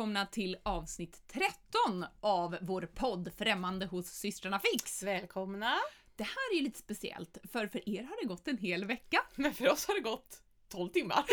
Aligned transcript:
välkomna 0.00 0.26
till 0.26 0.56
avsnitt 0.62 1.22
13 1.26 2.04
av 2.20 2.56
vår 2.60 2.82
podd 2.94 3.30
Främmande 3.36 3.86
hos 3.86 4.06
systrarna 4.06 4.60
Fix. 4.72 5.02
Välkomna! 5.02 5.74
Det 6.16 6.24
här 6.24 6.52
är 6.52 6.56
ju 6.56 6.62
lite 6.62 6.78
speciellt, 6.78 7.38
för 7.52 7.66
för 7.66 7.88
er 7.88 8.02
har 8.02 8.22
det 8.22 8.28
gått 8.28 8.48
en 8.48 8.58
hel 8.58 8.84
vecka. 8.84 9.18
Men 9.36 9.54
för 9.54 9.72
oss 9.72 9.86
har 9.86 9.94
det 9.94 10.00
gått 10.00 10.42
12 10.68 10.88
timmar. 10.88 11.24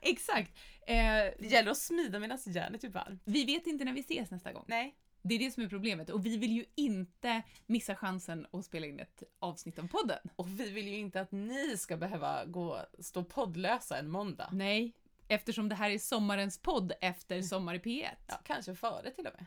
Exakt. 0.00 0.52
Eh, 0.86 0.94
Det 1.38 1.46
gäller 1.50 1.70
att 1.70 1.78
smida 1.78 2.18
medan 2.18 2.38
järnet 2.46 2.84
är 2.84 2.88
varmt. 2.88 3.22
vi 3.24 3.44
vet 3.44 3.66
inte 3.66 3.84
när 3.84 3.92
vi 3.92 4.00
ses 4.00 4.30
nästa 4.30 4.52
gång. 4.52 4.64
Nej. 4.68 4.94
Det 5.22 5.34
är 5.34 5.38
det 5.38 5.50
som 5.50 5.62
är 5.62 5.68
problemet 5.68 6.10
och 6.10 6.26
vi 6.26 6.36
vill 6.36 6.52
ju 6.52 6.64
inte 6.74 7.42
missa 7.66 7.96
chansen 7.96 8.46
att 8.52 8.64
spela 8.64 8.86
in 8.86 9.00
ett 9.00 9.22
avsnitt 9.38 9.78
av 9.78 9.88
podden. 9.88 10.18
Och 10.36 10.60
vi 10.60 10.70
vill 10.70 10.88
ju 10.88 10.96
inte 10.98 11.20
att 11.20 11.32
ni 11.32 11.76
ska 11.78 11.96
behöva 11.96 12.44
gå, 12.44 12.80
stå 12.98 13.24
poddlösa 13.24 13.98
en 13.98 14.10
måndag. 14.10 14.48
Nej, 14.52 14.92
eftersom 15.28 15.68
det 15.68 15.74
här 15.74 15.90
är 15.90 15.98
sommarens 15.98 16.58
podd 16.62 16.92
efter 17.00 17.42
Sommar 17.42 17.74
i 17.74 17.78
P1. 17.78 18.08
Ja, 18.26 18.40
kanske 18.44 18.74
före 18.74 19.10
till 19.10 19.26
och 19.26 19.32
med. 19.38 19.46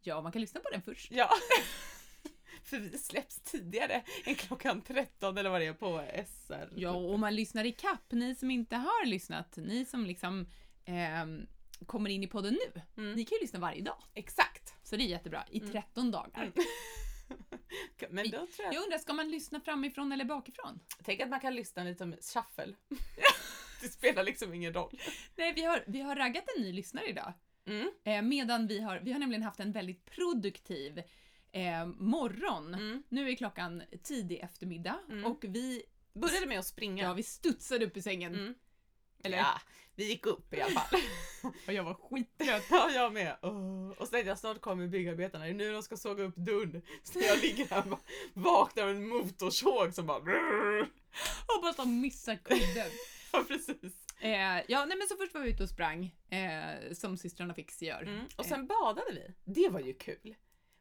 Ja, 0.00 0.20
man 0.22 0.32
kan 0.32 0.40
lyssna 0.40 0.60
på 0.60 0.68
den 0.70 0.82
först. 0.82 1.12
Ja. 1.12 1.30
för 2.64 2.78
vi 2.78 2.98
släpps 2.98 3.40
tidigare 3.40 4.02
än 4.24 4.34
klockan 4.34 4.82
13 4.82 5.38
eller 5.38 5.50
vad 5.50 5.60
det 5.60 5.66
är 5.66 5.72
på 5.72 6.04
SR. 6.26 6.68
Ja, 6.76 6.90
och 6.90 7.18
man 7.18 7.34
lyssnar 7.34 7.64
i 7.64 7.72
kapp, 7.72 8.12
ni 8.12 8.34
som 8.34 8.50
inte 8.50 8.76
har 8.76 9.06
lyssnat, 9.06 9.56
ni 9.56 9.84
som 9.84 10.06
liksom 10.06 10.46
ehm, 10.84 11.46
kommer 11.86 12.10
in 12.10 12.22
i 12.22 12.26
podden 12.26 12.58
nu, 12.74 12.82
Mm. 12.96 13.12
ni 13.14 13.24
kan 13.24 13.36
ju 13.36 13.42
lyssna 13.42 13.58
varje 13.58 13.82
dag. 13.82 14.02
Exakt. 14.14 14.74
Så 14.82 14.96
det 14.96 15.02
är 15.02 15.06
jättebra, 15.06 15.44
i 15.50 15.58
Mm. 15.60 15.72
13 15.72 16.10
dagar. 16.10 16.42
Mm. 16.42 16.52
Men 18.10 18.24
då 18.30 18.30
tror 18.30 18.48
jag... 18.58 18.74
Jag 18.74 18.82
undrar, 18.82 18.98
ska 18.98 19.12
man 19.12 19.30
lyssna 19.30 19.60
framifrån 19.60 20.12
eller 20.12 20.24
bakifrån? 20.24 20.80
Tänk 21.04 21.20
att 21.20 21.28
man 21.28 21.40
kan 21.40 21.54
lyssna 21.54 21.84
lite 21.84 21.98
som 21.98 22.12
shuffle. 22.12 22.74
det 23.82 23.88
spelar 23.88 24.22
liksom 24.24 24.54
ingen 24.54 24.74
roll. 24.74 25.00
Nej, 25.36 25.52
vi 25.52 25.62
har, 25.64 25.84
vi 25.86 26.00
har 26.00 26.16
raggat 26.16 26.44
en 26.56 26.62
ny 26.62 26.72
lyssnare 26.72 27.06
idag. 27.06 27.32
Mm. 27.66 27.90
Eh, 28.04 28.22
medan 28.22 28.66
vi 28.66 28.80
har, 28.80 29.00
vi 29.04 29.12
har 29.12 29.18
nämligen 29.18 29.42
haft 29.42 29.60
en 29.60 29.72
väldigt 29.72 30.04
produktiv 30.04 30.98
eh, 31.52 31.86
morgon. 31.86 32.74
Mm. 32.74 33.02
Nu 33.08 33.30
är 33.30 33.34
klockan 33.36 33.82
tidig 34.02 34.38
eftermiddag 34.40 34.98
Mm. 35.10 35.24
och 35.24 35.44
vi, 35.48 35.82
Började 36.14 36.46
med 36.46 36.58
att 36.58 36.66
springa. 36.66 37.04
ja, 37.04 37.12
vi 37.12 37.22
studsade 37.22 37.86
upp 37.86 37.96
i 37.96 38.02
sängen. 38.02 38.34
Mm. 38.34 38.54
Eller? 39.24 39.38
Ja, 39.38 39.60
vi 39.94 40.08
gick 40.08 40.26
upp 40.26 40.54
i 40.54 40.60
alla 40.60 40.80
fall. 40.80 41.00
Och 41.66 41.72
jag 41.72 41.84
var 41.84 41.94
skittrött. 41.94 42.64
Ja, 42.70 42.90
jag 42.90 43.12
med. 43.12 43.36
Åh. 43.42 43.90
Och 43.90 44.10
tänkte 44.10 44.28
jag 44.28 44.38
snart 44.38 44.60
kommer 44.60 44.86
byggarbetarna, 44.86 45.44
det 45.44 45.50
är 45.50 45.54
nu 45.54 45.72
de 45.72 45.82
ska 45.82 45.96
såga 45.96 46.24
upp 46.24 46.36
dörren. 46.36 46.82
Så 47.02 47.18
jag 47.20 47.38
ligger 47.42 47.66
här 47.70 47.78
och 47.82 47.88
bara 47.88 48.00
vaknar 48.34 48.82
av 48.82 48.90
en 48.90 49.08
motorsåg 49.08 49.94
som 49.94 50.06
bara... 50.06 50.22
Hoppas 51.46 51.76
de 51.76 52.00
missar 52.00 52.36
kudden. 52.36 52.90
Ja, 53.32 53.44
precis. 53.48 54.06
Eh, 54.20 54.30
ja, 54.68 54.84
nej 54.84 54.98
men 54.98 55.08
så 55.08 55.16
först 55.16 55.34
var 55.34 55.40
vi 55.40 55.50
ute 55.50 55.62
och 55.62 55.68
sprang, 55.68 56.14
eh, 56.30 56.92
som 56.92 57.16
systrarna 57.16 57.54
Fix 57.54 57.82
gör. 57.82 58.02
Mm. 58.02 58.26
Och 58.36 58.46
sen 58.46 58.66
badade 58.66 59.12
vi. 59.12 59.34
Det 59.52 59.68
var 59.68 59.80
ju 59.80 59.94
kul. 59.94 60.34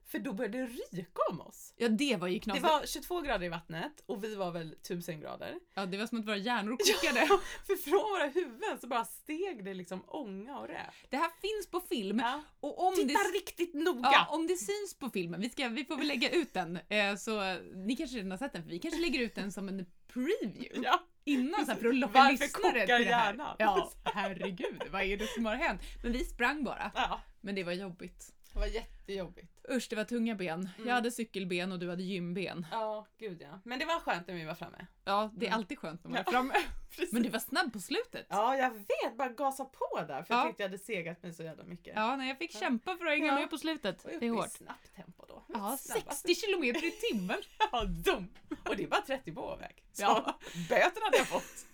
För 0.06 0.20
då 0.20 0.34
började 0.34 0.58
det 0.58 0.66
ryka 0.66 1.22
om 1.30 1.42
oss. 1.42 1.74
Ja, 1.78 1.88
det 1.90 2.16
var 2.16 2.28
ju 2.28 2.34
Det 2.34 2.40
knasigt. 2.40 2.64
var 2.64 2.86
22 2.86 3.22
grader 3.22 3.46
i 3.46 3.50
vattnet 3.50 4.04
och 4.06 4.24
vi 4.24 4.36
var 4.36 4.52
väl 4.52 4.74
1000 4.74 5.20
grader. 5.20 5.60
Ja, 5.74 5.86
det 5.86 5.98
var 5.98 6.08
som 6.08 6.20
att 6.20 6.28
våra 6.28 6.38
hjärnor 6.38 6.78
kokade. 6.78 7.28
För 7.68 7.76
från 7.76 8.00
våra 8.12 8.28
huvuden 8.28 8.80
så 8.82 8.88
bara 8.88 9.06
steg 9.06 9.66
det 9.66 9.74
liksom 9.74 10.04
ånga 10.08 10.60
och 10.60 10.68
rök. 10.68 11.06
Det 11.10 11.18
här 11.18 11.32
finns 11.42 11.68
på 11.72 11.80
film 11.80 12.20
Ja. 12.20 12.44
och 12.60 12.88
om 12.88 12.96
Titta 12.96 13.08
det, 13.08 13.38
riktigt 13.38 13.74
noga! 13.74 14.10
ja, 14.14 14.28
om 14.30 14.48
det 14.48 14.56
syns 14.58 15.00
på 15.00 15.10
filmen, 15.10 15.42
vi, 15.42 15.50
ska, 15.50 15.68
vi 15.70 15.86
får 15.86 15.98
väl 15.98 16.08
lägga 16.08 16.30
ut 16.30 16.54
den, 16.54 16.80
eh, 16.90 17.16
så 17.16 17.42
eh, 17.44 17.58
ni 17.76 17.96
kanske 17.96 18.18
redan 18.18 18.32
har 18.32 18.38
sett 18.38 18.54
den, 18.54 18.64
för 18.64 18.70
vi 18.70 18.80
kanske 18.80 19.02
lägger 19.02 19.20
ut 19.20 19.36
den 19.36 19.52
som 19.52 19.68
en 19.70 19.86
preview 20.08 20.82
Ja. 20.84 21.00
Innan 21.24 21.66
så 21.66 21.72
här, 21.72 21.80
för 21.80 21.88
att 21.90 21.96
locka 21.96 22.14
Varför 22.20 22.32
lyssnare 22.32 22.72
till 22.80 22.88
det 22.88 22.94
här. 23.16 23.26
hjärnan? 23.26 23.56
Ja, 23.60 23.92
herregud, 24.04 24.84
vad 24.92 25.02
är 25.02 25.18
det 25.18 25.28
som 25.28 25.46
har 25.46 25.56
hänt? 25.56 25.82
Men 26.04 26.12
vi 26.12 26.26
sprang 26.26 26.64
bara, 26.64 26.92
ja. 26.96 27.22
men 27.42 27.56
det 27.56 27.64
var 27.64 27.72
jobbigt. 27.74 28.34
Det 28.54 28.60
var 28.60 28.66
jättejobbigt. 28.68 29.52
Usch, 29.72 29.88
det 29.90 29.96
var 29.96 30.04
tunga 30.04 30.36
ben. 30.36 30.70
Mm. 30.78 30.88
Jag 30.88 30.96
hade 30.96 31.12
cykelben 31.12 31.72
och 31.72 31.80
du 31.80 31.90
hade 31.90 32.04
gymben. 32.04 32.66
Ja, 32.72 33.08
gud 33.18 33.42
ja. 33.42 33.60
Men 33.64 33.80
det 33.80 33.86
var 33.86 34.00
skönt 34.00 34.28
när 34.28 34.36
vi 34.36 34.46
var 34.46 34.54
framme. 34.56 34.88
Ja, 35.06 35.32
det 35.36 35.46
är 35.46 35.50
Mm. 35.50 35.58
alltid 35.60 35.80
skönt 35.80 36.04
när 36.04 36.12
man 36.12 36.20
är 36.20 36.24
Ja. 36.26 36.32
framme. 36.32 36.54
Men 37.12 37.24
du 37.24 37.30
var 37.30 37.40
snabb 37.40 37.74
på 37.74 37.80
slutet. 37.80 38.26
Ja, 38.30 38.56
jag 38.58 38.70
vet. 38.72 39.18
Bara 39.18 39.30
gasa 39.30 39.66
på 39.66 40.04
där. 40.08 40.24
För 40.24 40.34
Ja. 40.34 40.40
jag 40.40 40.48
tyckte 40.48 40.64
jag 40.64 40.70
hade 40.70 40.78
segat 40.78 41.24
mig 41.24 41.34
så 41.34 41.44
jävla 41.44 41.64
mycket. 41.64 41.94
Ja, 41.96 42.16
nej, 42.16 42.28
jag 42.30 42.38
fick 42.38 42.56
Ja. 42.56 42.60
kämpa 42.60 42.98
för 42.98 43.06
att 43.06 43.12
hänga 43.12 43.28
Ja. 43.28 43.36
med 43.36 43.50
på 43.50 43.58
slutet. 43.58 44.04
Och 44.06 44.10
Det 44.10 44.16
är 44.16 44.24
i 44.24 44.28
hårt. 44.28 44.52
snabbt 44.52 44.96
tempo 44.96 45.21
då. 45.34 45.44
Ja, 45.54 45.78
Snabbast. 45.78 46.22
60 46.22 46.36
kilometer 46.36 46.86
i 46.88 46.92
timmen. 46.92 47.38
Ja, 47.72 47.84
dum. 47.84 48.28
Och 48.70 48.76
det 48.78 48.84
är 48.84 48.88
bara 48.88 49.02
30 49.02 49.32
på 49.32 49.56
väg. 49.56 49.84
Så 49.94 50.02
Ja. 50.02 50.40
böter 50.70 51.02
hade 51.04 51.18
jag 51.18 51.28
fått. 51.28 51.66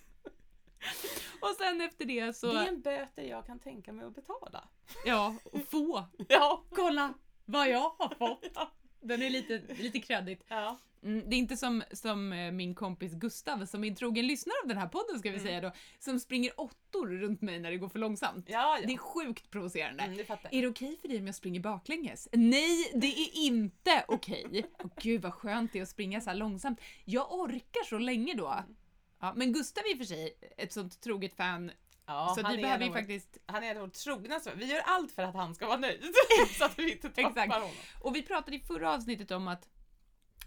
Och 1.42 1.56
sen 1.58 1.82
efter 1.82 2.06
det 2.06 2.34
så, 2.34 2.54
Det 2.54 2.60
är 2.60 2.68
en 2.68 2.82
böter 2.82 3.24
jag 3.24 3.46
kan 3.46 3.60
tänka 3.60 3.94
mig 3.94 4.06
att 4.06 4.16
betala. 4.16 4.68
ja, 5.06 5.36
och 5.44 5.60
få. 5.72 6.06
Ja. 6.28 6.64
Kolla 6.76 7.14
vad 7.46 7.70
jag 7.70 7.90
har 8.00 8.16
fått. 8.16 8.58
Den 9.02 9.22
är 9.22 9.30
lite, 9.30 9.62
lite 9.78 10.00
kreddigt. 10.00 10.44
Ja. 10.48 10.78
Mm, 11.04 11.30
det 11.30 11.36
är 11.36 11.38
inte 11.38 11.58
som, 11.58 11.84
som 11.92 12.34
eh, 12.34 12.52
min 12.52 12.76
kompis 12.76 13.14
Gustav, 13.14 13.66
som 13.66 13.84
är 13.84 13.88
en 13.88 13.96
trogen 13.96 14.28
lyssnare 14.28 14.56
av 14.64 14.68
den 14.68 14.78
här 14.78 14.88
podden 14.88 15.20
ska 15.20 15.30
vi 15.30 15.36
Mm. 15.38 15.48
säga 15.48 15.62
då, 15.62 15.72
som 16.00 16.20
springer 16.20 16.52
åttor 16.60 17.08
runt 17.08 17.42
mig 17.42 17.60
när 17.60 17.72
det 17.72 17.78
går 17.78 17.90
för 17.90 18.00
långsamt. 18.00 18.46
Ja, 18.50 18.78
Det 18.82 18.88
är 18.88 18.92
ja. 18.92 18.98
sjukt 18.98 19.50
provocerande. 19.52 20.04
Mm, 20.04 20.20
Är 20.52 20.62
det 20.62 20.68
okej 20.68 20.98
för 21.02 21.08
dig 21.08 21.20
om 21.20 21.26
jag 21.26 21.36
springer 21.36 21.60
baklänges? 21.60 22.28
Nej, 22.32 22.92
det 22.96 23.08
är 23.08 23.36
inte 23.38 24.06
okej. 24.08 24.66
Åh 24.84 24.90
gud 25.02 25.22
vad 25.22 25.34
skönt 25.34 25.74
det 25.74 25.80
är 25.80 25.84
att 25.84 25.90
springa 25.90 26.22
så 26.22 26.30
här 26.30 26.38
långsamt. 26.38 26.82
Jag 27.06 27.34
orkar 27.34 27.84
så 27.86 27.98
länge 27.98 28.34
då. 28.34 28.48
Mm. 28.48 28.76
Ja, 29.20 29.34
men 29.36 29.54
Gustav 29.54 29.84
är 29.86 29.92
i 29.92 29.94
och 29.94 29.98
för 29.98 30.06
sig 30.06 30.34
ett 30.58 30.74
sånt 30.74 31.02
troget 31.02 31.36
fan, 31.36 31.72
Ja, 32.08 32.34
så 32.38 32.48
vi 32.50 32.58
behöver 32.58 32.86
ju 32.86 32.92
faktiskt... 32.94 33.38
Han 33.46 33.64
är 33.64 33.76
vår 33.80 33.88
trogna 33.88 34.40
Vi 34.56 34.66
gör 34.66 34.82
allt 34.86 35.12
för 35.12 35.24
att 35.24 35.36
han 35.36 35.56
ska 35.56 35.68
vara 35.68 35.78
nöjd. 35.78 36.04
så 36.58 36.66
att 36.66 36.80
vi 36.80 36.92
inte 36.92 37.10
tappar 37.10 37.30
Exakt. 37.30 37.54
honom. 37.54 37.70
Och 38.04 38.16
vi 38.16 38.24
pratade 38.24 38.56
i 38.58 38.60
förra 38.60 38.94
avsnittet 38.94 39.32
om 39.32 39.48
att, 39.48 39.70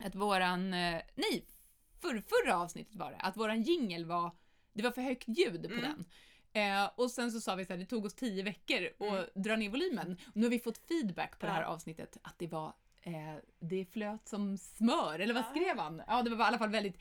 att 0.04 0.14
våran... 0.14 0.74
eh, 0.74 1.02
Nej, 1.14 1.46
för, 2.00 2.22
förra 2.28 2.56
avsnittet 2.58 2.94
var 2.94 3.10
det, 3.10 3.16
att 3.16 3.36
våran 3.36 3.62
jingel 3.62 4.04
var... 4.04 4.30
Det 4.72 4.82
var 4.82 4.90
för 4.90 5.02
högt 5.02 5.28
ljud 5.28 5.62
på 5.68 5.74
Mm. 5.74 5.82
den. 5.82 6.04
Eh, 6.52 6.90
och 6.96 7.10
sen 7.10 7.32
så 7.32 7.40
sa 7.40 7.54
vi 7.54 7.64
så 7.64 7.72
här, 7.72 7.78
det 7.80 7.86
tog 7.86 8.04
oss 8.04 8.14
tio 8.14 8.42
veckor 8.42 8.84
att 8.86 9.00
Mm. 9.00 9.24
dra 9.34 9.56
ner 9.56 9.70
volymen. 9.70 10.12
Och 10.26 10.36
nu 10.36 10.42
har 10.42 10.50
vi 10.50 10.58
fått 10.58 10.78
feedback 10.88 11.38
på 11.38 11.46
det 11.46 11.52
här 11.52 11.62
Ja. 11.62 11.66
avsnittet 11.68 12.16
att 12.22 12.38
det 12.38 12.46
var 12.46 12.72
eh, 13.02 13.12
det 13.60 13.84
flöt 13.92 14.28
som 14.28 14.58
smör, 14.58 15.18
eller 15.18 15.34
vad 15.34 15.42
Ja. 15.42 15.50
skrev 15.50 15.78
han? 15.78 16.02
Ja, 16.06 16.22
det 16.22 16.30
var 16.30 16.44
i 16.44 16.48
alla 16.48 16.58
fall 16.58 16.70
väldigt, 16.70 16.98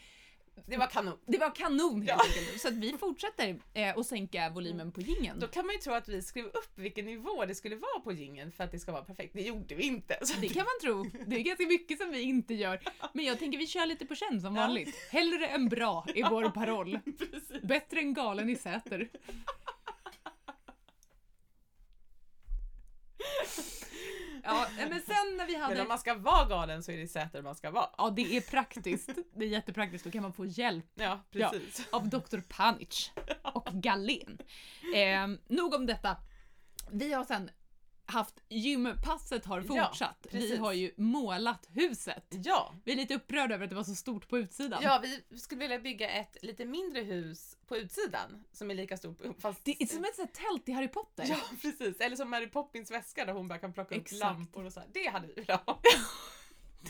Det 0.65 0.77
var 0.77 0.87
kanon. 0.87 1.17
det 1.25 1.37
var 1.37 1.55
kanon 1.55 2.01
helt 2.01 2.07
Ja. 2.09 2.21
enkelt. 2.37 2.61
Så 2.61 2.67
att 2.67 2.73
vi 2.73 2.97
fortsätter 2.97 3.59
eh, 3.73 3.97
att 3.97 4.05
sänka 4.05 4.49
volymen 4.49 4.91
på 4.91 5.01
jingeln. 5.01 5.39
Då 5.39 5.47
kan 5.47 5.65
man 5.65 5.75
ju 5.75 5.81
tro 5.81 5.93
att 5.93 6.09
vi 6.09 6.21
skrev 6.21 6.45
upp 6.45 6.71
vilken 6.75 7.05
nivå 7.05 7.45
det 7.45 7.55
skulle 7.55 7.75
vara 7.75 7.99
på 8.03 8.11
jingeln 8.11 8.51
för 8.51 8.63
att 8.63 8.71
det 8.71 8.79
ska 8.79 8.91
vara 8.91 9.03
perfekt. 9.03 9.33
Det 9.33 9.41
gjorde 9.41 9.75
vi 9.75 9.83
inte. 9.83 10.19
Så 10.21 10.39
Det 10.41 10.49
kan 10.49 10.63
man 10.63 10.79
tro. 10.81 11.03
Det 11.27 11.35
är 11.35 11.39
ganska 11.39 11.65
mycket 11.65 11.97
som 12.01 12.11
vi 12.11 12.21
inte 12.21 12.53
gör. 12.53 12.79
Men 13.13 13.25
jag 13.25 13.39
tänker 13.39 13.57
vi 13.57 13.67
kör 13.67 13.85
lite 13.85 14.05
på 14.05 14.15
känn 14.15 14.41
som 14.41 14.53
vanligt. 14.53 14.95
Hellre 15.11 15.47
än 15.47 15.69
bra 15.69 16.05
är 16.15 16.29
vår 16.29 16.49
paroll. 16.49 16.99
Precis. 17.31 17.61
Bättre 17.61 17.99
än 17.99 18.13
galen 18.13 18.49
i 18.49 18.55
Säter. 18.55 19.09
Ja, 24.43 24.67
men 24.89 25.01
vi 25.59 25.69
Men 25.69 25.77
hade... 25.77 25.81
om 25.81 25.87
man 25.87 25.99
ska 25.99 26.13
vara 26.13 26.45
galen 26.45 26.83
så 26.83 26.91
är 26.91 26.95
det 26.97 27.03
i 27.03 27.07
Säter 27.07 27.41
man 27.41 27.55
ska 27.55 27.71
vara. 27.71 27.89
Ja, 27.97 28.09
det 28.09 28.37
är 28.37 28.41
praktiskt. 28.41 29.09
Det 29.35 29.45
är 29.45 29.49
jättepraktiskt. 29.49 30.03
Då 30.05 30.11
kan 30.11 30.21
man 30.21 30.33
få 30.33 30.45
hjälp 30.45 30.85
Ja, 30.95 31.19
precis. 31.31 31.87
av 31.91 32.09
Dr. 32.09 32.39
Panic 32.49 33.11
och 33.43 33.65
Galen. 33.73 34.37
Eh, 34.95 35.27
nog 35.55 35.73
om 35.73 35.85
detta. 35.85 36.17
Vi 36.91 37.13
har 37.13 37.23
sen 37.23 37.49
haft 38.09 38.35
gympasset 38.49 39.45
har 39.45 39.63
Ja, 39.69 39.85
fortsatt. 39.87 40.27
vi 40.31 40.39
precis. 40.39 40.59
har 40.59 40.73
ju 40.73 40.91
målat 40.97 41.67
huset. 41.69 42.25
Ja. 42.29 42.75
Vi 42.83 42.91
är 42.91 42.95
lite 42.95 43.15
upprörda 43.15 43.55
över 43.55 43.63
att 43.63 43.69
det 43.69 43.75
var 43.75 43.83
så 43.83 43.95
stort 43.95 44.27
på 44.27 44.37
utsidan. 44.37 44.79
ja, 44.83 45.03
vi 45.29 45.39
skulle 45.39 45.59
vilja 45.61 45.79
bygga 45.79 46.09
ett 46.09 46.37
lite 46.41 46.65
mindre 46.65 47.01
hus 47.01 47.57
på 47.67 47.77
utsidan 47.77 48.43
som 48.51 48.71
är 48.71 48.75
lika 48.75 48.97
stort 48.97 49.21
fast... 49.39 49.65
Det 49.65 49.81
är 49.83 49.85
som 49.87 50.03
ett 50.05 50.15
sånt 50.15 50.33
tält 50.33 50.69
i 50.69 50.71
Harry 50.71 50.87
Potter. 50.87 51.25
Ja, 51.29 51.37
precis. 51.61 51.99
Eller 51.99 52.15
som 52.15 52.29
Mary 52.29 52.47
Poppins 52.47 52.91
väska 52.91 53.25
där 53.25 53.33
hon 53.33 53.47
bara 53.47 53.59
kan 53.59 53.73
plocka 53.73 53.95
Exakt. 53.95 54.13
upp 54.13 54.19
lampor 54.19 54.65
och 54.65 54.73
så 54.73 54.79
här. 54.79 54.87
Det 54.93 55.07
hade 55.09 55.27
vi 55.27 55.33
velat 55.41 55.65
ha. 55.65 55.81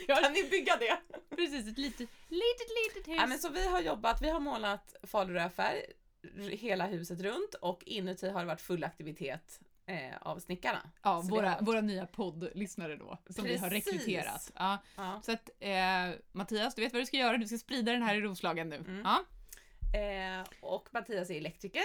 Ja. 0.08 0.16
Kan 0.16 0.34
ni 0.34 0.44
bygga 0.50 0.76
det? 0.78 0.98
Precis, 1.36 1.68
ett 1.68 1.78
litet, 1.78 2.10
litet, 2.30 2.68
litet 2.86 3.08
hus. 3.08 3.16
Ja, 3.18 3.26
men 3.28 3.40
så 3.40 3.50
vi 3.50 3.68
har 3.68 3.82
jobbat, 3.82 4.22
vi 4.22 4.30
har 4.30 4.40
målat 4.40 4.96
falurödfärg 5.04 5.82
r- 6.24 6.50
hela 6.60 6.86
huset 6.88 7.22
runt 7.22 7.54
och 7.62 7.84
inuti 7.86 8.30
har 8.30 8.40
det 8.40 8.46
varit 8.46 8.62
full 8.62 8.84
aktivitet 8.84 9.60
eh, 9.90 10.18
av 10.22 10.40
snickarna. 10.40 10.92
ja, 11.04 11.22
så 11.24 11.30
våra, 11.30 11.50
har- 11.50 11.62
våra 11.62 11.82
nya 11.82 12.06
poddlyssnare 12.06 12.96
då, 12.96 13.18
som 13.30 13.44
vi 13.44 13.58
har 13.58 13.70
Precis. 13.70 13.94
rekryterat. 13.94 14.52
Ja, 14.56 14.78
Ja. 14.96 15.22
så 15.26 15.32
att 15.32 15.50
eh, 15.60 16.20
Mattias, 16.32 16.76
du 16.76 16.82
vet 16.82 16.94
vad 16.94 17.02
du 17.02 17.06
ska 17.06 17.18
göra, 17.18 17.38
du 17.38 17.48
ska 17.48 17.58
sprida 17.58 17.92
den 17.92 18.02
här 18.04 18.16
i 18.16 18.22
Roslagen 18.22 18.70
nu. 18.70 18.76
Mm. 18.76 19.02
Ja. 19.06 19.24
Eh, 20.00 20.48
och 20.62 20.90
Mattias 20.92 21.30
är 21.30 21.36
elektriker. 21.38 21.82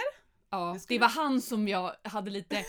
Ja, 0.49 0.77
Det 0.87 0.99
var 0.99 1.07
han 1.09 1.41
som 1.41 1.67
jag 1.67 1.95
hade 2.03 2.31
lite 2.31 2.65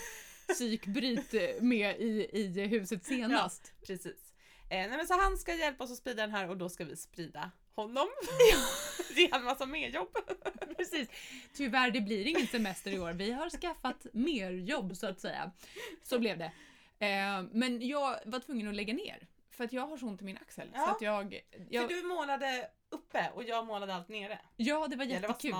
psykbryt 0.47 1.33
med 1.61 1.95
i, 1.99 2.29
i 2.33 2.67
huset 2.67 3.05
senast. 3.05 3.73
Precis. 3.87 4.33
Eh, 4.69 4.77
nej, 4.77 4.89
men 4.89 5.07
så 5.07 5.13
han 5.19 5.37
ska 5.37 5.53
hjälpa 5.55 5.83
oss 5.83 5.91
att 5.91 5.97
sprida 5.97 6.21
den 6.21 6.31
här 6.31 6.49
och 6.49 6.57
då 6.57 6.69
ska 6.69 6.85
vi 6.85 6.95
sprida 6.95 7.51
honom. 7.81 8.07
Ge 9.15 9.29
han 9.31 9.43
massa 9.43 9.65
mer 9.65 9.89
jobb. 9.89 10.17
Precis. 10.77 11.09
Tyvärr, 11.53 11.91
det 11.91 12.01
blir 12.01 12.27
ingen 12.27 12.47
semester 12.47 12.91
i 12.91 12.99
år. 12.99 13.11
Vi 13.13 13.31
har 13.31 13.49
skaffat 13.49 14.05
mer 14.13 14.51
jobb 14.51 14.95
så 14.97 15.07
att 15.07 15.19
säga. 15.19 15.51
Så 16.03 16.19
blev 16.19 16.37
det. 16.37 16.51
Eh, 17.05 17.43
men 17.51 17.87
jag 17.87 18.15
var 18.25 18.39
tvungen 18.39 18.67
att 18.67 18.75
lägga 18.75 18.93
ner. 18.93 19.27
För 19.51 19.63
att 19.63 19.73
jag 19.73 19.87
har 19.87 19.97
så 19.97 20.05
ont 20.07 20.21
i 20.21 20.25
min 20.25 20.37
axel. 20.37 20.69
Ja. 20.73 20.85
Så 20.85 20.91
att 20.91 21.01
jag, 21.01 21.41
jag, 21.69 21.89
För 21.89 21.95
du 21.97 22.03
målade 22.07 22.69
uppe 22.89 23.29
och 23.35 23.43
jag 23.43 23.65
målade 23.67 23.95
allt 23.95 24.07
nere. 24.09 24.39
ja, 24.55 24.87
det 24.87 24.95
var 24.95 25.05
Ja, 25.05 25.19
det 25.19 25.27
var 25.27 25.29
jättekul. 25.29 25.55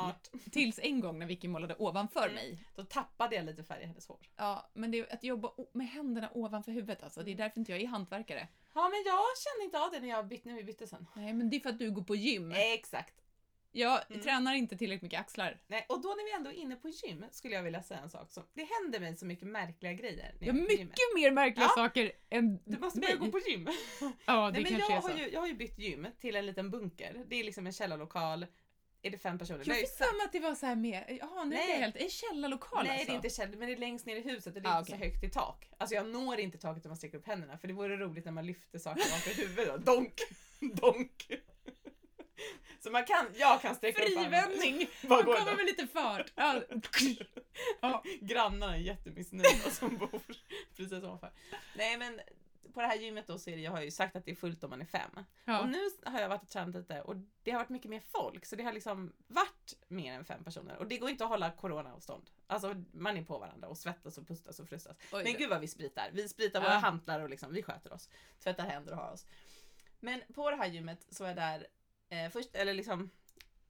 Tills 0.52 0.80
en 0.84 1.00
gång 1.00 1.20
när 1.20 1.26
Vicky 1.26 1.48
målade 1.48 1.76
ovanför 1.80 2.24
Mm. 2.24 2.36
mig. 2.36 2.60
Då 2.76 2.84
tappade 2.84 3.36
jag 3.36 3.46
lite 3.46 3.64
färg 3.64 3.84
i 3.84 3.86
hennes 3.86 4.08
hår. 4.08 4.20
Ja, 4.36 4.70
men 4.74 4.92
det 4.92 5.00
är 5.00 5.14
att 5.14 5.24
jobba 5.24 5.52
med 5.74 5.88
händerna 5.88 6.30
ovanför 6.34 6.72
huvudet 6.72 7.04
alltså. 7.04 7.24
Det 7.24 7.32
är 7.32 7.36
därför 7.36 7.60
inte 7.60 7.72
jag 7.72 7.82
är 7.82 7.88
hantverkare. 7.88 8.48
Ja 8.78 8.90
men 8.90 9.04
jag 9.06 9.24
kände 9.44 9.66
inte 9.66 9.80
av 9.80 9.92
det 9.92 10.00
när 10.00 10.08
jag 10.10 10.28
bytte, 10.28 10.50
när 10.50 10.56
vi 10.56 10.64
bytte 10.64 10.88
sen. 10.88 11.08
Nej, 11.16 11.34
men 11.34 11.50
det 11.50 11.56
är 11.56 11.60
för 11.60 11.70
att 11.70 11.80
du 11.80 11.92
går 11.92 12.04
på 12.04 12.16
gym. 12.16 12.52
Exakt. 12.56 13.14
Jag 13.72 14.02
Mm. 14.10 14.22
tränar 14.22 14.54
inte 14.54 14.78
tillräckligt 14.78 15.02
mycket 15.04 15.20
axlar. 15.20 15.62
Nej, 15.68 15.86
och 15.90 16.02
då 16.02 16.10
när 16.10 16.26
vi 16.26 16.32
ändå 16.32 16.50
är 16.50 16.54
inne 16.54 16.76
på 16.76 16.90
gym 16.90 17.26
skulle 17.32 17.56
jag 17.56 17.64
vilja 17.64 17.84
säga 17.84 18.00
en 18.00 18.10
sak. 18.10 18.32
Som, 18.32 18.44
det 18.54 18.64
händer 18.82 19.00
mig 19.00 19.16
så 19.16 19.26
mycket 19.26 19.48
märkliga 19.48 19.94
grejer. 19.94 20.36
när 20.40 20.48
Jag 20.48 20.56
mycket 20.56 20.80
gymmet. 20.80 20.96
mer 21.16 21.32
märkliga 21.32 21.66
Ja. 21.66 21.84
saker 21.84 22.12
än 22.30 22.60
Du 22.66 22.78
måste 22.80 23.00
börja 23.00 23.16
gå 23.16 23.32
på 23.32 23.40
gym. 23.40 23.68
Ja, 24.26 24.46
det 24.46 24.52
Nej, 24.52 24.62
men 24.62 24.66
kanske 24.66 24.94
jag, 24.94 24.98
är 24.98 25.02
så. 25.02 25.08
har 25.08 25.18
ju, 25.18 25.30
jag 25.32 25.40
har 25.40 25.48
ju 25.48 25.54
bytt 25.54 25.80
gym 25.80 26.08
till 26.20 26.36
en 26.36 26.46
liten 26.46 26.72
bunker. 26.72 27.24
Det 27.28 27.36
är 27.36 27.44
liksom 27.44 27.68
en 27.68 27.74
källarlokal. 27.74 28.46
Är 29.08 29.12
det 29.12 29.18
fem 29.18 29.38
personer? 29.40 29.64
Jag 29.66 29.78
är 29.78 29.82
fick 29.82 29.98
för 29.98 30.18
mig 30.18 30.26
att 30.26 30.32
det 30.32 30.40
var 30.40 30.56
så 30.56 30.66
här 30.66 30.76
med, 30.76 31.18
jaha 31.22 31.44
nu 31.44 31.56
är 31.56 31.60
Nej. 31.60 31.68
det 31.68 31.74
helt, 31.74 31.96
en 31.96 32.10
källarlokal 32.10 32.84
Nej 32.84 32.92
alltså. 32.92 33.06
det 33.06 33.12
är 33.12 33.16
inte 33.16 33.30
källare, 33.30 33.58
men 33.58 33.68
det 33.68 33.74
är 33.74 33.78
längst 33.78 34.06
ner 34.06 34.16
i 34.16 34.22
huset 34.22 34.56
och 34.56 34.62
det 34.62 34.70
är 34.70 34.74
Ah, 34.76 34.80
inte 34.80 34.92
okej. 34.94 35.00
så 35.00 35.06
högt 35.06 35.24
i 35.24 35.30
tak. 35.30 35.70
Alltså 35.78 35.96
jag 35.96 36.06
når 36.08 36.40
inte 36.40 36.58
taket 36.58 36.86
om 36.86 36.90
man 36.90 36.98
sträcker 36.98 37.18
upp 37.18 37.28
händerna 37.28 37.58
för 37.58 37.68
det 37.68 37.74
vore 37.74 37.98
roligt 37.98 38.26
när 38.26 38.32
man 38.32 38.46
lyfter 38.46 38.80
saker 38.80 39.02
ovanför 39.08 39.42
huvudet. 39.42 39.86
Donk! 39.86 40.14
Donk! 40.60 41.28
Så 42.80 42.92
man 42.92 43.06
kan, 43.06 43.26
jag 43.36 43.62
kan 43.62 43.76
sträcka 43.76 44.04
upp. 44.04 44.08
Frivändning! 44.10 44.88
Man 45.02 45.24
kommer 45.24 45.56
med 45.56 45.66
lite 45.66 45.88
fart. 45.88 46.32
Ja. 46.36 46.62
Ja. 47.82 48.04
Grannarna 48.22 48.76
är 48.76 48.80
jättemissnöjda 48.80 49.70
som 49.72 49.98
bor 49.98 50.22
precis 50.76 50.94
ovanför. 51.04 51.32
Nej 51.76 51.98
men 51.98 52.20
på 52.74 52.82
det 52.82 52.88
här 52.88 52.96
gymmet 52.96 53.28
då 53.28 53.38
så 53.40 53.50
är 53.50 53.56
det, 53.56 53.62
jag 53.62 53.72
har 53.72 53.82
ju 53.82 53.92
sagt 53.92 54.16
att 54.16 54.26
det 54.26 54.32
är 54.32 54.36
fullt 54.36 54.64
om 54.64 54.70
man 54.70 54.82
är 54.82 54.86
fem. 54.86 55.12
Och 55.16 55.24
Ja. 55.46 55.66
nu 55.66 55.78
har 56.06 56.20
jag 56.20 56.30
varit 56.30 56.42
och 56.44 56.50
tränat 56.50 56.76
lite 56.76 57.02
och 57.02 57.16
det 57.44 57.52
har 57.52 57.60
varit 57.60 57.70
mycket 57.70 57.90
mer 57.92 58.00
folk 58.00 58.46
så 58.46 58.56
det 58.56 58.64
har 58.64 58.74
liksom 58.74 59.14
varit 59.28 59.74
mer 59.88 60.14
än 60.14 60.26
fem 60.26 60.44
personer 60.44 60.78
och 60.78 60.88
det 60.88 60.98
går 60.98 61.10
inte 61.10 61.24
att 61.24 61.30
hålla 61.30 61.52
coronaavstånd. 61.52 62.30
Alltså 62.48 62.76
man 62.92 63.18
är 63.18 63.24
på 63.24 63.38
varandra 63.38 63.68
och 63.68 63.78
svettas 63.78 64.18
och 64.18 64.28
pustas 64.28 64.60
och 64.60 64.70
frustas. 64.70 64.98
Oj 65.12 65.24
Men 65.24 65.34
då. 65.34 65.40
gud 65.40 65.50
vad 65.50 65.62
vi 65.62 65.68
spritar. 65.68 66.10
Vi 66.14 66.30
spritar 66.30 66.60
Ja. 66.62 66.66
våra 66.68 66.78
hantlar 66.78 67.20
och 67.20 67.30
liksom, 67.30 67.54
vi 67.54 67.64
sköter 67.64 67.94
oss. 67.94 68.10
Tvättar 68.44 68.64
händer 68.70 68.92
och 68.94 68.98
har 69.00 69.14
oss. 69.14 69.26
Men 70.00 70.22
på 70.34 70.50
det 70.50 70.56
här 70.56 70.68
gymmet 70.68 71.06
så 71.10 71.24
är 71.24 71.36
där 71.36 71.68
eh, 72.10 72.30
först, 72.32 72.56
eller 72.56 72.74
liksom, 72.74 73.10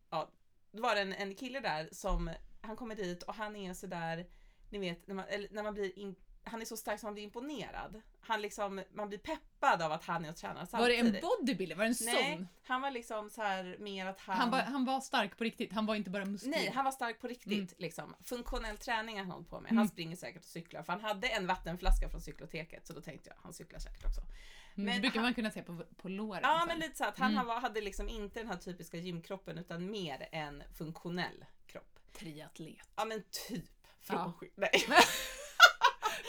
ja, 0.10 0.30
det 0.72 0.82
var 0.82 0.96
en, 0.96 1.14
en 1.14 1.36
kille 1.36 1.60
där 1.60 1.90
som, 1.92 2.32
han 2.62 2.76
kommer 2.76 2.96
dit 2.96 3.24
och 3.24 3.34
han 3.36 3.56
är 3.56 3.74
sådär, 3.74 4.28
ni 4.70 4.80
vet, 4.80 5.08
när 5.08 5.16
man, 5.16 5.26
eller, 5.28 5.48
när 5.52 5.64
man 5.64 5.74
blir 5.74 6.00
in, 6.00 6.16
han 6.48 6.62
är 6.62 6.66
så 6.66 6.78
stark 6.78 7.00
som 7.00 7.08
man 7.08 7.14
blir 7.14 7.24
imponerad. 7.24 8.02
Han 8.22 8.42
liksom, 8.42 8.84
man 8.94 9.10
blir 9.10 9.20
peppad 9.20 9.82
av 9.82 9.92
att 9.92 10.04
han 10.06 10.26
är 10.26 10.30
och 10.30 10.36
tränar 10.36 10.56
Var 10.56 10.62
det 10.62 10.68
samtidigt. 10.98 11.16
en 11.24 11.30
bodybuilder? 11.40 11.76
Var 11.76 11.84
det 11.84 11.90
en 11.90 11.96
Nej, 12.16 12.36
sån? 12.36 12.48
han 12.64 12.82
var 12.82 12.92
liksom 12.92 13.30
så 13.30 13.42
här 13.42 13.76
mer 13.80 14.06
att 14.06 14.20
han... 14.20 14.38
Han 14.38 14.52
var, 14.52 14.60
han 14.60 14.86
var 14.86 15.02
stark 15.02 15.38
på 15.38 15.44
riktigt, 15.44 15.74
han 15.74 15.86
var 15.86 15.96
inte 15.96 16.10
bara 16.10 16.26
musklig. 16.26 16.52
Nej, 16.52 16.72
han 16.76 16.86
var 16.86 16.92
stark 16.92 17.20
på 17.22 17.28
riktigt. 17.28 17.52
Mm. 17.54 17.68
Liksom. 17.78 18.16
Funktionell 18.24 18.78
träning 18.78 19.18
han 19.20 19.32
hållit 19.32 19.50
på 19.50 19.60
med. 19.60 19.72
Mm. 19.72 19.78
Han 19.78 19.88
springer 19.90 20.16
säkert 20.16 20.42
och 20.44 20.50
cyklar. 20.50 20.84
För 20.84 20.94
han 20.94 21.02
hade 21.02 21.28
en 21.28 21.48
vattenflaska 21.48 22.10
från 22.10 22.22
cykloteket 22.22 22.88
så 22.88 22.94
då 22.94 23.02
tänkte 23.02 23.30
jag 23.30 23.36
han 23.44 23.54
cyklar 23.54 23.80
säkert 23.80 24.06
också. 24.06 24.22
Mm, 24.22 24.86
men 24.86 24.96
det 24.96 25.02
brukar 25.02 25.16
han- 25.20 25.24
man 25.26 25.34
kunna 25.34 25.52
se 25.52 25.64
på, 25.64 25.84
på 26.02 26.10
låren. 26.10 26.42
Ja 26.44 26.58
sen. 26.60 26.68
men 26.68 26.80
lite 26.80 26.98
så 26.98 27.06
att 27.06 27.20
han 27.20 27.32
Mm. 27.38 27.48
hade 27.48 27.82
liksom 27.82 28.10
inte 28.10 28.40
den 28.40 28.48
här 28.50 28.58
typiska 28.58 28.98
gymkroppen 28.98 29.58
utan 29.58 29.92
mer 29.92 30.28
en 30.32 30.64
funktionell 30.78 31.46
kropp. 31.68 32.00
Triatlet. 32.14 32.78
Ja 32.96 33.06
men 33.06 33.24
typ. 33.48 33.66
Ja. 34.10 34.14
Frånskild. 34.16 34.54
Nej. 34.56 34.70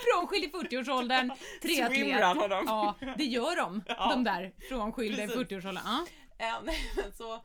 Frånskild 0.04 0.44
i 0.44 0.48
40-årsåldern, 0.48 1.32
triatlet. 1.62 1.98
Swimrun 1.98 2.22
har 2.38 2.48
de. 2.48 2.64
Ja, 2.66 2.94
det 3.18 3.24
gör 3.24 3.56
de. 3.56 3.82
Ja. 3.88 4.10
De 4.10 4.24
där 4.24 4.52
frånskilda 4.68 5.24
i 5.24 5.26
Precis. 5.26 5.42
40-årsåldern. 5.42 5.84
Ja. 6.38 6.60
Men, 6.64 7.12
så, 7.12 7.44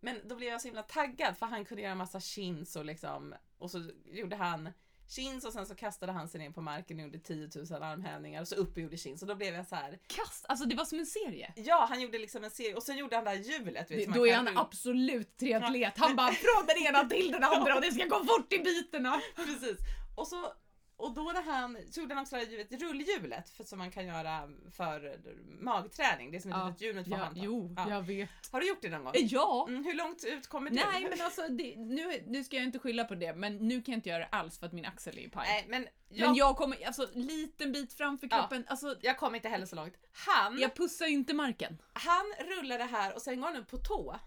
men 0.00 0.20
då 0.28 0.36
blev 0.36 0.48
jag 0.50 0.60
så 0.60 0.68
himla 0.68 0.82
taggad 0.82 1.36
för 1.38 1.46
han 1.46 1.64
kunde 1.64 1.82
göra 1.82 1.94
massa 1.94 2.20
chins 2.20 2.76
och 2.76 2.84
liksom 2.84 3.34
och 3.58 3.70
så 3.70 3.90
gjorde 4.04 4.36
han 4.36 4.68
chins 5.08 5.44
och 5.44 5.52
sen 5.52 5.66
så 5.66 5.74
kastade 5.74 6.12
han 6.12 6.28
sig 6.28 6.40
ner 6.40 6.50
på 6.50 6.60
marken 6.60 6.96
och 6.98 7.02
gjorde 7.04 7.18
10 7.18 7.48
000 7.70 7.82
armhävningar 7.82 8.40
och 8.40 8.48
så 8.48 8.54
upp 8.54 8.72
och 8.76 8.82
gjorde 8.82 8.96
chins 8.96 9.22
och 9.22 9.28
då 9.28 9.34
blev 9.34 9.54
jag 9.54 9.66
så 9.66 9.74
här. 9.74 9.98
Kast, 10.06 10.44
alltså 10.48 10.64
det 10.66 10.76
var 10.76 10.84
som 10.84 10.98
en 10.98 11.06
serie. 11.06 11.52
Ja, 11.56 11.86
han 11.88 12.00
gjorde 12.00 12.18
liksom 12.18 12.44
en 12.44 12.50
serie 12.50 12.74
och 12.74 12.82
sen 12.82 12.96
gjorde 12.96 13.16
han 13.16 13.24
det 13.24 13.30
här 13.30 13.36
hjulet. 13.36 13.90
Vet, 13.90 14.06
Det, 14.06 14.14
då 14.18 14.26
är 14.26 14.34
han 14.34 14.48
rulla. 14.48 14.60
absolut 14.60 15.36
triatlet. 15.36 15.92
Han 15.98 16.16
bara 16.16 16.32
från 16.32 16.66
den 16.66 16.76
ena 16.86 17.04
till 17.08 17.30
den 17.32 17.44
andra 17.44 17.74
och 17.76 17.80
det 17.80 17.92
ska 17.92 18.04
gå 18.04 18.24
fort 18.24 18.52
i 18.52 18.58
bitarna. 18.58 19.20
Precis. 19.36 19.78
Och 20.16 20.28
så 20.28 20.52
och 20.98 21.14
då 21.14 21.22
när 21.22 21.42
han 21.42 21.78
gjorde 21.92 22.14
han 22.14 22.22
också 22.22 22.36
det 22.36 22.42
här 22.44 22.50
hjulet, 22.50 22.72
rullhjulet 22.82 23.50
för, 23.50 23.64
som 23.64 23.78
man 23.78 23.90
kan 23.90 24.06
göra 24.06 24.48
för 24.76 25.18
magträning. 25.60 26.30
Det 26.30 26.40
som 26.40 26.52
är 26.52 26.56
Ja, 26.56 26.62
ett 26.62 26.68
litet 26.68 26.82
hjul 26.82 26.94
med 26.94 27.04
två 27.04 27.10
Ja, 27.12 27.16
handtag. 27.16 27.44
jo, 27.44 27.74
Ja. 27.76 27.90
jag 27.90 28.02
vet. 28.02 28.28
Har 28.52 28.60
du 28.60 28.68
gjort 28.68 28.82
det 28.82 28.88
någon 28.88 29.04
gång? 29.04 29.12
Ja. 29.16 29.66
Mm, 29.68 29.84
hur 29.84 29.94
långt 29.94 30.24
ut 30.24 30.46
kommer 30.46 30.70
du? 30.70 30.76
Nej 30.76 31.06
men 31.10 31.20
alltså 31.24 31.48
det, 31.48 31.76
nu, 31.76 32.22
nu 32.26 32.44
ska 32.44 32.56
jag 32.56 32.64
inte 32.64 32.78
skylla 32.78 33.04
på 33.04 33.14
det 33.14 33.34
men 33.34 33.56
nu 33.68 33.82
kan 33.82 33.92
jag 33.92 33.98
inte 33.98 34.08
göra 34.08 34.18
det 34.18 34.28
alls 34.36 34.58
för 34.58 34.66
att 34.66 34.72
min 34.72 34.84
axel 34.86 35.18
är 35.18 35.22
i 35.22 35.28
paj. 35.28 35.46
Nej, 35.48 35.64
men 35.68 35.88
jag, 36.08 36.26
Men 36.26 36.34
jag 36.36 36.56
kommer, 36.56 36.86
alltså 36.86 37.08
liten 37.12 37.72
bit 37.72 37.92
framför 37.92 38.28
Ja. 38.30 38.38
kroppen, 38.38 38.64
alltså 38.68 38.96
jag 39.00 39.18
kom 39.18 39.34
inte 39.34 39.48
heller 39.48 39.66
så 39.66 39.76
långt. 39.76 39.94
Han 40.12 40.58
jag 40.58 40.74
pussar 40.76 41.06
ju 41.06 41.12
inte 41.14 41.34
marken. 41.34 41.78
Han 41.92 42.26
rullar 42.56 42.78
det 42.78 42.84
här 42.84 43.14
och 43.14 43.22
sen 43.22 43.40
går 43.40 43.48
han 43.48 43.56
upp 43.56 43.70
på 43.70 43.76
tå. 43.76 44.18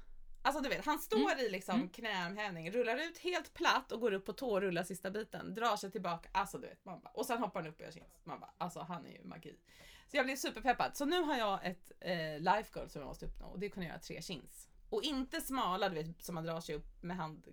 Alltså 0.42 0.62
du 0.62 0.70
vet, 0.70 0.86
han 0.86 1.00
står 1.00 1.40
i 1.40 1.50
liksom 1.50 1.76
Mm. 1.76 1.90
knäarmhävning, 1.90 2.72
rullar 2.72 2.98
ut 2.98 3.18
helt 3.18 3.54
platt 3.54 3.92
och 3.92 4.02
går 4.02 4.12
upp 4.12 4.26
på 4.26 4.34
tå 4.34 4.52
och 4.52 4.62
rullar 4.62 4.84
sista 4.84 5.12
biten, 5.12 5.54
drar 5.54 5.76
sig 5.76 5.92
tillbaka, 5.92 6.30
alltså 6.32 6.58
du 6.58 6.68
vet, 6.68 6.86
man 6.86 7.00
bara, 7.02 7.10
och 7.10 7.26
sen 7.26 7.40
hoppar 7.40 7.62
han 7.62 7.70
upp 7.70 7.76
och 7.80 7.82
gör 7.86 7.92
chins. 7.92 8.20
Man 8.24 8.40
bara, 8.40 8.54
alltså 8.58 8.80
han 8.80 9.06
är 9.06 9.12
ju 9.12 9.24
magi. 9.24 9.60
Så 10.08 10.18
jag 10.18 10.26
blev 10.26 10.36
superpeppad. 10.36 10.98
Så 10.98 11.06
nu 11.06 11.22
har 11.22 11.38
jag 11.38 11.66
ett 11.66 11.92
eh, 12.00 12.40
life 12.40 12.70
goal 12.72 12.90
som 12.90 13.02
jag 13.02 13.08
måste 13.08 13.26
uppnå 13.26 13.48
och 13.48 13.60
det 13.60 13.66
är 13.66 13.68
att 13.68 13.74
kunna 13.74 13.86
göra 13.86 14.00
tre 14.00 14.22
chins. 14.22 14.68
Och 14.90 15.04
inte 15.04 15.42
smala, 15.42 15.90
du 15.90 15.96
vet, 15.96 16.24
som 16.24 16.36
man 16.36 16.44
drar 16.44 16.62
sig 16.62 16.76
upp 16.76 17.04
med 17.04 17.18
hand, 17.18 17.48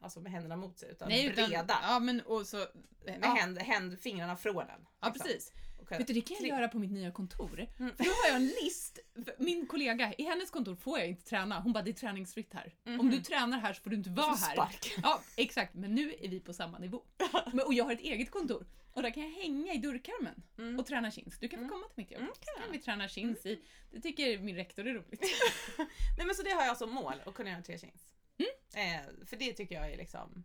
alltså 0.00 0.20
med 0.20 0.32
händerna 0.32 0.56
mot 0.56 0.78
sig, 0.78 0.90
utan 0.90 1.08
breda. 1.48 1.78
ja 1.82 1.98
men 1.98 2.20
och 2.20 2.46
så... 2.46 2.56
med 3.04 3.18
ja, 3.22 3.28
händ, 3.34 3.58
händ, 3.58 4.00
fingrarna 4.00 4.36
från 4.36 4.56
den. 4.56 4.86
ja 5.00 5.08
liksom. 5.08 5.12
precis. 5.26 5.52
Vet 5.96 6.06
du 6.06 6.12
det 6.14 6.20
kan 6.20 6.34
jag 6.34 6.38
tre- 6.40 6.48
göra 6.48 6.68
på 6.68 6.78
mitt 6.78 6.90
nya 6.90 7.10
kontor. 7.12 7.66
Mm. 7.78 7.96
För 7.96 8.04
då 8.04 8.10
har 8.10 8.26
jag 8.28 8.36
en 8.36 8.46
list, 8.64 8.98
min 9.38 9.66
kollega, 9.66 10.14
i 10.18 10.22
hennes 10.22 10.50
kontor 10.50 10.74
får 10.76 10.98
jag 10.98 11.08
inte 11.08 11.22
träna. 11.24 11.60
Hon 11.60 11.72
bara 11.72 11.82
det 11.82 11.90
är 11.90 11.92
träningsfritt 11.92 12.54
här. 12.54 12.74
Om 12.86 12.92
Mhm. 12.94 13.10
du 13.10 13.20
tränar 13.20 13.58
här 13.58 13.72
så 13.72 13.82
får 13.82 13.90
du 13.90 13.96
inte 13.96 14.10
vara 14.10 14.26
här. 14.34 14.52
spark. 14.52 14.94
Ja 15.02 15.20
exakt, 15.36 15.74
men 15.74 15.94
nu 15.94 16.14
är 16.20 16.28
vi 16.28 16.40
på 16.40 16.52
samma 16.52 16.78
nivå. 16.78 17.02
Men, 17.52 17.66
och 17.66 17.74
jag 17.74 17.84
har 17.84 17.92
ett 17.92 18.00
eget 18.00 18.30
kontor. 18.30 18.66
Och 18.92 19.02
där 19.02 19.10
kan 19.10 19.22
jag 19.22 19.30
hänga 19.42 19.74
i 19.74 19.78
dörrkarmen 19.78 20.42
Mm. 20.58 20.78
och 20.78 20.86
träna 20.86 21.10
chins. 21.10 21.38
Du 21.38 21.48
kan 21.48 21.58
få 21.58 21.64
Mm. 21.64 21.70
komma 21.70 21.86
till 21.88 21.96
mitt 21.96 22.10
jobb. 22.10 22.20
Mm, 22.20 22.32
Så 22.34 22.60
kan 22.62 22.72
vi 22.72 22.78
träna 22.78 23.08
chins 23.08 23.46
i. 23.46 23.60
Det 23.90 24.00
tycker 24.00 24.38
min 24.38 24.56
rektor 24.56 24.86
är 24.86 24.94
roligt. 24.94 25.20
Nej 26.18 26.26
men 26.26 26.34
så 26.34 26.42
det 26.42 26.50
har 26.50 26.64
jag 26.64 26.76
som 26.76 26.90
mål, 26.90 27.14
att 27.26 27.34
kunna 27.34 27.50
göra 27.50 27.62
tre 27.62 27.78
chins. 27.78 28.02
Mm. 28.38 28.96
Eh, 29.04 29.26
för 29.26 29.36
det 29.36 29.52
tycker 29.52 29.74
jag 29.74 29.92
är 29.92 29.96
liksom, 29.96 30.44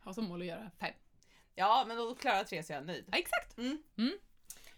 Har 0.00 0.12
som 0.12 0.24
mål 0.24 0.40
att 0.40 0.46
göra 0.46 0.70
fem. 0.80 0.94
ja 1.54 1.84
men 1.88 1.96
då 1.96 2.14
klarar 2.14 2.36
jag 2.36 2.46
tre 2.48 2.62
så 2.62 2.72
är 2.72 2.76
jag 2.76 2.86
nöjd. 2.86 3.04
Ja, 3.12 3.18
exakt. 3.18 3.58
Mm. 3.58 3.82
Mm. 3.98 4.12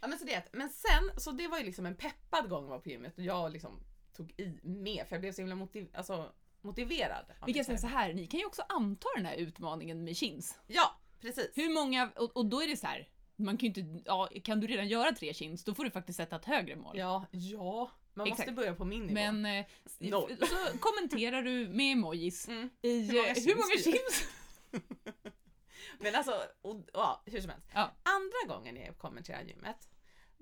Ja 0.03 0.09
men 0.09 0.19
så 0.19 0.25
det, 0.25 0.49
men 0.53 0.69
sen, 0.69 1.11
så 1.21 1.31
det 1.31 1.49
var 1.49 1.59
ju 1.59 1.65
liksom 1.65 1.87
en 1.87 1.97
peppad 1.97 2.49
gång 2.49 2.65
att 2.65 2.71
vara 2.71 2.81
på 2.81 2.89
gymmet 2.89 3.19
och 3.19 3.25
jag 3.25 3.53
liksom 3.53 3.81
tog 4.17 4.35
i 4.37 4.59
mer 4.63 5.05
för 5.05 5.15
jag 5.17 5.21
blev 5.21 5.33
så 5.33 5.41
himla 5.41 5.55
motiv, 5.55 5.89
alltså, 5.95 6.33
motiverad. 6.61 7.25
Vi 7.47 7.53
kan 7.55 7.65
säga 7.65 7.79
så 7.79 7.87
här, 7.87 8.13
ni 8.15 8.27
kan 8.27 8.41
ju 8.41 8.47
också 8.47 8.63
anta 8.69 9.09
den 9.17 9.27
här 9.27 9.35
utmaningen 9.37 10.05
med 10.05 10.17
chins. 10.17 10.59
Ja, 10.67 10.97
precis. 11.21 11.51
Hur 11.55 11.75
många, 11.75 12.11
och, 12.17 12.37
och 12.37 12.47
då 12.47 12.63
är 12.63 12.69
det 12.69 12.77
så 12.77 12.87
här. 12.87 13.09
Man 13.37 13.57
kan 13.57 13.69
ju 13.73 13.81
inte, 13.83 14.03
ja, 14.09 14.29
kan 14.45 14.61
du 14.61 14.67
redan 14.67 14.89
göra 14.89 15.13
tre 15.13 15.35
chins, 15.35 15.65
då 15.65 15.75
får 15.75 15.85
du 15.85 15.91
faktiskt 15.91 16.17
sätta 16.17 16.37
ett 16.37 16.45
högre 16.45 16.77
mål. 16.77 16.99
Ja, 16.99 17.27
ja. 17.31 17.91
Man 18.15 18.29
måste 18.29 18.43
Exakt. 18.43 18.57
börja 18.57 18.75
på 18.75 18.85
min 18.85 19.01
nivå. 19.03 19.15
Men 19.15 19.47
eh, 19.47 19.67
Noll. 19.99 20.37
så 20.41 20.79
kommenterar 20.79 21.43
du 21.43 21.69
med 21.69 21.93
emojis 21.93 22.49
Mm. 22.49 22.71
i 22.83 23.03
Hur 23.07 23.15
många 23.15 23.29
eh, 23.29 23.35
chins 23.35 23.47
hur 23.47 23.55
många 23.55 23.67
blir 23.67 23.77
det? 23.85 23.99
chins? 23.99 24.29
Men 25.99 26.15
alltså, 26.15 26.43
och, 26.63 26.77
ja, 26.93 27.23
hur 27.27 27.41
som 27.41 27.51
helst. 27.51 27.67
Ja. 27.75 27.93
Andra 28.03 28.55
gången 28.57 28.77
jag 28.77 28.99
här 29.39 29.45
gymmet, 29.45 29.89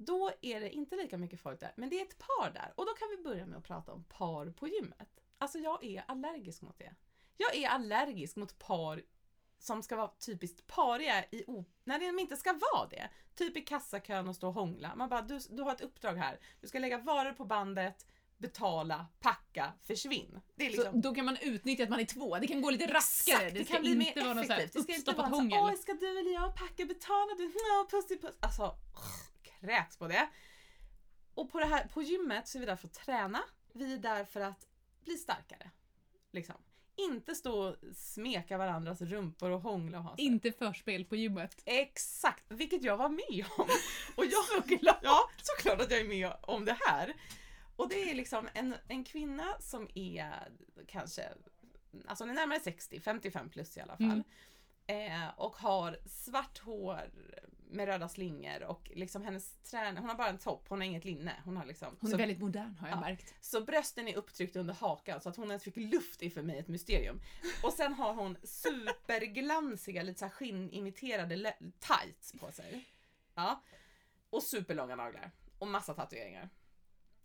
då 0.07 0.30
är 0.40 0.61
det 0.61 0.71
inte 0.71 0.97
lika 0.97 1.19
mycket 1.19 1.40
folk 1.40 1.61
där, 1.61 1.73
men 1.76 1.88
det 1.90 2.00
är 2.00 2.04
ett 2.04 2.19
par 2.19 2.50
där. 2.50 2.73
Och 2.76 2.87
då 2.87 2.92
kan 2.92 3.09
vi 3.16 3.23
börja 3.23 3.47
med 3.47 3.59
att 3.59 3.64
prata 3.64 3.92
om 3.92 4.04
par 4.04 4.50
på 4.50 4.69
gymmet. 4.69 5.09
Alltså 5.38 5.59
jag 5.59 5.85
är 5.85 6.04
allergisk 6.09 6.62
mot 6.62 6.78
det. 6.78 6.95
Jag 7.37 7.57
är 7.57 7.69
allergisk 7.69 8.37
mot 8.37 8.59
par 8.59 9.02
som 9.59 9.83
ska 9.83 9.97
vara 9.97 10.11
typiskt 10.26 10.66
pariga 10.66 11.25
i 11.30 11.45
o- 11.47 11.64
när 11.85 11.99
de 11.99 12.19
inte 12.19 12.37
ska 12.37 12.52
vara 12.52 12.88
det. 12.88 13.11
Typ 13.35 13.57
i 13.57 13.61
kassakön 13.61 14.28
och 14.28 14.37
stå 14.37 14.49
och 14.49 14.54
hångla. 14.54 14.95
Man 14.97 15.09
bara, 15.09 15.23
du, 15.23 15.38
du 15.50 15.62
har 15.62 15.73
ett 15.73 15.80
uppdrag 15.80 16.14
här. 16.14 16.40
Du 16.61 16.69
ska 16.69 16.78
lägga 16.78 16.99
varor 16.99 17.33
på 17.33 17.45
bandet, 17.45 18.07
betala, 18.38 19.07
packa, 19.21 19.73
försvinn. 19.85 20.40
Det 20.54 20.66
är 20.66 20.71
liksom 20.71 20.92
Så 20.92 20.99
då 21.09 21.14
kan 21.14 21.25
man 21.25 21.37
utnyttja 21.42 21.83
att 21.85 21.90
man 21.90 22.00
är 22.00 22.04
två, 22.04 22.38
det 22.38 22.47
kan 22.47 22.62
gå 22.62 22.71
lite 22.71 22.95
raskare. 22.95 23.50
Det 23.50 23.64
kan 23.64 23.80
bli 23.80 23.97
mer 23.97 24.35
något 24.35 24.45
effektivt. 24.50 24.73
Det 24.73 24.83
ska 24.83 24.95
inte 24.95 25.12
vara 25.12 25.28
så 25.30 25.35
hångel. 25.37 25.59
åh 25.62 25.75
ska 25.75 25.92
du 25.95 26.19
eller 26.21 26.33
jag 26.33 26.57
packa, 26.57 26.85
betala 26.85 27.35
du, 27.38 27.52
puss 27.90 28.11
i 28.11 28.19
puss. 28.19 28.37
Alltså, 28.40 28.75
kräks 29.61 29.97
på 29.97 30.09
det. 30.09 30.29
Och 31.35 31.52
på 31.52 31.61
det 31.61 31.67
här, 31.67 31.88
på 31.88 32.02
gymmet 32.02 32.49
så 32.49 32.59
är 32.59 32.61
vi 32.61 32.67
där 32.67 32.76
för 32.76 32.87
att 32.87 32.95
träna. 32.95 33.43
Vi 33.73 33.95
är 33.95 33.99
där 33.99 34.25
för 34.25 34.40
att 34.40 34.67
bli 35.05 35.17
starkare. 35.17 35.71
Liksom. 36.31 36.57
Inte 36.97 37.35
stå 37.35 37.69
och 37.69 37.76
smeka 37.97 38.59
varandras 38.59 39.00
rumpor 39.00 39.50
och 39.50 39.61
hångla 39.61 39.99
och 39.99 40.05
ha 40.05 40.17
sig. 40.17 40.25
Inte 40.25 40.52
förspel 40.52 41.05
på 41.05 41.17
gymmet. 41.17 41.62
Exakt, 41.64 42.45
vilket 42.49 42.83
jag 42.83 42.97
var 42.97 43.09
med 43.09 43.45
om. 43.57 43.69
Och 44.17 44.25
jag, 44.25 44.45
såklart. 44.45 45.00
Ja, 45.02 45.31
såklart 45.43 45.81
att 45.81 45.90
jag 45.90 46.00
är 46.00 46.09
med 46.09 46.33
om 46.40 46.64
det 46.64 46.76
här. 46.81 47.14
Och 47.76 47.88
det 47.88 48.11
är 48.11 48.14
liksom 48.14 48.49
en, 48.55 48.75
en 48.88 49.05
kvinna 49.05 49.57
som 49.61 49.88
är 49.95 50.49
kanske, 50.87 51.29
alltså 52.07 52.25
hon 52.25 52.31
är 52.31 52.35
närmare 52.35 52.61
60, 52.61 53.00
55 53.00 53.49
plus 53.50 53.76
i 53.76 53.81
alla 53.81 53.97
fall. 53.97 54.07
Mm. 54.07 54.25
Eh, 54.90 55.28
och 55.37 55.56
har 55.56 55.99
svart 56.06 56.59
hår 56.59 57.11
med 57.73 57.87
röda 57.87 58.09
slingor 58.09 58.62
och 58.62 58.90
liksom 58.94 59.23
hennes 59.25 59.52
träning, 59.54 59.97
hon 60.00 60.09
har 60.09 60.16
bara 60.16 60.28
en 60.28 60.38
topp, 60.38 60.64
hon 60.68 60.80
har 60.80 60.87
inget 60.87 61.04
linne. 61.04 61.32
Hon 61.44 61.56
har 61.56 61.64
liksom, 61.64 61.97
Hon 62.00 62.09
är 62.11 62.12
så, 62.12 62.16
väldigt 62.18 62.38
modern 62.38 62.76
har 62.80 62.88
jag 62.88 62.97
Ja. 62.97 63.00
märkt. 63.00 63.35
så 63.40 63.61
brösten 63.61 64.09
är 64.09 64.16
upptryckt 64.16 64.56
under 64.56 64.75
hakan 64.75 65.20
så 65.20 65.28
att 65.28 65.37
hon 65.37 65.49
ens 65.50 65.62
fick 65.64 65.76
luft 65.76 66.23
är 66.23 66.30
för 66.30 66.42
mig 66.42 66.59
ett 66.59 66.68
mysterium. 66.68 67.20
Och 67.62 67.73
sen 67.73 67.94
har 67.94 68.14
hon 68.14 68.37
superglansiga, 68.42 70.02
lite 70.02 70.18
så 70.18 70.25
här 70.25 70.32
skinnimiterade 70.32 71.54
tights 71.80 72.32
på 72.40 72.52
sig. 72.52 72.85
Ja. 73.35 73.62
Och 74.30 74.42
superlånga 74.42 74.97
naglar. 74.97 75.30
Och 75.59 75.68
massa 75.68 75.94
tatueringar. 75.94 76.49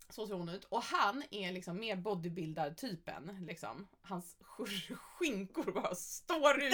Så 0.08 0.26
ser 0.26 0.34
hon 0.34 0.48
ut. 0.48 0.64
Och 0.64 0.82
han 0.82 1.22
är 1.30 1.52
liksom 1.52 1.76
mer 1.76 1.96
bodybuilder-typen. 1.96 3.44
Liksom. 3.46 3.88
Hans 4.02 4.36
sk- 4.40 4.94
skinkor 4.94 5.72
bara 5.72 5.94
står 5.94 6.62
ut. 6.62 6.72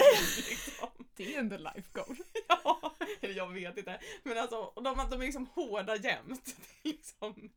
Liksom. 0.49 0.89
Det 1.15 1.35
är 1.35 1.39
ändå 1.39 1.57
life 1.57 1.89
goal. 1.93 2.17
Ja, 2.47 2.93
eller 3.21 3.33
jag 3.33 3.53
vet 3.53 3.77
inte. 3.77 3.99
Men 4.23 4.37
alltså, 4.37 4.71
de, 4.75 4.83
de 5.11 5.21
är 5.21 5.25
liksom 5.25 5.45
hårda 5.45 5.95
jämt. 5.95 6.55
Liksom. 6.83 7.49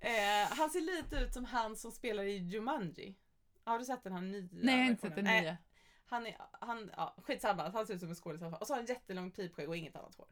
eh, 0.00 0.56
han 0.58 0.70
ser 0.70 0.80
lite 0.80 1.16
ut 1.16 1.32
som 1.34 1.44
han 1.44 1.76
som 1.76 1.92
spelar 1.92 2.22
i 2.22 2.36
Jumanji. 2.36 3.14
Har 3.64 3.78
du 3.78 3.84
sett 3.84 4.02
den 4.04 4.12
här 4.12 4.20
nya 4.20 4.48
Nej, 4.52 4.74
jag 4.76 4.82
har 4.84 4.90
inte 4.90 5.00
sett 5.06 5.16
den 5.16 5.24
nya. 5.24 5.56
Han 6.06 6.26
är, 6.26 6.36
han, 6.52 6.90
ja, 6.96 7.16
skitsamma, 7.22 7.68
han 7.70 7.86
ser 7.86 7.94
ut 7.94 8.00
som 8.00 8.08
en 8.08 8.14
skådis. 8.14 8.42
Och 8.60 8.66
så 8.66 8.72
har 8.72 8.78
han 8.78 8.86
jättelång 8.86 9.30
pipskägg 9.30 9.68
och 9.68 9.76
inget 9.76 9.96
annat 9.96 10.14
hår. 10.14 10.26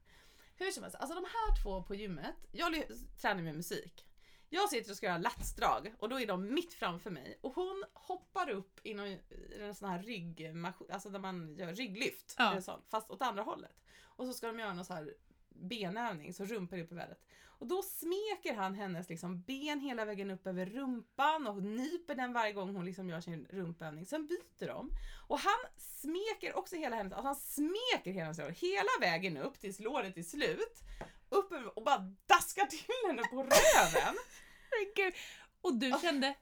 Hur 0.57 0.71
som 0.71 0.83
helst, 0.83 0.97
alltså 1.00 1.14
de 1.14 1.25
här 1.25 1.62
två 1.62 1.83
på 1.83 1.95
gymmet, 1.95 2.35
jag 2.52 2.83
tränar 3.21 3.42
med 3.42 3.54
musik. 3.54 4.04
Jag 4.50 4.69
sitter 4.69 4.90
och 4.90 4.97
ska 4.97 5.07
göra 5.07 5.19
latsdrag 5.19 5.95
och 5.99 6.09
då 6.09 6.21
är 6.21 6.26
de 6.26 6.55
mitt 6.55 6.75
framför 6.75 7.11
mig 7.11 7.38
och 7.40 7.52
hon 7.55 7.85
hoppar 7.93 8.50
upp 8.50 8.81
i, 8.83 8.95
någon, 8.95 9.17
en 9.61 9.75
sån 9.75 9.88
här 9.88 10.02
ryggmaskin, 10.02 10.90
alltså 10.90 11.09
där 11.09 11.19
man 11.19 11.57
gör 11.57 11.73
rygglyft, 11.73 12.35
Ja. 12.38 12.61
sånt, 12.61 12.85
fast 12.90 13.11
åt 13.11 13.23
andra 13.23 13.43
hållet. 13.43 13.81
Och 14.02 14.26
så 14.26 14.33
ska 14.33 14.47
de 14.47 14.59
göra 14.59 14.75
någon 14.75 14.85
så 14.85 14.95
här 14.95 15.14
benövning, 15.49 16.35
så 16.35 16.45
rumpan 16.45 16.78
är 16.78 16.83
upp 16.83 16.93
i 16.93 16.95
vädret. 16.95 17.25
Och 17.61 17.67
då 17.67 17.83
smeker 17.83 18.55
han 18.55 18.75
hennes 18.75 19.09
liksom 19.09 19.40
ben 19.40 19.81
hela 19.81 20.05
vägen 20.05 20.31
upp 20.31 20.47
över 20.47 20.67
rumpan 20.67 21.47
och 21.47 21.62
nyper 21.62 22.14
den 22.14 22.33
varje 22.33 22.52
gång 22.52 22.75
hon 22.76 22.85
liksom 22.85 23.11
gör 23.11 23.21
sin 23.21 23.47
rumpövning. 23.50 24.07
Sen 24.07 24.26
byter 24.26 24.67
de. 24.67 24.90
Och 25.28 25.38
han 25.38 25.59
smeker 25.76 26.57
också 26.57 26.76
hela 26.76 26.97
hennes, 26.97 27.12
alltså 27.12 27.26
han 27.26 27.37
smeker 27.37 28.11
hela 28.12 28.25
hennes 28.25 28.38
lår 28.38 28.50
hela 28.50 28.90
vägen 29.00 29.37
upp 29.37 29.61
tills 29.61 29.81
låret 29.81 30.17
är 30.17 30.23
slut. 30.23 30.83
Upp 31.30 31.52
och 31.76 31.82
bara 31.85 31.99
daskar 32.28 32.66
till 32.66 32.85
henne 33.06 33.23
på 33.23 33.37
röven. 33.37 34.18
Herregud. 34.70 35.14
Och 35.61 35.75
du 35.78 35.92
Ah. 35.92 36.00
kände, 36.00 36.35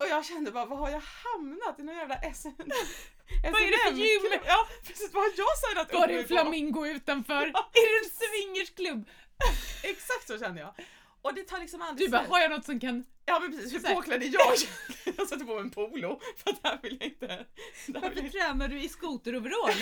Och 0.00 0.06
jag 0.08 0.24
kände 0.24 0.50
bara, 0.52 0.64
vad 0.66 0.78
har 0.78 0.90
jag 0.90 1.00
hamnat 1.24 1.78
i 1.78 1.82
någon 1.82 1.96
jävla 1.96 2.34
SM? 2.34 2.48
Vad 3.52 3.62
är 3.62 3.70
det 3.70 3.90
för 3.90 3.96
gym? 3.96 4.40
Ja 4.46 4.66
precis, 4.86 5.10
vad 5.12 5.22
har 5.22 5.30
jag 5.36 5.58
signat 5.58 5.92
var 5.92 6.00
upp 6.02 6.06
det 6.08 6.12
mig 6.14 6.22
en 6.22 6.28
flamingo 6.28 6.86
utanför? 6.86 7.42
är 7.46 8.00
det 8.00 8.04
en 8.04 8.10
swingersklubb? 8.10 9.08
Exakt 9.82 10.26
så 10.28 10.38
kände 10.38 10.60
jag. 10.60 10.74
Och 11.22 11.34
det 11.34 11.42
tar 11.42 11.58
liksom 11.58 11.82
aldrig 11.82 12.08
Du 12.08 12.12
bara, 12.12 12.22
har 12.28 12.38
jag 12.40 12.50
något 12.50 12.64
som 12.64 12.80
kan... 12.80 13.04
Ja 13.24 13.40
men 13.40 13.52
precis, 13.52 13.74
hur 13.74 13.94
påklädd 13.94 14.22
är 14.22 14.26
jag? 14.32 14.52
Jag 15.16 15.28
sätter 15.28 15.44
på 15.44 15.54
mig 15.54 15.60
en 15.62 15.70
polo 15.70 16.20
för 16.36 16.50
att 16.50 16.62
det 16.62 16.68
här 16.68 16.78
vill 16.82 16.96
jag 17.00 17.08
inte... 17.08 17.26
Det 17.26 17.44
vill 17.86 18.00
Varför 18.02 18.22
jag... 18.22 18.32
tränar 18.32 18.68
du 18.68 18.82
i 18.82 18.88
skoteroverall? 18.88 19.72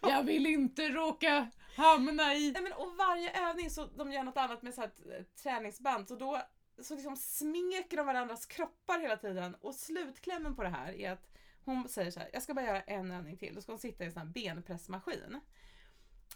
Jag 0.00 0.22
vill 0.22 0.46
inte 0.46 0.88
råka 0.88 1.50
hamna 1.80 2.34
i... 2.34 2.52
Nej, 2.52 2.62
men, 2.62 2.72
och 2.72 2.96
varje 2.96 3.48
övning 3.48 3.70
så 3.70 3.86
de 3.86 4.12
gör 4.12 4.22
något 4.22 4.36
annat 4.36 4.62
med 4.62 4.74
så 4.74 4.80
här, 4.80 4.90
eh, 5.18 5.24
träningsband. 5.42 6.08
Så 6.08 6.16
då 6.16 6.42
så 6.82 6.94
liksom 6.94 7.16
smeker 7.16 7.96
de 7.96 8.06
varandras 8.06 8.46
kroppar 8.46 9.00
hela 9.00 9.16
tiden. 9.16 9.54
Och 9.54 9.74
slutklämmen 9.74 10.56
på 10.56 10.62
det 10.62 10.68
här 10.68 10.92
är 10.92 11.12
att 11.12 11.30
hon 11.64 11.88
säger 11.88 12.10
så 12.10 12.20
här, 12.20 12.30
jag 12.32 12.42
ska 12.42 12.54
bara 12.54 12.66
göra 12.66 12.80
en 12.80 13.10
övning 13.10 13.36
till, 13.36 13.54
då 13.54 13.60
ska 13.60 13.72
hon 13.72 13.78
sitta 13.78 14.04
i 14.04 14.06
en 14.06 14.12
sån 14.12 14.22
här 14.22 14.28
benpressmaskin. 14.28 15.40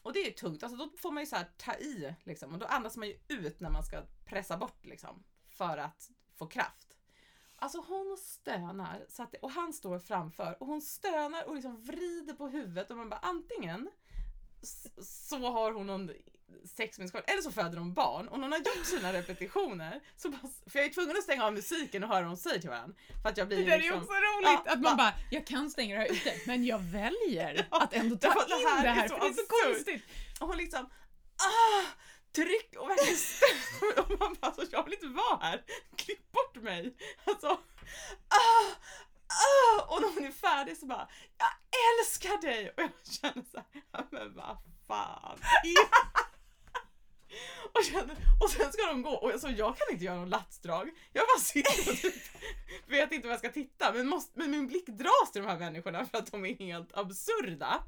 Och 0.03 0.13
det 0.13 0.19
är 0.19 0.25
ju 0.25 0.31
tungt, 0.31 0.63
alltså 0.63 0.79
då 0.79 0.91
får 0.97 1.13
man 1.13 1.23
ju 1.23 1.27
så 1.27 1.37
här 1.37 1.51
ta 1.57 1.75
i 1.75 2.15
liksom. 2.25 2.53
Och 2.53 2.59
då 2.59 2.67
andas 2.67 2.97
man 2.97 3.09
ju 3.09 3.19
ut 3.29 3.61
när 3.61 3.71
man 3.71 3.85
ska 3.85 4.03
pressa 4.25 4.57
bort 4.57 4.87
liksom 4.87 5.25
för 5.51 5.79
att 5.79 6.11
få 6.35 6.47
kraft. 6.47 6.97
Alltså 7.57 7.85
hon 7.89 8.17
stönar 8.17 9.07
så 9.09 9.23
att, 9.23 9.35
och 9.35 9.51
han 9.51 9.73
står 9.73 9.99
framför. 9.99 10.57
Och 10.61 10.67
hon 10.67 10.83
stönar 10.83 11.49
och 11.49 11.55
liksom 11.55 11.83
vrider 11.83 12.35
på 12.35 12.49
huvudet. 12.49 12.91
Och 12.91 12.97
man 12.97 13.09
bara 13.09 13.21
antingen 13.21 13.91
så 15.03 15.51
har 15.51 15.73
hon 15.73 15.87
någon 15.87 16.11
sex 16.77 16.99
med 16.99 17.09
skål, 17.09 17.23
eller 17.27 17.43
så 17.43 17.53
föder 17.53 17.77
de 17.77 17.95
barn 17.95 18.29
och 18.29 18.39
när 18.39 18.45
hon 18.45 18.53
har 18.53 18.59
gjort 18.59 18.87
sina 18.87 19.13
repetitioner 19.13 20.01
så 20.17 20.29
bara, 20.31 20.41
för 20.67 20.79
jag 20.79 20.89
är 20.89 20.93
tvungen 20.93 21.17
att 21.17 21.23
stänga 21.23 21.45
av 21.45 21.53
musiken 21.53 22.03
och 22.05 22.09
höra 22.09 22.21
vad 22.21 22.31
de 22.31 22.37
säger 22.37 22.61
till 22.61 22.71
varandra. 22.71 22.97
För 23.23 23.29
att 23.29 23.37
jag 23.37 23.49
blir 23.49 23.59
Det 23.59 23.65
där 23.65 23.73
är 23.73 23.79
liksom, 23.79 23.99
också 23.99 24.13
roligt, 24.13 24.61
Ja, 24.65 24.73
att 24.73 24.81
man 24.81 24.97
bara, 24.97 25.13
jag 25.31 25.47
kan 25.47 25.71
stänga 25.71 25.95
det 25.95 26.01
här 26.01 26.13
ute, 26.13 26.33
men 26.47 26.65
jag 26.65 26.79
väljer 26.79 27.67
Ja, 27.71 27.83
att 27.83 27.93
ändå 27.93 28.17
ta 28.17 28.29
att 28.29 28.49
det 28.49 28.55
in 28.61 28.67
här 28.69 28.83
det 28.83 28.89
är 28.89 28.95
här, 28.95 29.09
för 29.09 29.21
det 29.21 29.27
är 29.27 29.33
så 29.33 29.47
konstigt. 29.47 30.03
och 30.41 30.49
hon 30.49 30.57
liksom 30.57 30.91
ah, 31.37 31.85
tryck 32.33 32.75
och 32.79 32.89
verkligen 32.89 33.19
stönar 33.19 34.03
och 34.03 34.21
man 34.21 34.37
bara, 34.41 34.47
alltså, 34.47 34.67
jag 34.73 34.85
vill 34.85 34.95
inte 34.95 35.07
vara 35.07 35.39
här, 35.41 35.63
klipp 35.97 36.33
bort 36.33 36.63
mig. 36.63 36.95
Alltså, 37.25 37.49
ah, 38.29 38.65
ah, 39.29 39.95
och 39.95 40.03
när 40.03 40.09
hon 40.15 40.25
är 40.25 40.33
färdig 40.33 40.77
så 40.77 40.87
bara, 40.87 41.09
jag 41.39 41.49
älskar 42.01 42.41
dig! 42.41 42.71
Och 42.77 42.83
jag 42.83 42.91
känner 43.05 43.45
så 43.51 43.63
här, 43.93 44.07
men 44.11 44.35
vad 44.35 44.57
fan. 44.87 45.39
Och, 47.73 47.85
känner, 47.85 48.17
och 48.41 48.51
sen 48.51 48.73
ska 48.73 48.87
de 48.87 49.03
gå 49.03 49.11
och 49.11 49.41
så 49.41 49.49
jag 49.49 49.77
kan 49.77 49.87
inte 49.93 50.05
göra 50.05 50.17
någon 50.17 50.31
latsdrag. 50.31 50.91
Jag 51.13 51.27
bara 51.27 51.41
sitter 51.41 51.93
och 51.93 51.99
typ, 51.99 52.15
vet 52.87 53.13
inte 53.13 53.29
vad 53.29 53.33
jag 53.33 53.39
ska 53.39 53.53
titta 53.53 53.93
men, 53.93 54.09
måste, 54.09 54.39
men 54.39 54.51
min 54.51 54.67
blick 54.67 54.87
dras 54.87 55.33
till 55.33 55.43
de 55.43 55.49
här 55.49 55.59
människorna 55.59 56.07
för 56.07 56.19
att 56.19 56.33
de 56.33 56.47
är 56.47 56.55
helt 56.55 56.97
absurda. 56.97 57.83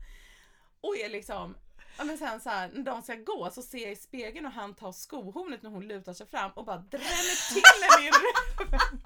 Och 0.81 0.97
är 0.97 1.09
liksom, 1.09 1.57
ja 1.99 2.05
men 2.05 2.19
sen 2.19 2.41
så 2.41 2.51
här, 2.51 2.71
när 2.75 2.83
de 2.83 3.03
ska 3.03 3.15
gå 3.15 3.51
så 3.53 3.63
ser 3.63 3.79
jag 3.79 3.93
i 3.93 3.97
spegeln 3.97 4.47
och 4.47 4.53
han 4.53 4.75
tar 4.75 4.93
skohornet 4.93 5.63
när 5.63 5.71
hon 5.71 5.89
lutar 5.89 6.13
sig 6.13 6.27
fram 6.27 6.51
och 6.51 6.65
bara 6.65 6.79
drämmer 6.79 7.53
till 7.55 7.63
henne 7.83 8.09
i 8.09 8.11
röven 8.11 9.01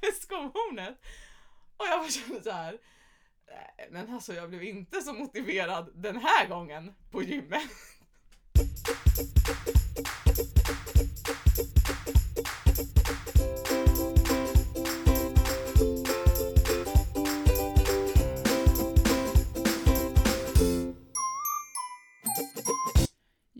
med 0.00 0.14
skohornet. 0.14 1.00
Och 1.76 1.86
jag 1.86 2.00
bara 2.00 2.08
känner 2.10 2.40
så 2.40 2.50
här. 2.50 2.78
"Nej, 3.48 3.88
Men 3.90 4.14
alltså 4.14 4.34
jag 4.34 4.48
blev 4.48 4.62
inte 4.62 5.00
så 5.00 5.12
motiverad 5.12 5.90
den 5.94 6.16
här 6.16 6.48
gången 6.48 6.94
på 7.10 7.22
gymmet. 7.22 7.62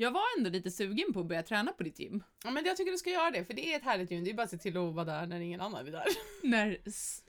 Jag 0.04 0.10
var 0.10 0.22
ändå 0.38 0.50
lite 0.50 0.70
sugen 0.70 1.12
på 1.12 1.20
att 1.20 1.26
börja 1.26 1.42
träna 1.42 1.72
på 1.72 1.82
ditt 1.82 1.98
gym. 2.00 2.22
Ja 2.44 2.50
men 2.50 2.64
jag 2.64 2.76
tycker 2.76 2.92
du 2.92 2.98
ska 2.98 3.10
göra 3.10 3.30
det 3.30 3.44
för 3.44 3.54
det 3.54 3.72
är 3.72 3.76
ett 3.76 3.84
härligt 3.84 4.10
gym. 4.10 4.24
Det 4.24 4.30
är 4.30 4.34
bara 4.34 4.42
att 4.42 4.50
se 4.50 4.58
till 4.58 4.76
att 4.76 4.94
vara 4.94 5.04
där 5.04 5.26
när 5.26 5.40
ingen 5.40 5.60
annan 5.60 5.86
är 5.86 5.90
där. 5.92 6.04
När, 6.42 6.78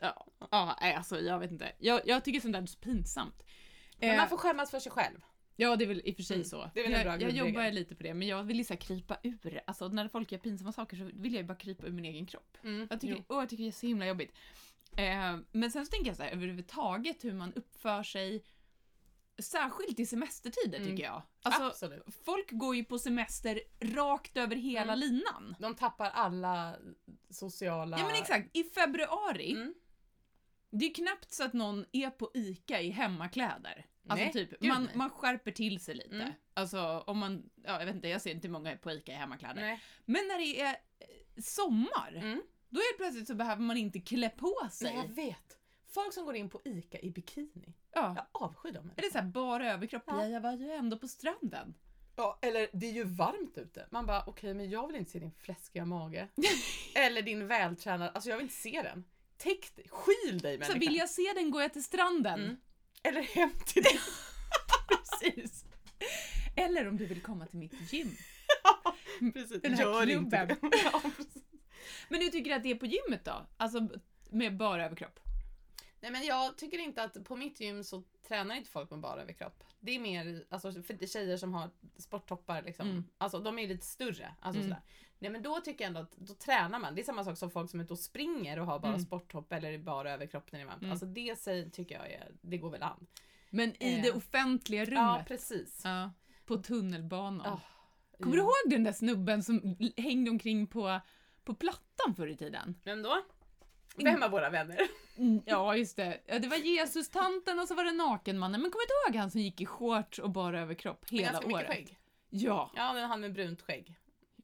ja, 0.02 0.28
ja, 0.52 0.78
nej, 0.82 0.94
alltså 0.94 1.20
jag 1.20 1.40
vet 1.40 1.52
inte. 1.52 1.72
Jag, 1.80 2.02
jag 2.06 2.24
tycker 2.26 2.40
sånt 2.40 2.54
där 2.54 2.62
är 2.62 2.66
så 2.66 2.80
pinsamt. 2.80 3.44
Men 4.00 4.10
Eh, 4.10 4.18
man 4.18 4.30
får 4.30 4.38
skämmas 4.38 4.72
för 4.72 4.80
sig 4.80 4.92
själv. 4.92 5.18
Ja, 5.56 5.76
det 5.76 5.86
är 5.86 5.88
väl 5.88 6.02
i 6.06 6.12
och 6.12 6.16
för 6.16 6.24
sig 6.24 6.36
Mm, 6.36 6.46
så. 6.46 6.70
det 6.74 6.80
är 6.80 6.84
väl 6.84 6.94
en 6.94 7.04
bra 7.04 7.12
jag, 7.12 7.22
jag 7.22 7.48
jobbar 7.48 7.72
lite 7.72 7.96
på 7.96 8.04
det, 8.04 8.14
men 8.14 8.28
jag 8.28 8.44
vill 8.44 8.58
här 8.70 8.76
krypa 8.76 9.18
ur. 9.24 9.62
Alltså 9.68 9.88
när 9.88 10.08
folk 10.08 10.32
gör 10.32 10.40
pinsamma 10.40 10.72
saker 10.72 10.98
så 10.98 11.10
vill 11.14 11.34
jag 11.34 11.46
bara 11.46 11.58
krypa 11.58 11.88
ur 11.88 11.92
min 11.92 12.06
egen 12.06 12.26
kropp. 12.26 12.58
Mm, 12.64 12.88
Jag 12.90 13.02
tycker, 13.02 13.14
jo. 13.16 13.24
åh, 13.28 13.40
jag 13.40 13.50
tycker 13.50 13.64
det 13.64 13.70
är 13.70 13.72
så 13.72 13.88
himla 13.88 14.08
jobbigt. 14.08 14.32
Eh, 14.98 15.38
men 15.52 15.72
sen 15.72 15.86
så 15.86 15.90
tänker 15.92 16.08
jag 16.10 16.18
så 16.18 16.24
här 16.24 16.32
överhuvudtaget 16.32 17.24
hur 17.24 17.34
man 17.34 17.54
uppför 17.54 18.04
sig 18.04 18.44
Särskilt 19.38 20.00
i 20.00 20.06
semestertider 20.06 20.78
Mm. 20.78 20.90
tycker 20.90 21.04
jag. 21.04 21.22
Alltså, 21.44 21.64
Absolut. 21.64 22.04
folk 22.26 22.52
går 22.52 22.76
ju 22.76 22.84
på 22.84 23.00
semester 23.00 23.62
rakt 23.80 24.38
över 24.38 24.56
hela 24.56 24.94
Mm. 24.94 25.00
linan. 25.00 25.56
De 25.60 25.76
tappar 25.76 26.10
alla 26.10 26.76
sociala... 27.30 27.98
Ja 28.00 28.06
men 28.06 28.16
exakt, 28.16 28.50
i 28.58 28.64
februari, 28.64 29.52
Mm. 29.52 29.74
det 30.72 30.86
är 30.86 30.94
knappt 30.94 31.34
så 31.34 31.44
att 31.44 31.54
någon 31.54 31.86
är 31.92 32.10
på 32.10 32.32
ICA 32.34 32.82
i 32.82 32.90
hemmakläder. 32.90 33.86
Alltså 34.10 34.24
Nej, 34.24 34.34
typ, 34.34 34.60
gud 34.60 34.70
man, 34.70 34.84
nej. 34.84 34.96
man 34.98 35.10
skärper 35.10 35.52
till 35.52 35.80
sig 35.80 35.96
lite. 35.96 36.16
Mm. 36.16 36.32
Alltså 36.54 37.04
om 37.08 37.18
man, 37.18 37.50
ja 37.64 37.80
jag 37.80 37.86
vet 37.86 37.96
inte, 37.96 38.08
jag 38.08 38.22
ser 38.22 38.32
inte 38.32 38.50
många 38.50 38.78
på 38.78 38.92
ICA 38.92 39.12
i 39.12 39.16
hemmakläder. 39.16 39.62
Nej. 39.62 39.82
Men 40.06 40.28
när 40.28 40.38
det 40.38 40.62
är 40.62 40.70
eh, 41.00 41.42
sommar, 41.44 42.14
Mm. 42.16 42.42
då 42.70 42.80
är 42.80 42.94
det 42.94 42.98
plötsligt 42.98 43.28
så 43.28 43.36
behöver 43.36 43.62
man 43.62 43.78
inte 43.78 44.00
klä 44.00 44.30
på 44.30 44.56
sig. 44.72 44.94
Jag 44.96 45.08
vet. 45.16 45.58
Folk 45.96 46.14
som 46.14 46.26
går 46.26 46.36
in 46.36 46.50
på 46.50 46.62
ICA 46.66 47.00
i 47.00 47.12
bikini. 47.12 47.74
Ja. 47.94 48.14
Jag 48.16 48.42
avskyr 48.44 48.72
dem. 48.72 48.92
Är 48.98 49.02
det 49.02 49.12
så 49.12 49.18
här 49.18 49.26
bara 49.26 49.74
överkropp? 49.74 50.04
Ja. 50.08 50.24
Ja. 50.24 50.28
jag 50.30 50.42
var 50.42 50.54
ju 50.54 50.72
ändå 50.72 50.98
på 50.98 51.08
stranden. 51.08 51.74
Ja, 52.16 52.40
eller 52.42 52.68
det 52.74 52.86
är 52.88 52.92
ju 52.92 53.04
varmt 53.04 53.58
ute. 53.58 53.88
Man 53.92 54.06
bara 54.06 54.24
okej 54.28 54.54
men 54.54 54.70
jag 54.70 54.88
vill 54.88 54.96
inte 54.96 55.12
se 55.12 55.20
din 55.20 55.32
fläskiga 55.32 55.86
mage. 55.86 56.28
eller 56.96 57.22
din 57.22 57.48
vältränade, 57.48 58.12
alltså 58.12 58.30
jag 58.30 58.38
vill 58.38 58.44
inte 58.44 58.56
se 58.56 58.82
den. 58.82 59.04
täck 59.38 59.76
dig, 59.76 59.86
skyl 59.90 60.38
dig 60.40 60.54
Så 60.56 60.60
människa. 60.60 60.80
vill 60.80 60.96
jag 60.96 61.10
se 61.10 61.34
den 61.36 61.52
går 61.52 61.62
jag 61.62 61.74
till 61.74 61.84
stranden. 61.84 62.40
Mm. 62.40 62.58
Eller 63.04 63.22
hem 63.22 63.52
till 63.66 63.84
dig. 63.84 64.00
Precis. 64.88 65.66
Eller 66.56 66.88
om 66.88 66.98
du 66.98 67.06
vill 67.06 67.22
komma 67.22 67.46
till 67.46 67.60
mitt 67.60 67.94
gym. 67.94 68.12
Precis. 69.34 69.62
Den 69.62 69.74
här 69.74 69.84
Gör 69.84 70.10
inte 70.10 70.38
klubben. 70.48 70.70
det. 70.72 70.78
ja. 70.84 71.02
Men 72.10 72.22
hur 72.22 72.30
tycker 72.30 72.50
du 72.52 72.56
att 72.56 72.64
det 72.64 72.72
är 72.72 72.76
på 72.76 72.86
gymmet 72.86 73.26
då? 73.26 73.48
Alltså 73.58 73.88
med 74.30 74.58
bara 74.58 74.86
överkropp? 74.86 75.20
Nej 76.06 76.12
men 76.12 76.26
jag 76.26 76.58
tycker 76.58 76.78
inte 76.80 77.04
att 77.04 77.24
på 77.24 77.36
mitt 77.36 77.60
gym 77.60 77.84
så 77.84 78.04
tränar 78.28 78.56
inte 78.56 78.70
folk 78.70 78.90
med 78.92 79.00
bara 79.00 79.22
överkropp. 79.22 79.64
Det 79.80 79.92
är 79.96 80.00
mer 80.00 80.46
alltså, 80.50 80.72
för 80.72 81.08
tjejer 81.08 81.38
som 81.38 81.54
har 81.54 81.70
sporttoppar 81.98 82.62
liksom. 82.62 82.90
Mm. 82.90 83.04
Alltså 83.18 83.40
de 83.40 83.60
är 83.60 83.68
lite 83.68 83.86
större. 83.86 84.36
Alltså, 84.40 84.62
Mm. 84.62 84.70
sådär. 84.72 84.84
Nej 85.20 85.32
men 85.32 85.42
då 85.42 85.60
tycker 85.60 85.84
jag 85.84 85.88
ändå 85.88 86.00
att 86.00 86.18
då 86.18 86.34
tränar 86.34 86.80
man. 86.80 86.96
Det 86.96 87.02
är 87.02 87.04
samma 87.04 87.24
sak 87.24 87.38
som 87.38 87.52
folk 87.52 87.70
som 87.72 87.80
är 87.80 87.84
ute 87.84 87.94
och 87.94 88.00
springer 88.00 88.60
och 88.60 88.66
har 88.66 88.80
bara 88.80 88.88
Mm. 88.94 89.02
sporttopp 89.06 89.54
eller 89.54 89.78
bara 89.78 90.12
överkropp 90.12 90.52
när 90.52 90.60
det 90.60 90.64
är 90.64 90.68
varmt. 90.68 90.82
Mm. 90.82 90.92
Alltså 90.92 91.06
det 91.06 91.40
säger, 91.40 91.70
tycker 91.70 91.96
jag 91.96 92.12
är, 92.12 92.32
det 92.42 92.58
går 92.58 92.70
väl 92.70 92.84
an. 92.84 93.08
Men 93.50 93.84
i 93.84 93.96
Eh. 93.96 94.02
det 94.04 94.12
offentliga 94.12 94.84
Ja 94.84 94.86
rummet? 94.92 95.28
precis. 95.28 95.82
Ja, 95.84 96.12
på 96.46 96.58
tunnelbanan. 96.58 97.48
Ah, 97.54 97.60
Kommer 98.20 98.38
ja. 98.38 98.42
du 98.42 98.46
ihåg 98.48 98.72
den 98.78 98.84
där 98.84 98.94
snubben 98.94 99.44
som 99.44 99.78
hängde 99.98 100.32
omkring 100.32 100.68
på, 100.68 101.00
på 101.44 101.56
Plattan 101.56 102.16
förr 102.16 102.28
i 102.28 102.38
tiden? 102.38 102.76
Vem 102.84 103.02
då? 103.02 103.22
Vem 103.96 104.24
av 104.24 104.32
våra 104.32 104.50
vänner? 104.50 104.80
Mm, 105.18 105.42
ja, 105.46 105.76
just 105.78 105.96
det. 105.98 106.22
Ja, 106.26 106.40
det 106.40 106.48
var 106.48 106.58
Jesus-tanten 106.58 107.60
och 107.60 107.68
så 107.68 107.76
var 107.76 107.84
det 107.84 107.92
Nakenmannen. 107.92 108.62
Men 108.62 108.72
kommer 108.72 108.86
du 108.88 109.10
ihåg 109.10 109.22
han 109.22 109.32
som 109.32 109.42
gick 109.42 109.62
i 109.62 109.66
shorts 109.66 110.20
och 110.20 110.30
bara 110.30 110.62
överkropp 110.62 111.10
hela 111.10 111.24
ganska 111.32 111.48
mycket 111.48 111.62
året? 111.62 111.68
skägg. 111.72 111.98
Ja. 112.30 112.72
Ja, 112.76 112.94
men 112.94 113.04
han 113.10 113.22
med 113.22 113.34
brunt 113.34 113.62
skägg. 113.62 113.96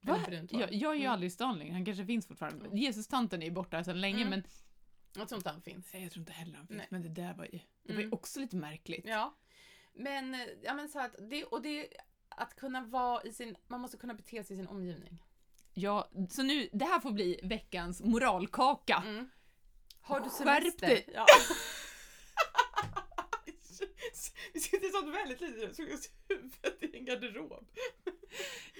Va? 0.01 0.19
Brunt. 0.27 0.51
Jag, 0.53 0.73
jag 0.73 0.91
är 0.91 0.95
ju 0.95 1.01
Mm. 1.01 1.13
aldrig 1.13 1.27
i 1.27 1.31
stan 1.31 1.59
längre, 1.59 1.73
han 1.73 1.85
kanske 1.85 2.05
finns 2.05 2.27
fortfarande. 2.27 2.77
Jesus-tanten 2.77 3.41
är 3.41 3.45
ju 3.45 3.51
borta 3.51 3.83
sedan 3.83 4.01
länge 4.01 4.17
Mm. 4.17 4.29
men 4.29 4.43
Jag 5.17 5.27
tror 5.29 5.39
inte 5.39 5.49
han 5.49 5.61
finns. 5.61 5.93
Nej, 5.93 6.03
jag 6.03 6.11
tror 6.11 6.21
inte 6.21 6.31
heller 6.33 6.57
han 6.57 6.67
finns. 6.67 6.77
Nej. 6.77 6.87
Men 6.89 7.01
det 7.01 7.09
där 7.09 7.33
var 7.33 7.45
ju, 7.45 7.59
det 7.83 7.93
var 7.93 7.99
ju 7.99 8.05
Mm. 8.05 8.13
också 8.13 8.39
lite 8.39 8.55
märkligt. 8.55 9.05
Ja. 9.05 9.35
Men, 9.93 10.33
eh, 10.35 10.41
ja 10.63 10.73
men 10.73 10.89
så 10.89 10.99
att 10.99 11.15
det, 11.29 11.43
och 11.43 11.61
det, 11.61 11.87
att 12.29 12.55
kunna 12.55 12.81
vara 12.81 13.23
i 13.23 13.31
sin, 13.31 13.55
man 13.67 13.79
måste 13.81 13.97
kunna 13.97 14.13
bete 14.13 14.43
sig 14.43 14.53
i 14.53 14.57
sin 14.57 14.67
omgivning. 14.67 15.23
Ja, 15.73 16.09
så 16.29 16.43
nu, 16.43 16.69
det 16.73 16.85
här 16.85 16.99
får 16.99 17.11
bli 17.11 17.39
veckans 17.43 18.01
moralkaka. 18.03 19.03
Mm. 19.05 19.29
Har 20.01 20.19
du 20.19 20.29
Skärp 20.29 20.63
semester? 20.63 20.87
dig. 20.87 21.09
Ja. 21.13 21.25
Vi 24.53 24.59
sitter 24.59 24.87
i 24.87 24.91
sånt 24.91 25.15
väldigt 25.15 25.41
litet 25.41 25.75
så 25.75 25.81
huvudet 26.29 26.83
i 26.83 26.97
en 26.97 27.05
garderob. 27.05 27.67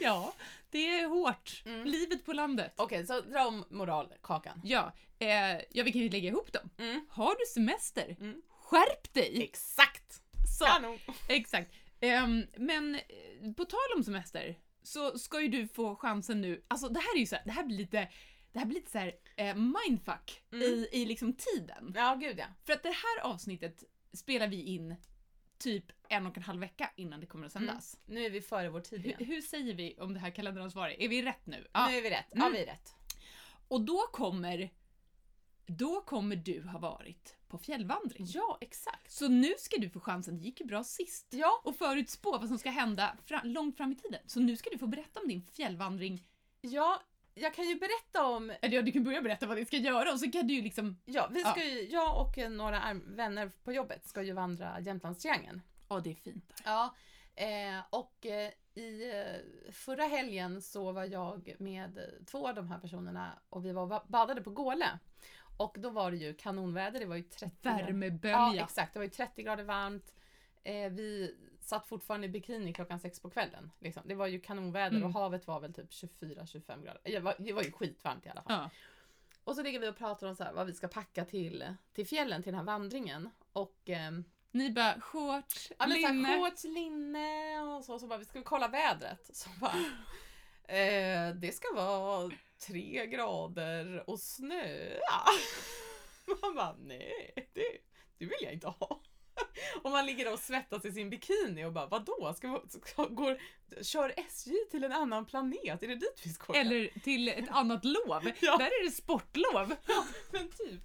Ja, 0.01 0.33
det 0.69 0.99
är 0.99 1.07
hårt. 1.07 1.63
Mm. 1.65 1.85
Livet 1.85 2.25
på 2.25 2.33
landet. 2.33 2.73
Okej, 2.75 3.05
så 3.05 3.21
dra 3.21 3.47
om 3.47 3.65
moralkakan. 3.69 4.61
Ja, 4.63 4.93
eh, 5.19 5.61
ja, 5.71 5.83
vi 5.83 5.91
kan 5.91 6.01
ju 6.01 6.09
lägga 6.09 6.29
ihop 6.29 6.53
dem. 6.53 6.69
Mm. 6.77 7.05
Har 7.09 7.35
du 7.35 7.45
semester? 7.45 8.15
Mm. 8.19 8.41
Skärp 8.49 9.13
dig! 9.13 9.43
Exakt! 9.43 10.21
Så, 10.59 10.65
Kanon! 10.65 10.99
exakt. 11.27 11.71
Ehm, 11.99 12.47
men 12.57 12.95
eh, 12.95 13.53
på 13.57 13.65
tal 13.65 13.79
om 13.95 14.03
semester 14.03 14.55
så 14.83 15.19
ska 15.19 15.41
ju 15.41 15.47
du 15.47 15.67
få 15.67 15.95
chansen 15.95 16.41
nu. 16.41 16.63
Alltså 16.67 16.89
det 16.89 16.99
här 16.99 17.15
är 17.15 17.19
ju 17.19 17.25
så 17.25 17.35
här, 17.35 17.43
det 17.45 17.51
här 17.51 17.63
blir 17.63 17.77
lite, 17.77 18.07
det 18.53 18.59
här 18.59 18.65
blir 18.65 18.75
lite 18.79 18.91
så 18.91 18.97
här 18.97 19.13
eh, 19.37 19.55
mindfuck 19.55 20.43
Mm. 20.51 20.63
i, 20.63 20.87
i 20.91 21.05
liksom 21.05 21.33
tiden. 21.33 21.93
Ja, 21.95 22.15
gud 22.15 22.39
ja. 22.39 22.45
För 22.65 22.73
att 22.73 22.83
det 22.83 22.89
här 22.89 23.31
avsnittet 23.31 23.83
spelar 24.13 24.47
vi 24.47 24.61
in 24.63 24.95
typ 25.57 25.85
en 26.09 26.25
och 26.27 26.37
en 26.37 26.43
halv 26.43 26.59
vecka 26.59 26.91
innan 26.95 27.19
det 27.19 27.25
kommer 27.25 27.45
att 27.45 27.51
sändas. 27.51 27.97
Nu 28.05 28.25
är 28.25 28.29
vi 28.29 28.41
före 28.41 28.69
vår 28.69 28.79
tid 28.81 28.99
Hur, 29.01 29.07
igen. 29.09 29.25
hur 29.25 29.41
säger 29.41 29.73
vi 29.73 29.95
om 29.99 30.13
det 30.13 30.19
här 30.19 30.31
kalenderansvaret? 30.31 30.95
Är 30.99 31.07
vi 31.09 31.21
rätt 31.21 31.45
nu? 31.45 31.67
Ja. 31.73 31.87
Nu 31.87 31.97
är 31.97 32.01
vi 32.01 32.09
rätt. 32.09 32.25
Ja, 32.31 32.41
Mm. 32.41 32.53
vi 32.53 32.59
är 32.61 32.65
rätt. 32.65 32.95
Och 33.67 33.81
då 33.81 33.97
kommer, 34.11 34.69
då 35.65 36.01
kommer 36.01 36.35
du 36.35 36.61
ha 36.67 36.79
varit 36.79 37.37
på 37.47 37.57
fjällvandring. 37.57 38.25
Ja, 38.29 38.57
exakt. 38.61 39.11
Så 39.11 39.27
nu 39.27 39.53
ska 39.57 39.77
du 39.77 39.89
få 39.89 39.99
chansen, 39.99 40.37
det 40.37 40.43
gick 40.43 40.59
ju 40.61 40.65
bra 40.65 40.83
sist, 40.83 41.27
Ja, 41.29 41.61
och 41.63 41.75
förutspå 41.75 42.31
vad 42.37 42.47
som 42.47 42.57
ska 42.57 42.69
hända 42.69 43.17
fra, 43.25 43.41
långt 43.43 43.77
fram 43.77 43.91
i 43.91 43.95
tiden. 43.95 44.19
Så 44.25 44.39
nu 44.39 44.57
ska 44.57 44.69
du 44.69 44.77
få 44.77 44.87
berätta 44.87 45.19
om 45.19 45.27
din 45.27 45.41
fjällvandring. 45.53 46.27
ja, 46.61 47.01
jag 47.33 47.53
kan 47.53 47.65
ju 47.69 47.75
berätta 47.75 48.25
om 48.25 48.51
ja, 48.61 48.81
du 48.81 48.91
kan 48.91 49.03
börja 49.03 49.21
berätta 49.21 49.47
vad 49.47 49.57
ni 49.57 49.65
ska 49.65 49.77
göra 49.77 50.11
och 50.11 50.19
så 50.19 50.31
kan 50.31 50.47
du 50.47 50.53
ju 50.53 50.61
liksom... 50.61 50.97
Ja, 51.05 51.27
vi 51.31 51.41
Ja. 51.41 51.51
ska 51.51 51.63
ju, 51.63 51.81
jag 51.89 52.21
och 52.21 52.51
några 52.51 52.81
vänner 53.05 53.51
på 53.63 53.73
jobbet 53.73 54.07
ska 54.07 54.21
ju 54.21 54.33
vandra 54.33 54.79
Jämtlandstriangeln. 54.79 55.61
Ja, 55.89 55.99
det 55.99 56.11
är 56.11 56.15
fint 56.15 56.47
där. 56.47 56.71
Ja, 56.71 56.95
eh, 57.35 57.79
och 57.89 58.25
eh, 58.25 58.51
i 58.73 59.11
eh, 59.11 59.71
förra 59.73 60.03
helgen 60.03 60.61
så 60.61 60.91
var 60.91 61.05
jag 61.05 61.55
med 61.59 61.99
två 62.27 62.47
av 62.47 62.55
de 62.55 62.67
här 62.67 62.79
personerna 62.79 63.39
och 63.49 63.65
vi 63.65 63.71
var 63.71 64.01
badade 64.07 64.41
på 64.41 64.49
Gåle. 64.49 64.99
Och 65.57 65.75
då 65.79 65.89
var 65.89 66.11
det 66.11 66.17
ju 66.17 66.33
kanonväder, 66.33 66.99
det 66.99 67.05
var 67.05 67.15
ju 67.15 67.23
30 67.23 67.55
Värmebölja. 67.61 68.51
Ja, 68.55 68.63
exakt. 68.63 68.93
Det 68.93 68.99
var 68.99 69.03
ju 69.03 69.09
30 69.09 69.43
grader 69.43 69.63
varmt. 69.63 70.13
Eh, 70.63 70.89
vi 70.91 71.35
satt 71.71 71.87
fortfarande 71.87 72.27
i 72.27 72.29
bikini 72.29 72.73
klockan 72.73 72.99
sex 72.99 73.19
på 73.19 73.29
kvällen. 73.29 73.71
Liksom. 73.79 74.03
Det 74.05 74.15
var 74.15 74.27
ju 74.27 74.39
kanonväder 74.39 74.97
Mm. 74.97 75.03
och 75.03 75.13
havet 75.13 75.47
var 75.47 75.59
väl 75.59 75.73
typ 75.73 75.89
24-25 75.91 76.83
grader. 76.83 77.01
Det 77.03 77.19
var, 77.19 77.35
det 77.39 77.53
var 77.53 77.63
ju 77.63 77.71
skitvarmt 77.71 78.25
i 78.25 78.29
alla 78.29 78.41
fall. 78.41 78.53
Ja. 78.53 78.69
Och 79.43 79.55
så 79.55 79.63
ligger 79.63 79.79
vi 79.79 79.89
och 79.89 79.97
pratar 79.97 80.27
om 80.27 80.35
så 80.35 80.43
här, 80.43 80.53
vad 80.53 80.67
vi 80.67 80.73
ska 80.73 80.87
packa 80.87 81.25
till, 81.25 81.75
till 81.93 82.07
fjällen, 82.07 82.43
till 82.43 82.51
den 82.51 82.59
här 82.59 82.65
vandringen. 82.65 83.29
Och 83.53 83.77
ehm, 83.85 84.23
Ni 84.51 84.71
bara 84.71 85.01
shorts, 85.01 85.71
ja, 85.79 85.85
linne. 85.85 86.27
här, 86.27 86.39
shorts, 86.49 86.63
linne 86.63 87.59
och 87.61 87.85
så. 87.85 87.99
Så 87.99 88.07
bara, 88.07 88.19
vi 88.19 88.25
ska 88.25 88.43
kolla 88.43 88.67
vädret. 88.67 89.29
Så 89.33 89.49
bara, 89.61 89.75
eh, 90.77 91.35
det 91.35 91.51
ska 91.55 91.67
vara 91.75 92.31
tre 92.67 93.05
grader 93.07 94.09
och 94.09 94.19
snö. 94.19 94.89
Man 96.41 96.55
bara, 96.55 96.75
nej, 96.79 97.33
det, 97.53 97.63
det 98.17 98.25
vill 98.25 98.37
jag 98.41 98.53
inte 98.53 98.67
ha. 98.67 99.01
Och 99.83 99.91
man 99.91 100.05
ligger 100.05 100.33
och 100.33 100.39
svettas 100.39 100.85
i 100.85 100.91
sin 100.91 101.09
bikini 101.09 101.65
och 101.65 101.71
bara, 101.73 101.85
vadå? 101.87 102.33
Ska, 102.37 102.47
vi- 102.63 102.79
ska, 102.79 103.05
går, 103.05 103.37
kör 103.81 104.13
SJ 104.17 104.53
till 104.71 104.83
en 104.83 104.91
annan 104.91 105.25
planet? 105.25 105.83
Är 105.83 105.87
det 105.87 105.95
dit 105.95 106.21
vi 106.23 106.29
ska 106.29 106.51
åka? 106.53 106.59
Eller 106.61 106.99
till 107.03 107.27
ett 107.27 107.49
annat 107.49 107.85
lov. 107.85 108.31
Ja. 108.41 108.57
Där 108.57 108.65
är 108.65 108.85
det 108.85 108.91
sportlov. 108.91 109.75
Men 110.31 110.49
typ. 110.49 110.81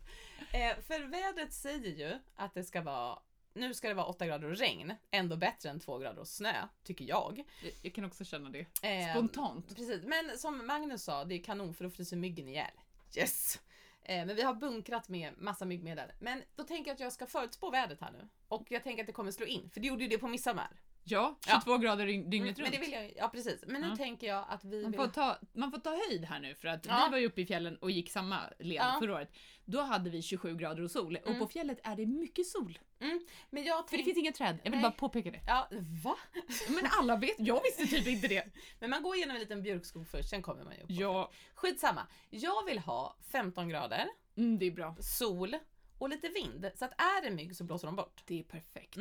Eh, 0.53 0.77
för 0.87 1.01
vädret 1.01 1.53
säger 1.53 1.91
ju 2.09 2.19
att 2.37 2.55
det 2.55 2.65
ska 2.65 2.83
vara 2.83 3.19
nu 3.55 3.75
ska 3.75 3.89
det 3.89 3.95
vara 3.95 4.07
8 4.07 4.27
grader 4.27 4.51
och 4.51 4.57
regn. 4.57 4.95
Ändå 5.11 5.37
bättre 5.37 5.71
än 5.71 5.81
2 5.81 5.99
grader 5.99 6.21
och 6.21 6.29
snö, 6.29 6.69
tycker 6.85 7.05
jag. 7.05 7.45
Jag 7.83 7.95
kan 7.95 8.05
också 8.05 8.25
känna 8.25 8.51
det. 8.51 8.67
Eh, 8.83 9.11
Spontant. 9.11 9.77
Precis, 9.77 10.03
men 10.05 10.39
som 10.39 10.67
Magnus 10.67 11.03
sa, 11.05 11.25
det 11.25 11.35
är 11.35 11.43
kanon 11.43 11.75
för 11.75 11.85
då 11.85 11.91
fryser 11.91 12.17
myggen 12.17 12.49
ihjäl. 12.49 12.71
Yes! 13.17 13.61
Eh, 14.09 14.27
men 14.27 14.37
vi 14.37 14.43
har 14.43 14.55
bunkrat 14.55 15.09
med 15.09 15.33
massa 15.39 15.65
myggmedel. 15.65 16.13
Men 16.19 16.43
då 16.57 16.63
tänker 16.63 16.91
jag 16.91 16.95
att 16.95 17.01
jag 17.01 17.13
ska 17.13 17.27
förutspå 17.27 17.71
vädret 17.71 18.01
här 18.01 18.13
nu. 18.13 18.29
Och 18.49 18.67
jag 18.71 18.85
tänker 18.85 19.03
att 19.03 19.07
det 19.07 19.13
kommer 19.13 19.31
slå 19.31 19.47
in, 19.47 19.71
för 19.71 19.81
det 19.81 19.87
gjorde 19.87 20.03
ju 20.03 20.09
det 20.09 20.19
på 20.19 20.29
midsommar. 20.29 20.71
Ja, 21.09 21.35
Ja. 21.47 21.61
22 21.65 21.79
grader 21.79 22.07
dygn- 22.07 22.31
dygnet 22.31 22.57
Men 22.57 22.65
runt. 22.67 22.75
det 22.75 22.81
vill 22.81 22.93
jag, 22.93 23.13
ja 23.17 23.29
precis. 23.29 23.65
Men 23.67 23.81
nu 23.81 23.89
Ja. 23.89 23.97
tänker 23.97 24.27
jag 24.27 24.45
att 24.49 24.65
vi 24.65 24.83
Man 24.83 24.91
vill... 24.91 25.01
får, 25.01 25.07
ta, 25.09 25.37
man 25.53 25.71
får 25.71 25.79
ta 25.79 25.91
höjd 26.09 26.25
här 26.25 26.41
nu 26.41 26.55
för 26.55 26.69
att 26.69 26.87
Ja. 26.87 27.05
vi 27.07 27.11
var 27.11 27.19
ju 27.19 27.27
uppe 27.27 27.41
i 27.41 27.47
fjällen 27.47 27.77
och 27.77 27.91
gick 27.91 28.11
samma 28.11 28.41
led 28.59 28.77
Ja. 28.77 28.97
förra 29.01 29.15
året. 29.15 29.33
Då 29.65 29.81
hade 29.83 30.11
vi 30.11 30.23
27 30.23 30.57
grader 30.57 30.83
och 30.83 30.91
sol 30.91 31.17
och 31.17 31.27
Mm. 31.29 31.39
på 31.41 31.47
fjället 31.49 31.81
är 31.85 31.97
det 31.97 32.07
mycket 32.07 32.47
sol. 32.47 32.79
Men 33.51 33.65
jag 33.65 33.77
För 33.89 33.97
det 33.97 34.03
tänk... 34.03 34.05
finns 34.05 34.19
inga 34.19 34.33
träd. 34.33 34.59
Jag 34.65 34.71
vill 34.71 34.81
Nej. 34.81 34.91
bara 34.91 34.93
påpeka 34.93 35.31
det. 35.31 35.41
Ja, 35.47 35.69
va? 36.05 36.17
Men 36.69 36.91
alla 37.01 37.17
vet, 37.17 37.35
jag 37.39 37.63
visste 37.63 37.97
typ 37.97 38.07
inte 38.07 38.29
det. 38.29 38.45
Men 38.81 38.91
man 38.91 39.03
går 39.03 39.17
igenom 39.17 39.37
en 39.37 39.41
liten 39.41 39.63
björkskog 39.63 40.09
först, 40.09 40.29
sen 40.29 40.43
kommer 40.43 40.65
man 40.65 40.75
ju 40.75 40.81
upp. 40.81 40.87
Ja, 40.91 41.31
Skitsamma. 41.55 42.07
Jag 42.31 42.65
vill 42.65 42.79
ha 42.79 43.17
15 43.33 43.69
grader, 43.69 44.07
mm, 44.37 44.59
det 44.59 44.67
är 44.67 44.71
bra. 44.71 44.97
sol 45.01 45.57
och 45.99 46.09
lite 46.09 46.29
vind. 46.29 46.71
Så 46.75 46.85
att 46.85 46.93
är 47.01 47.23
det 47.23 47.31
mygg 47.31 47.57
så 47.57 47.65
blåser 47.65 47.87
de 47.87 47.97
bort. 47.97 48.23
Det 48.27 48.39
är 48.39 48.43
perfekt. 48.43 48.97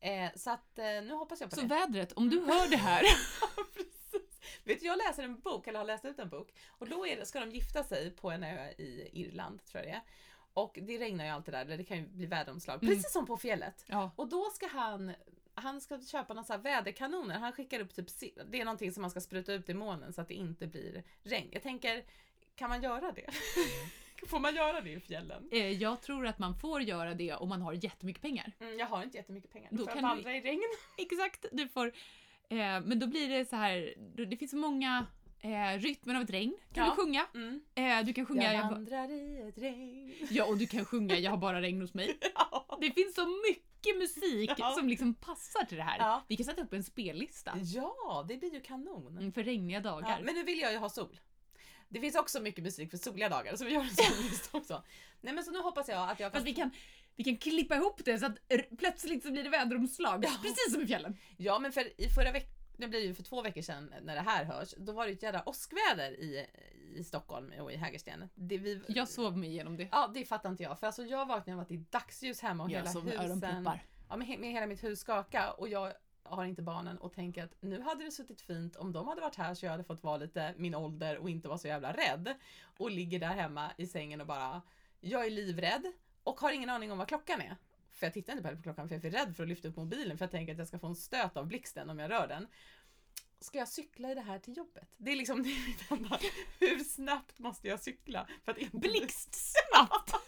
Mm. 0.00 0.24
Eh, 0.24 0.30
så 0.36 0.50
att 0.50 0.78
eh, 0.78 0.84
nu 0.84 1.12
hoppas 1.14 1.40
jag 1.40 1.50
på 1.50 1.56
Så 1.56 1.62
det. 1.62 1.68
vädret, 1.68 2.12
om 2.12 2.30
du 2.30 2.40
hör 2.40 2.70
det 2.70 2.76
här. 2.76 3.02
Vet 4.64 4.80
du, 4.80 4.86
jag 4.86 4.98
läser 4.98 5.22
en 5.22 5.40
bok, 5.40 5.66
eller 5.66 5.78
har 5.78 5.86
läst 5.86 6.04
ut 6.04 6.18
en 6.18 6.28
bok, 6.28 6.54
och 6.68 6.88
då 6.88 7.06
är 7.06 7.24
ska 7.24 7.40
de 7.40 7.50
gifta 7.50 7.84
sig 7.84 8.10
på 8.10 8.30
en 8.30 8.44
ö 8.44 8.68
i 8.78 9.08
Irland, 9.12 9.64
tror 9.64 9.84
jag 9.84 9.92
det 9.92 9.96
är. 9.96 10.02
Och 10.54 10.78
det 10.82 10.98
regnar 10.98 11.24
ju 11.24 11.30
alltid 11.30 11.54
där, 11.54 11.60
eller 11.64 11.76
det 11.78 11.84
kan 11.84 11.96
ju 11.96 12.06
bli 12.06 12.26
väderomslag, 12.26 12.82
Mm. 12.82 12.94
precis 12.94 13.12
som 13.12 13.26
på 13.26 13.36
fjället. 13.36 13.84
Ja, 13.86 14.10
Och 14.16 14.28
då 14.28 14.50
ska 14.50 14.66
han, 14.66 15.12
han 15.54 15.80
ska 15.80 16.00
köpa 16.00 16.34
några 16.34 16.46
så 16.46 16.56
väderkanoner, 16.56 17.38
han 17.38 17.52
skickar 17.52 17.80
upp 17.80 17.94
typ, 17.94 18.38
det 18.50 18.60
är 18.60 18.64
någonting 18.64 18.92
som 18.92 19.00
man 19.00 19.10
ska 19.10 19.20
spruta 19.20 19.52
ut 19.52 19.68
i 19.68 19.74
månen 19.74 20.12
så 20.12 20.20
att 20.20 20.28
det 20.28 20.34
inte 20.34 20.66
blir 20.66 21.04
regn. 21.22 21.48
Jag 21.52 21.62
tänker, 21.62 22.04
kan 22.54 22.68
man 22.70 22.82
göra 22.82 23.12
det? 23.12 23.30
Får 24.28 24.38
man 24.38 24.54
göra 24.54 24.80
det 24.80 24.90
i 24.90 25.00
fjällen? 25.00 25.48
eh, 25.52 25.70
jag 25.70 26.00
tror 26.02 26.26
att 26.26 26.38
man 26.38 26.54
får 26.54 26.82
göra 26.82 27.14
det 27.14 27.34
om 27.34 27.48
man 27.48 27.62
har 27.62 27.72
jättemycket 27.72 28.22
pengar. 28.22 28.52
Mm, 28.60 28.78
jag 28.78 28.86
har 28.86 29.02
inte 29.02 29.16
jättemycket 29.16 29.52
pengar, 29.52 29.68
Då 29.72 29.76
då 29.76 29.82
får 29.84 29.90
jag 29.92 30.00
kan 30.00 30.10
du- 30.10 30.22
vandra 30.22 30.36
i 30.36 30.40
regn. 30.40 30.62
Exakt, 30.98 31.46
du 31.52 31.68
får. 31.68 31.86
Eh, 32.50 32.56
men 32.58 32.98
då 32.98 33.06
blir 33.06 33.28
det 33.28 33.44
så 33.48 33.56
här, 33.56 33.94
det 34.28 34.36
finns 34.36 34.50
så 34.50 34.56
många 34.56 35.06
eh, 35.40 35.78
rytmen 35.80 36.16
av 36.16 36.22
ett 36.22 36.30
regn. 36.30 36.56
Kan 36.74 36.84
Ja. 36.84 36.90
du 36.96 37.02
sjunga? 37.02 37.26
Mm. 37.34 37.60
Eh, 37.74 38.06
du 38.06 38.12
kan 38.12 38.26
sjunga 38.26 38.42
Jag 38.42 38.54
jag 38.54 38.70
vandrar 38.70 39.10
i 39.10 39.48
ett 39.48 39.58
regn. 39.58 40.14
Ja, 40.30 40.44
och 40.44 40.56
du 40.58 40.66
kan 40.66 40.84
sjunga 40.84 41.16
Jag 41.18 41.30
har 41.30 41.38
bara 41.38 41.60
regn 41.62 41.80
hos 41.80 41.94
mig. 41.94 42.18
Ja. 42.34 42.78
Det 42.80 42.90
finns 42.90 43.14
så 43.14 43.26
mycket 43.50 43.96
musik 43.98 44.50
Ja. 44.56 44.70
som 44.78 44.88
liksom 44.88 45.14
passar 45.14 45.64
till 45.64 45.76
det 45.76 45.82
här. 45.82 46.20
Vi 46.28 46.36
kan 46.36 46.46
sätta 46.46 46.62
upp 46.62 46.72
en 46.72 46.84
spellista 46.84 47.52
Ja, 47.62 48.24
det 48.28 48.36
blir 48.36 48.54
ju 48.54 48.60
kanon. 48.60 49.18
mm, 49.18 49.32
för 49.32 49.42
regniga 49.42 49.80
dagar. 49.80 50.20
Men 50.22 50.34
nu 50.34 50.42
vill 50.42 50.58
jag 50.60 50.72
ju 50.72 50.78
ha 50.78 50.88
sol. 50.88 51.20
Det 51.88 52.00
finns 52.00 52.16
också 52.16 52.40
mycket 52.40 52.64
musik 52.64 52.90
för 52.90 52.98
soliga 52.98 53.28
dagar 53.28 53.56
så 53.56 53.64
vi 53.64 53.72
gör 53.72 53.80
en 53.80 53.90
sån 53.90 54.22
lista 54.30 54.58
också. 54.58 54.82
Nej 55.20 55.34
men 55.34 55.44
så 55.44 55.50
nu 55.50 55.58
hoppas 55.58 55.88
jag 55.88 56.10
att 56.10 56.20
jag 56.20 56.32
kan... 56.32 56.40
Fast 56.40 56.46
vi 56.46 56.54
kan, 56.54 56.70
vi 57.16 57.24
kan 57.24 57.36
klippa 57.36 57.76
ihop 57.76 58.04
det 58.04 58.18
så 58.18 58.26
att 58.26 58.36
plötsligt 58.78 59.22
så 59.22 59.32
blir 59.32 59.44
det 59.44 59.50
väderomslag. 59.50 60.22
Precis 60.22 60.72
som 60.72 60.82
i 60.82 60.86
fjällen. 60.86 61.16
Ja 61.36 61.58
men 61.58 61.72
för 61.72 62.00
i 62.00 62.08
förra 62.08 62.32
veckan, 62.32 62.50
det 62.76 62.88
blir 62.88 63.00
ju 63.00 63.14
för 63.14 63.22
två 63.22 63.42
veckor 63.42 63.62
sedan 63.62 63.94
när 64.02 64.14
det 64.14 64.20
här 64.20 64.44
hörs, 64.44 64.74
då 64.76 64.92
var 64.92 65.06
det 65.06 65.12
ett 65.12 65.22
jävla 65.22 65.42
åskväder 65.48 66.10
i, 66.10 66.46
i 66.94 67.04
Stockholm 67.04 67.52
och 67.60 67.72
i 67.72 67.76
Hägersten. 67.76 68.28
Det 68.34 68.58
vi, 68.58 68.82
Jag 68.88 69.08
sov 69.08 69.38
mig 69.38 69.48
igenom 69.48 69.76
det. 69.76 69.88
Ja 69.92 70.10
det 70.14 70.24
fattar 70.24 70.50
inte 70.50 70.62
jag 70.62 70.78
för 70.78 70.86
alltså 70.86 71.04
jag 71.04 71.26
vaknade 71.26 71.56
av 71.56 71.60
att 71.62 71.68
det 71.68 71.74
är 71.74 71.84
dagsljus 71.90 72.40
hemma 72.40 72.64
och 72.64 72.70
Jag 72.70 72.78
hela 72.78 72.90
sov 72.90 73.04
med 73.04 73.12
husen, 73.12 73.30
öronproppar. 73.30 73.82
ja, 74.08 74.16
med, 74.16 74.38
med 74.38 74.52
hela 74.52 74.66
mitt 74.66 74.84
hus 74.84 75.00
skaka 75.00 75.50
och 75.50 75.68
jag 75.68 75.92
har 76.28 76.44
inte 76.44 76.62
barnen 76.62 76.98
och 76.98 77.12
tänker 77.12 77.44
att 77.44 77.54
nu 77.60 77.80
hade 77.80 78.04
det 78.04 78.10
suttit 78.10 78.40
fint 78.40 78.76
om 78.76 78.92
de 78.92 79.08
hade 79.08 79.20
varit 79.20 79.36
här 79.36 79.54
så 79.54 79.66
jag 79.66 79.70
hade 79.70 79.84
fått 79.84 80.02
vara 80.02 80.16
lite 80.16 80.54
min 80.56 80.74
ålder 80.74 81.18
och 81.18 81.30
inte 81.30 81.48
vara 81.48 81.58
så 81.58 81.68
jävla 81.68 81.92
rädd. 81.92 82.34
Och 82.78 82.90
ligger 82.90 83.18
där 83.18 83.34
hemma 83.34 83.70
i 83.76 83.86
sängen 83.86 84.20
och 84.20 84.26
bara, 84.26 84.62
jag 85.00 85.26
är 85.26 85.30
livrädd 85.30 85.92
och 86.22 86.40
har 86.40 86.52
ingen 86.52 86.70
aning 86.70 86.92
om 86.92 86.98
vad 86.98 87.08
klockan 87.08 87.40
är. 87.40 87.56
För 87.92 88.06
jag 88.06 88.14
tittar 88.14 88.32
inte 88.32 88.56
på 88.56 88.62
klockan 88.62 88.88
för 88.88 88.94
jag 88.94 89.04
är 89.04 89.10
för 89.10 89.18
rädd 89.18 89.36
för 89.36 89.42
att 89.42 89.48
lyfta 89.48 89.68
upp 89.68 89.76
mobilen 89.76 90.18
för 90.18 90.24
jag 90.24 90.30
tänker 90.30 90.52
att 90.52 90.58
jag 90.58 90.68
ska 90.68 90.78
få 90.78 90.86
en 90.86 90.96
stöt 90.96 91.36
av 91.36 91.46
blixten 91.46 91.90
om 91.90 91.98
jag 91.98 92.10
rör 92.10 92.28
den. 92.28 92.46
Ska 93.40 93.58
jag 93.58 93.68
cykla 93.68 94.10
i 94.10 94.14
det 94.14 94.20
här 94.20 94.38
till 94.38 94.56
jobbet? 94.56 94.94
Det 94.96 95.10
är 95.10 95.16
liksom 95.16 95.42
det 95.42 95.48
är 95.48 95.66
mitt 95.66 95.90
enda, 95.90 96.18
hur 96.58 96.78
snabbt 96.78 97.38
måste 97.38 97.68
jag 97.68 97.80
cykla? 97.80 98.28
För 98.44 98.52
att 98.52 98.58
inte 98.58 98.76
Blixtsnabbt! 98.76 100.12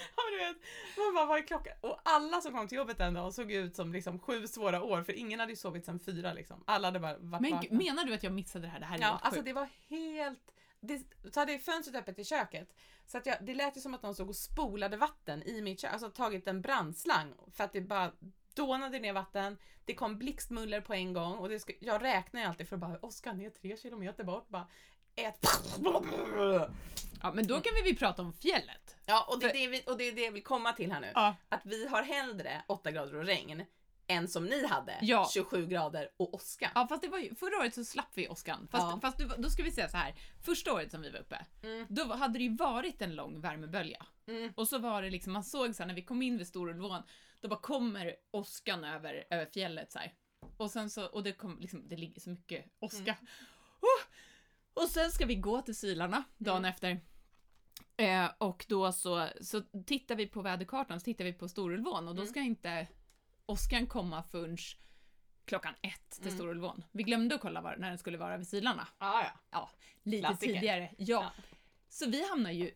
Ja, 0.16 0.22
men 0.30 0.32
du 0.38 0.38
vet, 0.44 0.56
man 0.96 1.14
bara, 1.14 1.26
vad 1.26 1.38
är 1.38 1.42
klockan? 1.42 1.72
Och 1.80 2.00
alla 2.02 2.40
som 2.40 2.52
kom 2.52 2.68
till 2.68 2.76
jobbet 2.78 2.98
den 2.98 3.14
dagen 3.14 3.32
såg 3.32 3.52
ut 3.52 3.76
som 3.76 3.92
liksom 3.92 4.18
sju 4.18 4.46
svåra 4.46 4.82
år, 4.82 5.02
för 5.02 5.12
ingen 5.12 5.40
hade 5.40 5.52
ju 5.52 5.56
sovit 5.56 5.84
sedan 5.84 6.00
fyra 6.00 6.32
liksom. 6.32 6.64
Alla 6.66 6.88
hade 6.88 7.00
bara 7.00 7.16
varit 7.18 7.42
Men 7.42 7.50
vakna. 7.52 7.78
menar 7.78 8.04
du 8.04 8.14
att 8.14 8.22
jag 8.22 8.32
missade 8.32 8.66
det 8.66 8.70
här? 8.70 8.80
Det 8.80 8.86
här 8.86 8.98
är 8.98 9.02
Ja, 9.02 9.06
helt 9.08 9.22
alltså 9.22 9.38
sjukt. 9.40 9.46
det 9.46 9.52
var 9.52 9.68
helt... 9.88 10.52
Det, 10.80 11.02
så 11.34 11.40
hade 11.40 11.52
jag 11.52 11.62
fönstret 11.62 11.96
öppet 11.96 12.18
i 12.18 12.24
köket, 12.24 12.74
så 13.06 13.18
att 13.18 13.26
jag, 13.26 13.36
det 13.40 13.54
lät 13.54 13.76
ju 13.76 13.80
som 13.80 13.94
att 13.94 14.02
någon 14.02 14.14
stod 14.14 14.28
och 14.28 14.36
spolade 14.36 14.96
vatten 14.96 15.42
i 15.42 15.62
mitt 15.62 15.80
kök, 15.80 15.92
alltså 15.92 16.10
tagit 16.10 16.46
en 16.46 16.60
brandslang 16.60 17.34
för 17.52 17.64
att 17.64 17.72
det 17.72 17.80
bara 17.80 18.12
dånade 18.54 18.98
ner 18.98 19.12
vatten, 19.12 19.56
det 19.84 19.94
kom 19.94 20.18
blixtmuller 20.18 20.80
på 20.80 20.94
en 20.94 21.12
gång 21.12 21.32
och 21.38 21.48
det 21.48 21.60
ska, 21.60 21.72
jag 21.80 22.02
räknar 22.02 22.40
ju 22.40 22.46
alltid 22.46 22.68
för 22.68 22.76
att 22.76 22.80
bara, 22.80 22.98
Oskar 22.98 23.32
ner 23.34 23.50
tre 23.50 23.76
kilometer 23.76 24.24
bort, 24.24 24.48
bara 24.48 24.66
ett... 25.16 25.46
Ja, 27.22 27.32
men 27.32 27.46
då 27.46 27.60
kan 27.60 27.74
vi, 27.74 27.90
vi 27.92 27.96
prata 27.96 28.22
om 28.22 28.32
fjället. 28.32 28.96
Ja, 29.06 29.26
och 29.28 29.40
det, 29.40 29.46
är 29.46 29.52
det, 29.52 29.66
vi, 29.68 29.82
och 29.86 29.98
det 29.98 30.04
är 30.08 30.12
det 30.12 30.20
jag 30.24 30.32
vill 30.32 30.42
komma 30.42 30.72
till 30.72 30.92
här 30.92 31.00
nu. 31.00 31.10
Ja. 31.14 31.36
Att 31.48 31.60
vi 31.66 31.86
har 31.88 32.02
hellre 32.02 32.62
8 32.68 32.90
grader 32.90 33.14
och 33.14 33.24
regn 33.24 33.64
än 34.06 34.28
som 34.28 34.44
ni 34.44 34.66
hade, 34.66 34.98
Ja. 35.02 35.28
27 35.34 35.66
grader 35.66 36.08
och 36.16 36.34
åska. 36.34 36.70
Ja 36.74 36.86
fast 36.88 37.02
det 37.02 37.08
var 37.08 37.18
ju, 37.18 37.34
förra 37.34 37.58
året 37.58 37.74
så 37.74 37.84
slapp 37.84 38.10
vi 38.14 38.28
åskan. 38.28 38.68
Fast, 38.70 38.86
Ja. 38.90 38.98
fast 39.02 39.18
då 39.38 39.50
ska 39.50 39.62
vi 39.62 39.70
säga 39.70 39.88
så 39.88 39.96
här. 39.96 40.14
första 40.44 40.72
året 40.72 40.90
som 40.90 41.02
vi 41.02 41.10
var 41.10 41.18
uppe, 41.20 41.46
Mm. 41.62 41.86
då 41.88 42.04
hade 42.04 42.38
det 42.38 42.42
ju 42.44 42.56
varit 42.56 43.02
en 43.02 43.14
lång 43.14 43.40
värmebölja. 43.40 44.06
Mm. 44.26 44.52
Och 44.56 44.68
så 44.68 44.78
var 44.78 45.02
det 45.02 45.10
liksom, 45.10 45.32
man 45.32 45.44
såg 45.44 45.74
så 45.74 45.82
här, 45.82 45.86
när 45.88 45.94
vi 45.94 46.02
kom 46.02 46.22
in 46.22 46.38
vid 46.38 46.46
Storulvån, 46.46 47.02
då 47.40 47.48
bara 47.48 47.60
kommer 47.60 48.14
åskan 48.30 48.84
över, 48.84 49.24
över 49.30 49.46
fjället 49.46 49.92
så 49.92 49.98
här. 49.98 50.12
Och 50.56 50.70
sen 50.70 50.90
så, 50.90 51.04
och 51.06 51.22
det 51.22 51.32
kom 51.32 51.58
liksom, 51.60 51.88
det 51.88 51.96
ligger 51.96 52.20
så 52.20 52.30
mycket 52.30 52.64
åska. 52.80 53.00
Mm. 53.02 53.16
Oh! 53.80 54.02
Och 54.74 54.88
sen 54.88 55.10
ska 55.10 55.26
vi 55.26 55.34
gå 55.34 55.62
till 55.62 55.76
Sylarna 55.76 56.24
dagen 56.38 56.56
Mm. 56.58 56.70
efter. 56.70 57.00
Eh, 58.00 58.30
och 58.38 58.66
då 58.68 58.92
så, 58.92 59.28
så 59.40 59.62
tittar 59.86 60.14
vi 60.14 60.26
på 60.26 60.42
väderkartan, 60.42 61.00
så 61.00 61.04
tittar 61.04 61.24
vi 61.24 61.32
på 61.32 61.48
Storulvån 61.48 62.08
och 62.08 62.14
då 62.14 62.22
Mm. 62.22 62.30
ska 62.32 62.40
inte 62.40 62.86
åskan 63.46 63.86
komma 63.86 64.22
förrän 64.22 64.56
klockan 65.44 65.74
ett 65.82 66.10
till 66.10 66.22
Mm. 66.22 66.34
Storulvån. 66.34 66.84
Vi 66.92 67.02
glömde 67.02 67.34
att 67.34 67.40
kolla 67.40 67.60
var, 67.60 67.76
när 67.76 67.88
den 67.88 67.98
skulle 67.98 68.18
vara 68.18 68.36
vid 68.36 68.48
Sylarna. 68.48 68.88
Ja, 68.98 69.26
ja. 69.50 69.70
Lite 70.02 70.26
Klassiker. 70.28 70.54
tidigare. 70.54 70.90
Ja. 70.98 71.04
Ja. 71.36 71.42
Så 71.88 72.10
vi 72.10 72.28
hamnar 72.28 72.50
ju, 72.50 72.70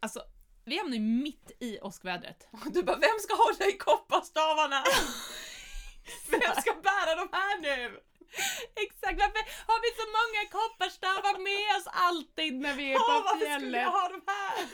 alltså, 0.00 0.22
vi 0.64 0.78
hamnar 0.78 0.94
ju 0.96 1.00
mitt 1.02 1.50
i 1.60 1.78
åskvädret. 1.80 2.48
Du 2.72 2.82
bara, 2.82 2.96
vem 2.98 3.18
ska 3.20 3.34
hålla 3.34 3.70
i 3.70 3.78
kopparstavarna? 3.78 4.84
vem 6.30 6.40
ska 6.62 6.72
bära 6.82 7.14
de 7.14 7.28
här 7.32 7.60
nu? 7.60 8.00
Exakt, 8.84 9.18
varför 9.24 9.42
har 9.70 9.78
vi 9.84 9.90
så 10.00 10.06
många 10.18 10.42
kopparstavar 10.58 11.34
med 11.48 11.76
oss 11.76 11.86
alltid 12.08 12.54
när 12.64 12.74
vi 12.74 12.92
är 12.92 12.98
på 12.98 13.12
varför 13.12 13.28
skulle 13.36 13.58
fjället? 13.60 13.82
jag 13.82 13.90
ha 13.90 14.08
de 14.08 14.22
här? 14.26 14.66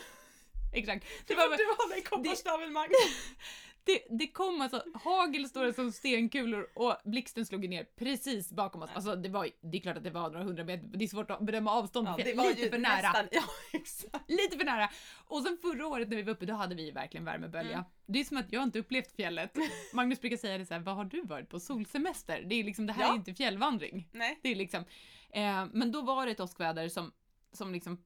Exakt. 0.74 1.06
Du 1.26 1.34
var, 1.34 1.48
får 1.48 1.56
du 1.56 1.74
hålla 1.78 1.96
i 1.96 2.02
kopparstaven 2.02 2.72
Magnus. 2.72 2.98
det, 3.88 4.16
det 4.18 4.26
kom 4.26 4.60
alltså 4.60 4.82
hagel 4.94 5.48
stora 5.48 5.72
som 5.72 5.92
stenkulor 5.92 6.68
och 6.74 6.96
blixten 7.04 7.46
slog 7.46 7.68
ner 7.68 7.84
precis 7.84 8.52
bakom 8.52 8.82
oss. 8.82 8.90
Alltså 8.94 9.16
det 9.16 9.28
var 9.28 9.48
det 9.60 9.76
är 9.78 9.80
klart 9.80 9.96
att 9.96 10.04
det 10.04 10.10
var 10.10 10.30
några 10.30 10.44
hundra 10.44 10.64
meter, 10.64 10.86
det 10.98 11.04
är 11.04 11.08
svårt 11.08 11.30
att 11.30 11.40
bedöma 11.40 11.70
avstånd, 11.72 12.08
Ja, 12.08 12.16
det 12.24 12.34
var 12.34 12.44
lite 12.44 12.70
för 12.70 12.78
nära. 12.78 12.94
nästan, 13.02 13.28
ja 13.32 13.42
exakt. 13.72 14.30
Lite 14.30 14.58
för 14.58 14.64
nära. 14.64 14.90
Och 15.26 15.42
sen 15.42 15.58
förra 15.62 15.86
året 15.86 16.08
när 16.08 16.16
vi 16.16 16.22
var 16.22 16.32
uppe, 16.32 16.46
då 16.46 16.54
hade 16.54 16.74
vi 16.74 16.90
verkligen 16.90 17.24
värmebölja. 17.24 17.72
Mm. 17.72 17.84
Det 18.06 18.20
är 18.20 18.24
som 18.24 18.36
att 18.36 18.52
jag 18.52 18.62
inte 18.62 18.78
upplevt 18.78 19.16
fjället. 19.16 19.56
Magnus 19.92 20.20
brukar 20.20 20.36
säga 20.36 20.58
det 20.58 20.66
så 20.66 20.74
här, 20.74 20.80
vad 20.80 20.96
har 20.96 21.04
du 21.04 21.22
varit 21.22 21.48
på? 21.48 21.60
Solsemester? 21.60 22.42
Det 22.46 22.54
är 22.54 22.64
liksom, 22.64 22.86
det 22.86 22.92
här 22.92 23.02
Ja. 23.02 23.12
är 23.12 23.16
inte 23.16 23.34
fjällvandring. 23.34 24.08
Nej. 24.12 24.38
Det 24.42 24.48
är 24.48 24.54
liksom, 24.56 24.84
eh, 25.30 25.66
men 25.72 25.92
då 25.92 26.02
var 26.02 26.26
det 26.26 26.32
ett 26.32 26.40
åskväder 26.40 26.88
som, 26.88 27.12
som 27.52 27.72
liksom 27.72 28.02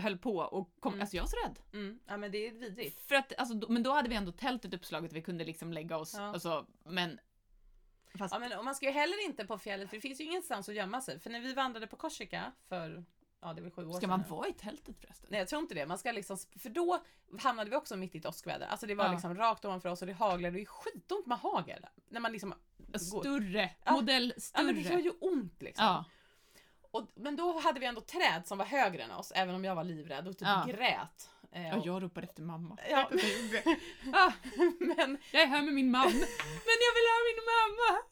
höll 0.00 0.18
på 0.18 0.36
och 0.36 0.70
kom, 0.80 0.92
Mm. 0.92 1.00
alltså 1.00 1.16
jag 1.16 1.22
var 1.22 1.28
så 1.28 1.36
rädd. 1.46 1.58
Mm. 1.72 1.98
Ja 2.06 2.16
men 2.16 2.30
det 2.32 2.46
är 2.46 2.52
vidrigt. 2.52 3.00
För 3.08 3.14
att, 3.14 3.32
alltså, 3.38 3.54
då, 3.54 3.68
men 3.68 3.82
då 3.82 3.92
hade 3.92 4.08
vi 4.08 4.14
ändå 4.14 4.32
tältet 4.32 4.74
uppslaget, 4.74 5.12
vi 5.12 5.22
kunde 5.22 5.44
liksom 5.44 5.72
lägga 5.72 5.96
oss, 5.96 6.14
Ja. 6.14 6.22
alltså, 6.22 6.66
men... 6.84 7.20
Fast, 8.18 8.34
Ja, 8.34 8.38
men, 8.38 8.58
och 8.58 8.64
man 8.64 8.74
ska 8.74 8.86
ju 8.86 8.92
heller 8.92 9.24
inte 9.24 9.44
på 9.46 9.58
fjället, 9.58 9.88
för 9.90 9.96
det 9.96 10.00
finns 10.00 10.20
ju 10.20 10.24
ingenstans 10.24 10.68
att 10.68 10.74
gömma 10.74 11.00
sig. 11.00 11.20
För 11.20 11.30
när 11.30 11.40
vi 11.40 11.52
vandrade 11.54 11.86
på 11.86 11.96
Korsika 11.96 12.52
för, 12.68 13.04
ja 13.40 13.52
det 13.54 13.60
väl 13.62 13.70
sju 13.70 13.86
år 13.86 13.92
ska 13.92 14.06
man 14.06 14.22
vara 14.28 14.48
i 14.48 14.52
tältet 14.52 14.96
förresten? 15.00 15.28
Nej 15.30 15.38
jag 15.40 15.48
tror 15.48 15.62
inte 15.62 15.74
det, 15.74 15.86
man 15.86 15.98
ska 15.98 16.12
liksom, 16.12 16.36
för 16.58 16.70
då 16.70 16.98
hamnade 17.38 17.70
vi 17.70 17.76
också 17.76 17.96
mitt 17.96 18.14
i 18.14 18.18
ett 18.18 18.26
åskväder. 18.26 18.66
Alltså 18.66 18.86
det 18.86 18.94
var 18.94 19.04
Ja. 19.04 19.12
liksom 19.12 19.34
rakt 19.34 19.64
ovanför 19.64 19.88
oss 19.88 20.00
och 20.00 20.06
det 20.06 20.12
haglade 20.12 20.46
och 20.46 20.52
det 20.52 20.60
är 20.60 20.64
skitont 20.66 21.26
med 21.26 21.38
hagel. 21.38 21.86
När 22.08 22.20
man 22.20 22.32
liksom. 22.32 22.54
Större, 22.98 23.70
Ja. 23.84 23.92
modell 23.92 24.32
Ja 24.36 24.40
större. 24.40 24.62
men 24.64 24.74
det 24.74 24.80
gör 24.80 24.98
ju 24.98 25.10
ont 25.10 25.62
liksom. 25.62 25.84
Ja. 25.86 26.04
Och, 26.90 27.08
men 27.14 27.36
då 27.36 27.58
hade 27.58 27.80
vi 27.80 27.86
ändå 27.86 28.00
träd 28.00 28.42
som 28.44 28.58
var 28.58 28.64
högre 28.64 29.02
än 29.02 29.10
oss, 29.10 29.32
även 29.34 29.54
om 29.54 29.64
jag 29.64 29.74
var 29.74 29.84
livrädd 29.84 30.28
och 30.28 30.38
typ 30.38 30.48
Ja. 30.48 30.64
grät. 30.68 31.30
Eh, 31.52 31.78
och- 31.78 31.86
jag 31.86 32.02
ropade 32.02 32.26
efter 32.26 32.42
mamma. 32.42 32.78
Ja. 32.90 33.08
Gjorde. 33.10 33.62
ah, 34.12 34.32
men, 34.78 35.18
jag 35.32 35.42
är 35.42 35.46
här 35.46 35.62
med 35.62 35.74
min 35.74 35.90
man. 35.90 36.12
Men 36.12 36.78
jag 36.86 36.94
vill 36.96 37.08
ha 37.10 37.20
min 37.30 37.44
mamma! 37.52 38.02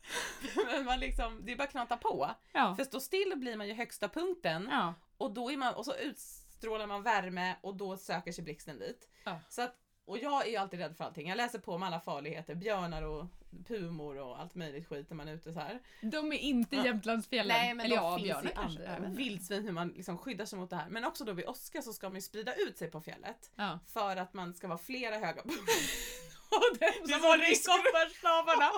men 0.73 0.85
man 0.85 1.01
liksom, 1.01 1.45
det 1.45 1.53
är 1.53 1.57
bara 1.57 1.65
att 1.65 1.71
knata 1.71 1.97
på. 1.97 2.31
Ja. 2.53 2.77
För 2.77 2.85
stå 2.85 3.01
still 3.01 3.33
blir 3.37 3.57
man 3.57 3.69
ju 3.69 3.75
högsta 3.75 4.09
punkten 4.09 4.69
ja. 4.71 4.95
och 5.19 5.31
då 5.31 5.51
är 5.51 5.57
man, 5.57 5.75
och 5.75 5.85
så 5.85 5.95
utstrålar 5.95 6.87
man 6.87 7.03
värme 7.03 7.57
och 7.61 7.75
då 7.77 7.97
söker 7.97 8.33
sig 8.33 8.45
blixten 8.45 8.79
dit. 8.79 9.09
Ja. 9.25 9.41
Så 9.49 9.63
att, 9.63 9.77
och 10.05 10.19
jag 10.19 10.47
är 10.47 10.51
ju 10.51 10.57
alltid 10.57 10.81
rädd 10.81 10.97
för 10.97 11.05
allting. 11.05 11.29
Jag 11.29 11.37
läser 11.37 11.59
på 11.59 11.75
om 11.75 11.83
alla 11.83 12.01
farligheter, 12.01 12.55
björnar 12.55 13.03
och 13.03 13.27
pumor 13.67 14.19
och 14.19 14.41
allt 14.41 14.55
möjligt 14.55 14.89
skit 14.89 15.11
när 15.11 15.17
man 15.17 15.29
är 15.29 15.33
ute 15.35 15.53
så 15.53 15.61
här. 15.61 15.79
De 16.01 16.33
är 16.33 16.39
inte 16.39 16.77
i. 16.77 16.85
Jämtlandsfjällen. 16.85 17.57
Nej 17.57 17.75
men 17.75 17.87
Eller 17.87 17.97
de 17.97 18.03
ja, 18.05 18.19
björnar 18.23 18.51
kanske. 18.55 18.83
Jag 18.83 18.91
andra 18.95 19.09
vildsvin 19.09 19.63
hur 19.65 19.73
man 19.73 19.89
liksom 19.89 20.19
skyddar 20.19 20.45
sig 20.45 20.59
mot 20.59 20.71
det 20.71 20.77
här. 20.77 20.89
Men 20.89 21.05
också 21.05 21.25
då 21.25 21.33
vid 21.33 21.47
åska 21.49 21.83
så 21.83 21.93
ska 21.93 22.09
man 22.09 22.15
ju 22.17 22.21
sprida 22.23 22.55
ut 22.55 22.79
sig 22.79 22.91
på 22.91 23.01
fjället. 23.01 23.51
Ja. 23.57 23.79
För 23.93 24.17
att 24.17 24.35
man 24.35 24.55
ska 24.55 24.69
vara 24.69 24.79
flera 24.79 25.15
höga 25.15 25.43
Och 26.51 26.77
den 26.79 27.07
Det 27.07 27.19
var 27.19 27.39
risk- 27.39 27.67
kopparstavarna. 27.71 28.71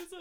Liksom... 0.00 0.20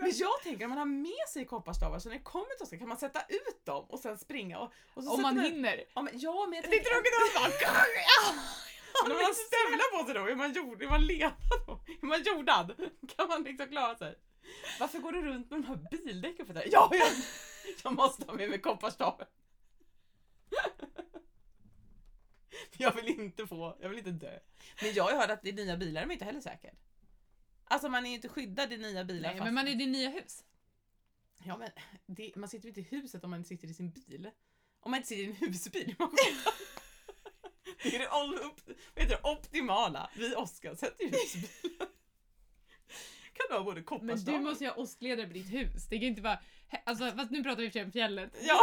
Men 0.00 0.10
jag 0.14 0.42
tänker 0.42 0.64
om 0.64 0.68
man 0.70 0.78
har 0.78 0.84
med 0.86 1.28
sig 1.32 1.44
kopparstavar 1.44 1.98
så 1.98 2.08
när 2.08 2.16
det 2.16 2.22
kommer 2.22 2.46
till 2.56 2.62
åska 2.62 2.78
kan 2.78 2.88
man 2.88 2.96
sätta 2.98 3.20
ut 3.28 3.64
dem 3.64 3.84
och 3.88 3.98
sen 4.00 4.18
springa 4.18 4.58
och, 4.58 4.72
och 4.94 5.04
så 5.04 5.10
Om 5.14 5.22
man 5.22 5.34
man- 5.36 5.44
hinner. 5.44 5.84
Ja 5.94 6.02
men, 6.02 6.18
ja, 6.20 6.46
men 6.46 6.56
jag 6.56 6.64
Det 6.64 6.68
är 6.68 6.70
tänker... 6.70 6.90
tråkigt 6.90 7.12
att 7.18 7.34
bara... 7.34 7.50
Men 9.02 9.12
om 9.12 9.16
man 9.16 9.24
har 9.24 9.34
stövlar 9.34 9.98
på 9.98 10.04
sig 10.04 10.14
då, 10.14 10.26
är 10.26 10.34
man, 10.36 10.52
jord, 10.52 10.82
är 10.82 10.88
man 10.88 11.06
ledad 11.06 11.32
då? 11.66 11.80
Är 12.02 12.06
man 12.06 12.22
jordad? 12.22 12.90
Kan 13.16 13.28
man 13.28 13.42
liksom 13.42 13.68
klara 13.68 13.96
sig? 13.98 14.18
Varför 14.80 14.98
går 14.98 15.12
du 15.12 15.22
runt 15.22 15.50
med 15.50 15.60
de 15.62 15.66
här 15.66 15.86
bildäcken 15.90 16.46
för 16.46 16.54
det? 16.54 16.64
Ja, 16.66 16.90
jag, 16.92 17.08
jag 17.84 17.92
måste 17.92 18.24
ha 18.26 18.34
med 18.34 18.50
mig 18.50 18.58
kopparstaven. 18.60 19.26
Jag 22.76 22.94
vill 22.94 23.08
inte 23.08 23.46
få, 23.46 23.76
jag 23.80 23.88
vill 23.88 23.98
inte 23.98 24.10
dö. 24.10 24.38
Men 24.82 24.92
jag 24.92 25.04
har 25.04 25.12
hört 25.20 25.30
att 25.30 25.46
i 25.46 25.52
nya 25.52 25.76
bilar 25.76 26.02
är 26.02 26.06
man 26.06 26.12
inte 26.12 26.24
heller 26.24 26.40
säker. 26.40 26.74
Alltså 27.64 27.88
man 27.88 28.04
är 28.06 28.08
ju 28.08 28.14
inte 28.14 28.28
skyddad 28.28 28.72
i 28.72 28.76
nya 28.76 29.04
bilar. 29.04 29.28
Nej, 29.28 29.38
fast- 29.38 29.44
men 29.44 29.54
man 29.54 29.68
är 29.68 29.72
i 29.72 29.74
din 29.74 29.92
nya 29.92 30.08
hus. 30.10 30.44
Ja 31.44 31.56
men 31.56 31.70
det, 32.06 32.36
man 32.36 32.48
sitter 32.48 32.64
ju 32.64 32.68
inte 32.68 32.80
i 32.80 32.98
huset 33.00 33.24
om 33.24 33.30
man 33.30 33.44
sitter 33.44 33.68
i 33.68 33.74
sin 33.74 33.90
bil. 33.90 34.30
Om 34.80 34.90
man 34.90 34.98
inte 34.98 35.08
sitter 35.08 35.22
i 35.22 35.26
en 35.26 35.36
husbil 35.36 35.90
är 35.90 35.96
man. 35.98 36.10
Det 37.82 37.96
är 37.96 37.98
det 37.98 38.08
upp, 38.34 38.60
vad 38.94 39.04
heter 39.04 39.16
det, 39.22 39.28
optimala. 39.30 40.10
Vi 40.16 40.34
Oskar 40.34 40.74
sätter 40.74 41.04
husbilen. 41.04 41.88
Kan 43.34 43.46
du 43.48 43.54
ha 43.54 43.62
både 43.64 43.74
Men 43.74 43.84
kopparstavar 43.84 44.38
du 44.38 44.44
måste 44.44 44.64
ju 44.64 44.70
ha 44.70 44.76
åskledare 44.76 45.26
på 45.26 45.32
ditt 45.32 45.52
hus. 45.52 45.86
Det 45.90 45.98
kan 45.98 46.08
inte 46.08 46.22
vara... 46.22 46.38
Alltså, 46.84 47.10
fast 47.16 47.30
nu 47.30 47.42
pratar 47.42 47.62
vi 47.62 47.66
i 47.66 47.70
om 47.82 47.92
fjället. 47.92 48.36
Ja. 48.42 48.60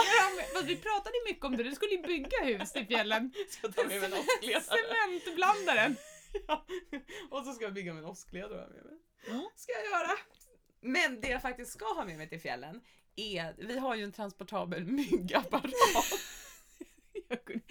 Fast 0.54 0.66
vi 0.66 0.76
pratade 0.76 1.18
ju 1.18 1.32
mycket 1.34 1.46
om 1.46 1.58
det, 1.58 1.64
du 1.64 1.72
skulle 1.76 1.92
ju 1.92 2.02
bygga 2.02 2.44
hus 2.44 2.76
i 2.76 2.86
fjällen. 2.86 3.32
Ska 3.50 3.72
ta 3.72 3.84
med 3.84 4.04
en 4.04 4.14
åskledare. 4.14 4.62
Cementblandaren. 5.18 5.96
Ja. 6.48 6.66
Och 7.30 7.44
så 7.46 7.54
ska 7.54 7.64
jag 7.64 7.74
bygga 7.74 7.94
mig 7.94 8.04
en 8.04 8.10
åskledare 8.10 8.70
med 8.70 8.86
mig. 8.86 8.98
Ja. 9.28 9.52
Ska 9.56 9.72
jag 9.72 9.86
göra. 9.86 10.18
Men 10.82 11.22
det 11.22 11.28
jag 11.28 11.42
faktiskt 11.42 11.72
ska 11.72 11.86
ha 11.86 12.06
med 12.06 12.18
mig 12.18 12.30
till 12.30 12.40
fjällen 12.42 12.82
är, 13.16 13.56
vi 13.58 13.78
har 13.80 13.96
ju 13.96 14.04
en 14.04 14.12
transportabel 14.12 14.86
myggapparat. 14.86 15.74
Jag 17.30 17.46
kunde- 17.46 17.64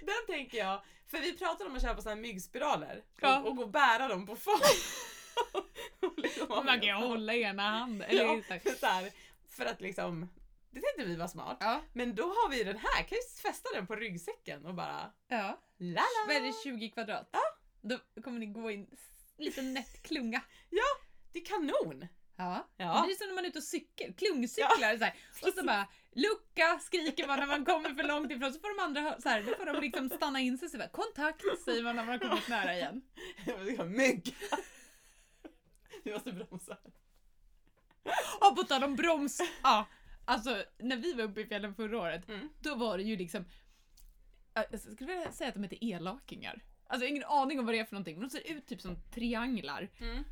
Den 0.00 0.25
tänker 0.36 0.58
jag, 0.58 0.82
för 1.06 1.18
vi 1.18 1.38
pratade 1.38 1.70
om 1.70 1.76
att 1.76 1.82
köpa 1.82 2.02
såna 2.02 2.14
här 2.14 2.22
myggspiraler 2.22 3.02
Ja. 3.20 3.38
och, 3.40 3.48
och 3.48 3.56
gå 3.56 3.62
och 3.62 3.70
bära 3.70 4.08
dem 4.08 4.26
på. 4.26 4.32
Och 6.00 6.18
liksom 6.18 6.48
Man 6.66 6.80
kan 6.80 6.82
ju 6.82 6.92
hålla 6.92 7.34
i 7.34 7.42
ena 7.42 7.62
handen. 7.70 8.08
Eller 8.10 8.24
Ja, 8.24 8.42
så- 8.80 8.86
här, 8.86 9.10
för 9.48 9.64
att 9.66 9.80
liksom, 9.80 10.28
det 10.70 10.80
tänkte 10.80 11.04
vi 11.04 11.16
var 11.16 11.28
smart. 11.28 11.56
ja. 11.60 11.80
Men 11.92 12.14
då 12.14 12.22
har 12.22 12.50
vi 12.50 12.64
den 12.64 12.78
här, 12.78 13.02
kan 13.02 13.18
ju 13.18 13.22
fästa 13.42 13.68
den 13.74 13.86
på 13.86 13.96
ryggsäcken 13.96 14.66
och 14.66 14.74
bara 14.74 15.12
ja. 15.28 15.60
la 15.78 16.02
Vad 16.26 16.36
är 16.36 16.40
det, 16.40 16.52
20 16.64 16.90
kvadrat? 16.90 17.28
Ja. 17.32 17.40
Då 17.82 18.22
kommer 18.22 18.38
ni 18.38 18.46
gå 18.46 18.70
in 18.70 18.96
liten 19.38 19.74
nätt 19.74 20.02
klunga. 20.02 20.42
Det 21.32 21.38
är 21.38 21.44
kanon! 21.44 22.06
Ja. 22.36 22.68
Ja. 22.76 22.94
Det 23.00 23.06
blir 23.06 23.16
som 23.16 23.26
när 23.26 23.34
man 23.34 23.44
är 23.44 23.48
ute 23.48 23.58
och 23.58 23.64
cykel, 23.64 24.14
klungcyklar 24.14 24.98
så 24.98 25.04
här. 25.04 25.14
Och 25.42 25.48
så 25.52 25.64
bara 25.64 25.88
lucka 26.16 26.78
skriker 26.82 27.26
man 27.26 27.38
när 27.38 27.46
man 27.46 27.64
kommer 27.64 27.94
för 27.94 28.02
långt 28.02 28.32
ifrån 28.32 28.52
så 28.52 28.60
får 28.60 28.76
de 28.76 28.82
andra 28.82 29.20
så 29.20 29.28
här, 29.28 29.42
då 29.42 29.54
får 29.54 29.66
de 29.66 29.80
liksom 29.80 30.08
stanna 30.10 30.40
in 30.40 30.58
sig 30.58 30.68
så 30.68 30.78
bara, 30.78 30.88
kontakt 30.88 31.42
säger 31.64 31.82
man 31.82 31.96
när 31.96 32.04
man 32.04 32.20
har 32.20 32.28
kommit 32.28 32.48
nära 32.48 32.74
igen. 32.74 33.02
Mygg! 33.86 34.36
Du 36.04 36.12
måste 36.12 36.32
bromsa. 36.32 36.76
Och 38.40 38.56
på 38.56 38.62
tal 38.62 38.84
om 38.84 38.96
broms, 38.96 39.40
ja. 39.62 39.86
Alltså 40.24 40.64
när 40.78 40.96
vi 40.96 41.12
var 41.12 41.24
uppe 41.24 41.40
i 41.40 41.46
fjällen 41.46 41.74
förra 41.74 41.98
året, 41.98 42.28
Mm. 42.28 42.48
då 42.60 42.74
var 42.74 42.96
det 42.98 43.04
ju 43.04 43.16
liksom, 43.16 43.44
jag 44.54 44.80
skulle 44.80 45.12
vilja 45.12 45.32
säga 45.32 45.48
att 45.48 45.54
de 45.54 45.62
heter 45.62 45.84
elakingar. 45.84 46.62
Alltså 46.86 47.04
jag 47.04 47.10
har 47.10 47.16
ingen 47.16 47.28
aning 47.28 47.58
om 47.58 47.66
vad 47.66 47.74
det 47.74 47.78
är 47.78 47.84
för 47.84 47.94
någonting, 47.94 48.18
men 48.18 48.28
de 48.28 48.30
ser 48.30 48.52
ut 48.52 48.66
typ 48.66 48.80
som 48.80 48.96
trianglar. 49.14 49.88
Mm. 49.98 50.24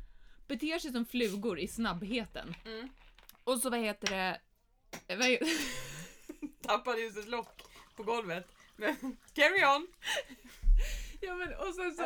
Beter 0.47 0.79
sig 0.79 0.91
som 0.91 1.05
flugor 1.05 1.59
i 1.59 1.67
snabbheten. 1.67 2.55
Mm. 2.65 2.89
Och 3.43 3.59
så 3.59 3.69
vad 3.69 3.79
heter 3.79 4.07
det, 4.07 4.41
Tappade 6.61 7.01
just 7.01 7.17
ett 7.17 7.27
lock 7.29 7.61
på 7.95 8.03
golvet. 8.03 8.47
Men 8.75 8.95
carry 9.33 9.65
on! 9.77 9.87
ja 11.21 11.35
men 11.35 11.53
och 11.55 11.75
sen 11.75 11.93
så 11.95 12.03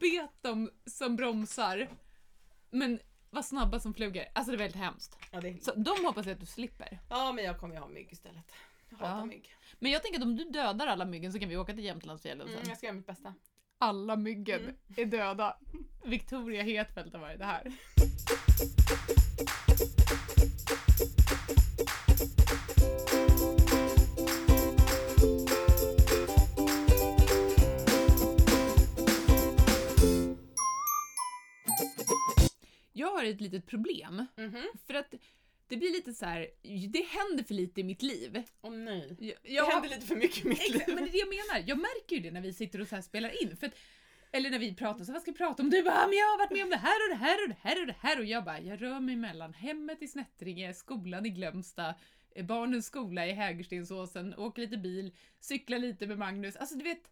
bet 0.00 0.30
de 0.42 0.70
som 0.86 1.16
bromsar, 1.16 1.88
men 2.70 2.98
var 3.30 3.42
snabba 3.42 3.80
som 3.80 3.94
flugor. 3.94 4.24
Alltså 4.34 4.50
det 4.52 4.56
är 4.56 4.58
väldigt 4.58 4.80
hemskt. 4.82 5.18
Ja, 5.30 5.40
det 5.40 5.48
är... 5.48 5.58
Så 5.58 5.72
de 5.74 6.04
hoppas 6.04 6.26
jag 6.26 6.32
att 6.34 6.40
du 6.40 6.46
slipper. 6.46 6.98
ja, 7.10 7.32
men 7.32 7.44
jag 7.44 7.58
kommer 7.60 7.74
ju 7.74 7.80
ha 7.80 7.88
mygg 7.88 8.12
istället. 8.12 8.52
Jag 8.90 8.96
hatar 8.98 9.18
Ja. 9.18 9.24
mygg. 9.24 9.54
Men 9.78 9.92
jag 9.92 10.02
tänker 10.02 10.18
att 10.18 10.24
om 10.24 10.36
du 10.36 10.44
dödar 10.44 10.86
alla 10.86 11.04
myggen 11.04 11.32
så 11.32 11.38
kan 11.38 11.48
vi 11.48 11.56
åka 11.56 11.74
till 11.74 11.84
Jämtlandsfjällen 11.84 12.46
sen. 12.46 12.56
Mm, 12.56 12.68
jag 12.68 12.76
ska 12.78 12.86
göra 12.86 12.96
mitt 12.96 13.06
bästa. 13.06 13.34
Alla 13.78 14.16
myggen 14.16 14.60
Mm. 14.60 14.74
är 14.96 15.04
döda. 15.04 15.56
Victoria 16.04 16.62
Hetfeldt 16.62 17.14
har 17.14 17.20
varit 17.20 17.38
det 17.38 17.44
här. 17.44 17.72
ett 33.30 33.40
litet 33.40 33.66
problem. 33.66 34.26
Mhm. 34.36 34.66
För 34.86 34.94
att 34.94 35.14
det 35.68 35.76
blir 35.76 35.92
lite 35.92 36.14
så 36.14 36.26
här, 36.26 36.48
det 36.88 37.02
händer 37.06 37.44
för 37.44 37.54
lite 37.54 37.80
i 37.80 37.84
mitt 37.84 38.02
liv. 38.02 38.42
Åh 38.62 38.70
nej. 38.72 39.16
Jag, 39.18 39.36
Det 39.42 39.50
jag, 39.52 39.66
händer 39.70 39.88
lite 39.88 40.06
för 40.06 40.16
mycket 40.16 40.44
i 40.44 40.48
mitt 40.48 40.70
liv. 40.70 40.82
men 40.86 40.96
det 40.96 41.02
är 41.10 41.12
det 41.12 41.18
jag 41.18 41.28
menar. 41.28 41.64
Jag 41.68 41.78
märker 41.78 42.16
ju 42.16 42.22
det 42.22 42.30
när 42.30 42.40
vi 42.40 42.52
sitter 42.52 42.80
och 42.80 42.88
så 42.88 43.02
spelar 43.02 43.42
in. 43.42 43.56
För 43.56 43.66
att, 43.66 43.74
eller 44.32 44.50
när 44.50 44.58
vi 44.58 44.74
pratar, 44.74 45.04
så 45.04 45.12
vad 45.12 45.22
ska 45.22 45.30
vi 45.30 45.36
prata 45.36 45.62
om? 45.62 45.70
Du 45.70 45.82
bara, 45.82 45.94
"Ah, 45.94 46.06
men 46.08 46.18
jag 46.18 46.26
har 46.26 46.38
varit 46.38 46.50
med 46.50 46.62
om 46.64 46.70
det 46.70 46.76
här 46.76 46.96
och 47.04 47.08
det 47.18 47.24
här 47.24 47.42
och 47.42 47.48
det 47.48 47.56
här 47.62 47.80
och 47.80 47.86
det 47.86 47.96
här. 48.00 48.18
Och 48.18 48.24
jag 48.24 48.44
bara, 48.44 48.60
jag 48.60 48.82
rör 48.82 49.00
mig 49.00 49.16
mellan 49.16 49.54
hemmet 49.54 50.02
i 50.02 50.08
Snättringe, 50.08 50.74
skolan 50.74 51.26
i 51.26 51.28
Glömsta, 51.30 51.94
eh, 52.34 52.44
barnens 52.46 52.86
skola 52.86 53.26
i 53.26 53.32
Hägerstensåsen, 53.32 54.34
åker 54.34 54.62
lite 54.62 54.76
bil, 54.76 55.12
cyklar 55.40 55.78
lite 55.78 56.06
med 56.06 56.18
Magnus. 56.18 56.56
Alltså 56.56 56.76
du 56.76 56.84
vet, 56.84 57.10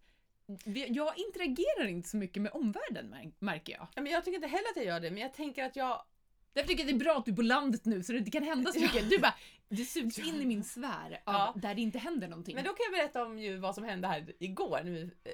jag 0.88 1.18
interagerar 1.18 1.86
inte 1.88 2.08
så 2.08 2.16
mycket 2.16 2.42
med 2.42 2.52
omvärlden 2.52 3.14
mär- 3.14 3.32
märker 3.38 3.72
jag. 3.72 3.88
Ja, 3.94 4.02
men 4.02 4.12
jag 4.12 4.24
tycker 4.24 4.36
inte 4.36 4.48
heller 4.48 4.68
att 4.70 4.76
jag 4.76 4.84
gör 4.84 5.00
det, 5.00 5.10
men 5.10 5.22
jag 5.22 5.34
tänker 5.34 5.64
att 5.64 5.76
jag... 5.76 6.02
Därför 6.52 6.68
tycker 6.68 6.82
jag 6.84 6.90
att 6.92 6.98
det 6.98 7.02
är 7.02 7.04
bra 7.04 7.18
att 7.18 7.24
du 7.24 7.32
är 7.32 7.36
på 7.36 7.42
landet 7.42 7.84
nu 7.84 8.02
så 8.02 8.12
det 8.12 8.18
inte 8.18 8.30
kan 8.30 8.42
hända 8.42 8.72
så 8.72 8.80
mycket. 8.80 9.10
Du 9.10 9.18
bara, 9.18 9.34
du 9.68 9.84
sugs 9.84 10.18
in 10.18 10.34
i 10.40 10.46
min 10.46 10.64
sfär 10.64 11.20
av, 11.24 11.34
Ja. 11.34 11.52
där 11.56 11.74
det 11.74 11.80
inte 11.80 11.98
händer 11.98 12.28
någonting. 12.28 12.54
Men 12.54 12.64
då 12.64 12.70
kan 12.72 12.84
jag 12.84 12.92
berätta 12.92 13.24
om 13.24 13.38
ju 13.38 13.56
vad 13.56 13.74
som 13.74 13.84
hände 13.84 14.08
här 14.08 14.32
igår. 14.38 14.80
Nu, 14.84 15.10
eh, 15.24 15.32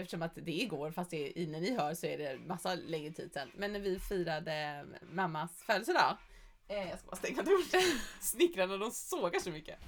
eftersom 0.00 0.22
att 0.22 0.34
det 0.34 0.50
är 0.50 0.62
igår, 0.62 0.90
fast 0.90 1.10
det 1.10 1.42
är, 1.42 1.46
när 1.46 1.60
ni 1.60 1.76
hör 1.76 1.94
så 1.94 2.06
är 2.06 2.18
det 2.18 2.38
massa 2.46 2.74
längre 2.74 3.12
tid 3.12 3.32
sedan. 3.32 3.50
Men 3.56 3.72
när 3.72 3.80
vi 3.80 3.98
firade 3.98 4.86
mammas 5.12 5.62
födelsedag. 5.62 6.16
Eh, 6.68 6.88
jag 6.90 6.98
ska 6.98 7.06
bara 7.08 7.16
stänga 7.16 7.42
dörren. 7.42 7.98
Snickrarna 8.20 8.76
de 8.76 8.90
sågar 8.90 9.40
så 9.40 9.50
mycket. 9.50 9.78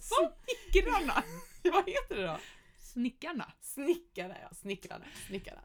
Så, 0.00 0.32
Snickrarna! 0.72 1.22
vad 1.72 1.88
heter 1.88 2.16
det 2.16 2.22
då? 2.26 2.38
Snickarna. 2.92 3.52
Snickarna, 3.60 4.36
ja. 4.42 4.54
Snickrarna. 4.54 5.04
Snickarna. 5.26 5.60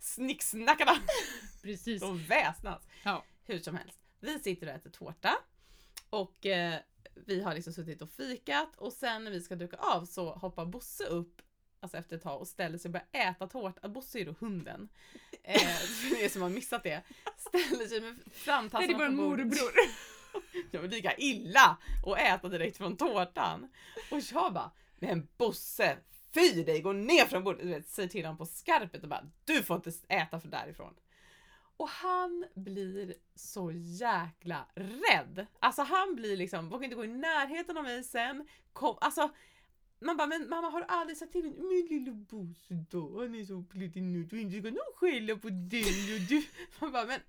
Snicksnackarna. 0.00 0.96
Precis. 1.62 2.00
De 2.00 2.18
väsnas. 2.24 2.82
Ja. 3.04 3.24
Hur 3.44 3.58
som 3.58 3.76
helst. 3.76 3.98
Vi 4.20 4.38
sitter 4.38 4.66
och 4.66 4.72
äter 4.72 4.90
tårta. 4.90 5.36
Och 6.10 6.46
eh, 6.46 6.80
vi 7.14 7.42
har 7.42 7.54
liksom 7.54 7.72
suttit 7.72 8.02
och 8.02 8.10
fikat 8.10 8.76
och 8.76 8.92
sen 8.92 9.24
när 9.24 9.30
vi 9.30 9.40
ska 9.40 9.54
duka 9.56 9.76
av 9.76 10.04
så 10.04 10.34
hoppar 10.34 10.66
Bosse 10.66 11.04
upp 11.04 11.42
Alltså 11.80 11.96
efter 11.96 12.16
ett 12.16 12.22
tag 12.22 12.40
och 12.40 12.48
ställer 12.48 12.78
sig 12.78 12.88
och 12.88 12.92
börjar 12.92 13.30
äta 13.30 13.46
tårta. 13.46 13.88
Bosse 13.88 14.18
är 14.18 14.24
då 14.24 14.34
hunden. 14.40 14.88
Eh, 15.42 15.60
för 15.60 16.24
er 16.24 16.28
som 16.28 16.42
har 16.42 16.48
missat 16.48 16.82
det. 16.82 17.02
Ställer 17.36 17.86
sig 17.86 18.00
med 18.00 18.10
Nej, 18.10 18.18
det 18.24 18.30
är 18.30 18.44
framtassarna 18.44 18.92
på 18.92 19.12
bordet. 19.12 19.46
morbror. 19.46 19.72
Ja, 20.70 20.80
men 20.80 20.90
lika 20.90 21.14
illa 21.16 21.76
att 22.06 22.18
äta 22.18 22.48
direkt 22.48 22.76
från 22.76 22.96
tårtan. 22.96 23.70
Och 24.10 24.20
jag 24.32 24.52
bara, 24.52 24.70
men 24.98 25.28
Bosse, 25.36 25.98
fy 26.34 26.62
dig, 26.62 26.80
gå 26.80 26.92
ner 26.92 27.24
från 27.24 27.44
bordet. 27.44 27.62
Du 27.62 27.68
vet, 27.68 27.88
säger 27.88 28.08
till 28.08 28.24
honom 28.24 28.38
på 28.38 28.46
skarpet 28.46 29.02
och 29.02 29.08
bara, 29.08 29.30
du 29.44 29.62
får 29.62 29.76
inte 29.76 29.92
äta 30.08 30.40
för 30.40 30.48
därifrån. 30.48 30.94
Och 31.76 31.88
han 31.88 32.46
blir 32.54 33.14
så 33.34 33.72
jäkla 33.74 34.66
rädd. 34.74 35.46
Alltså 35.58 35.82
han 35.82 36.14
blir 36.14 36.36
liksom, 36.36 36.68
vågar 36.68 36.84
inte 36.84 36.96
gå 36.96 37.04
i 37.04 37.08
närheten 37.08 37.76
av 37.76 37.84
mig 37.84 38.04
sen. 38.04 38.48
Kom, 38.72 38.98
alltså, 39.00 39.30
man 40.00 40.16
bara, 40.16 40.26
men 40.26 40.48
mamma 40.48 40.68
har 40.68 40.80
du 40.80 40.86
aldrig 40.88 41.18
sagt 41.18 41.32
till 41.32 41.44
honom? 41.44 41.68
min 41.68 41.86
lilla 41.86 42.12
Bosse 42.12 42.74
då, 42.90 43.20
han 43.20 43.34
är 43.34 43.44
så 43.44 43.62
pluttinutt 43.62 44.32
och 44.32 44.38
inte 44.38 44.60
ska 44.60 44.70
någon 44.70 44.94
skälla 44.96 45.36
på 45.36 45.48
dig 45.48 46.14
och 46.14 46.20
du. 46.28 46.42
Man 46.80 46.92
bara, 46.92 47.06
men 47.06 47.20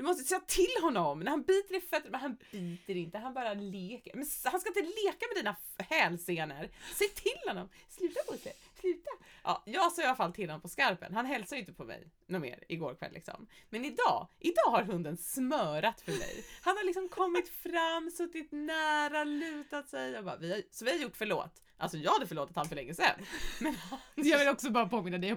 du 0.00 0.04
måste 0.06 0.24
säga 0.24 0.40
till 0.40 0.82
honom 0.82 1.20
när 1.20 1.30
han 1.30 1.42
biter 1.42 1.76
i 1.76 1.80
fötterna, 1.80 2.10
men 2.10 2.20
han 2.20 2.36
biter 2.50 2.96
inte, 2.96 3.18
han 3.18 3.34
bara 3.34 3.54
leker. 3.54 4.12
Men 4.14 4.26
han 4.44 4.60
ska 4.60 4.68
inte 4.68 4.80
leka 4.80 5.26
med 5.34 5.36
dina 5.36 5.56
hälsenor. 5.78 6.68
Säg 6.94 7.08
till 7.08 7.48
honom, 7.48 7.68
sluta 7.88 8.20
Bosse, 8.26 8.52
sluta. 8.80 9.10
Ja, 9.44 9.62
jag 9.66 9.92
sa 9.92 10.02
i 10.02 10.04
alla 10.04 10.16
fall 10.16 10.32
till 10.32 10.50
honom 10.50 10.60
på 10.60 10.68
skarpen, 10.68 11.14
han 11.14 11.26
hälsade 11.26 11.56
ju 11.56 11.60
inte 11.60 11.72
på 11.72 11.84
mig 11.84 12.08
något 12.26 12.42
mer 12.42 12.64
igår 12.68 12.94
kväll 12.94 13.12
liksom. 13.12 13.46
Men 13.70 13.84
idag, 13.84 14.28
idag 14.38 14.70
har 14.70 14.82
hunden 14.82 15.16
smörat 15.16 16.00
för 16.00 16.12
mig. 16.12 16.44
Han 16.62 16.76
har 16.76 16.84
liksom 16.84 17.08
kommit 17.08 17.48
fram, 17.48 18.10
suttit 18.10 18.52
nära, 18.52 19.24
lutat 19.24 19.88
sig. 19.88 20.10
Jag 20.10 20.24
bara, 20.24 20.36
vi 20.36 20.52
har, 20.52 20.62
så 20.70 20.84
vi 20.84 20.90
har 20.90 20.98
gjort 20.98 21.16
förlåt. 21.16 21.62
Alltså 21.76 21.98
jag 21.98 22.12
hade 22.12 22.26
förlåtit 22.26 22.56
honom 22.56 22.68
för 22.68 22.76
länge 22.76 22.94
sedan. 22.94 23.26
Men 23.60 23.76
Jag 24.14 24.38
vill 24.38 24.48
också 24.48 24.70
bara 24.70 24.88
påminna 24.88 25.18
dig 25.18 25.36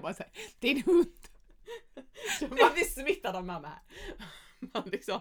det 0.58 0.70
är 0.70 0.76
en 0.76 0.82
hund. 0.82 1.28
man 2.40 2.72
blir 2.74 2.84
smittad 2.84 3.36
av 3.36 3.44
mamma 3.44 3.68
här. 3.68 3.82
Man 4.72 4.82
liksom, 4.92 5.20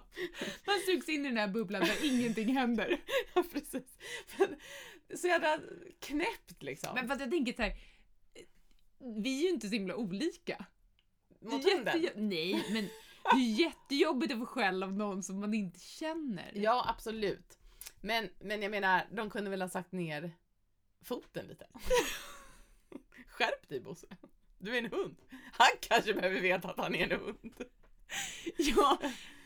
Man 0.65 0.79
sugs 0.85 1.09
in 1.09 1.25
i 1.25 1.27
den 1.27 1.37
här 1.37 1.47
bubblan 1.47 1.81
där 1.81 2.05
ingenting 2.05 2.55
händer. 2.57 3.01
Ja, 3.33 3.43
precis. 3.51 3.97
Men, 4.37 4.55
så 5.17 5.27
jävla 5.27 5.59
knäppt 5.99 6.63
liksom. 6.63 6.95
Men 6.95 7.07
fast 7.07 7.21
jag 7.21 7.31
tänker 7.31 7.53
så 7.53 7.61
här, 7.61 7.77
vi 9.23 9.39
är 9.39 9.43
ju 9.43 9.49
inte 9.49 9.67
så 9.67 9.73
himla 9.73 9.95
olika. 9.95 10.65
Mot 11.39 11.63
hunden. 11.63 12.09
Nej, 12.15 12.65
men 12.69 12.89
det 13.23 13.37
är 13.37 13.59
jättejobbigt 13.59 14.33
att 14.33 14.39
få 14.39 14.45
skäll 14.45 14.83
av 14.83 14.93
någon 14.93 15.23
som 15.23 15.39
man 15.39 15.53
inte 15.53 15.79
känner. 15.79 16.51
Ja, 16.55 16.85
absolut. 16.89 17.57
Men, 18.01 18.29
men 18.39 18.61
jag 18.61 18.71
menar, 18.71 19.07
de 19.11 19.29
kunde 19.29 19.49
väl 19.49 19.61
ha 19.61 19.69
sagt 19.69 19.91
ner 19.91 20.31
foten 21.01 21.45
lite. 21.47 21.67
Skärp 23.27 23.69
dig 23.69 23.79
Bosse. 23.79 24.07
Du 24.57 24.73
är 24.73 24.77
en 24.77 24.91
hund. 24.91 25.15
Han 25.53 25.67
kanske 25.79 26.13
behöver 26.13 26.41
veta 26.41 26.69
att 26.69 26.77
han 26.77 26.95
är 26.95 27.13
en 27.13 27.19
hund. 27.19 27.63
Ja, 28.57 28.97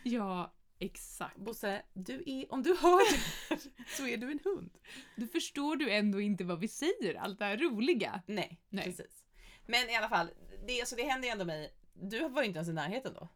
ja 0.07 0.53
exakt. 0.79 1.37
Bosse, 1.37 1.81
du 1.93 2.23
är, 2.25 2.53
om 2.53 2.63
du 2.63 2.75
hör 2.75 3.11
det 3.11 3.59
så 3.97 4.07
är 4.07 4.17
du 4.17 4.31
en 4.31 4.39
hund. 4.43 4.77
Då 5.15 5.27
förstår 5.27 5.75
du 5.75 5.91
ändå 5.91 6.21
inte 6.21 6.43
vad 6.43 6.59
vi 6.59 6.67
säger, 6.67 7.15
allt 7.15 7.39
det 7.39 7.45
här 7.45 7.57
roliga. 7.57 8.21
Nej, 8.25 8.59
Nej. 8.69 8.83
precis. 8.85 9.23
Men 9.65 9.89
i 9.89 9.95
alla 9.95 10.09
fall, 10.09 10.29
det, 10.67 10.87
så 10.87 10.95
det 10.95 11.03
hände 11.03 11.27
ju 11.27 11.31
ändå 11.31 11.45
mig. 11.45 11.73
Du 11.93 12.29
var 12.29 12.41
ju 12.41 12.47
inte 12.47 12.57
ens 12.57 12.69
i 12.69 12.73
närheten 12.73 13.13
då. 13.13 13.27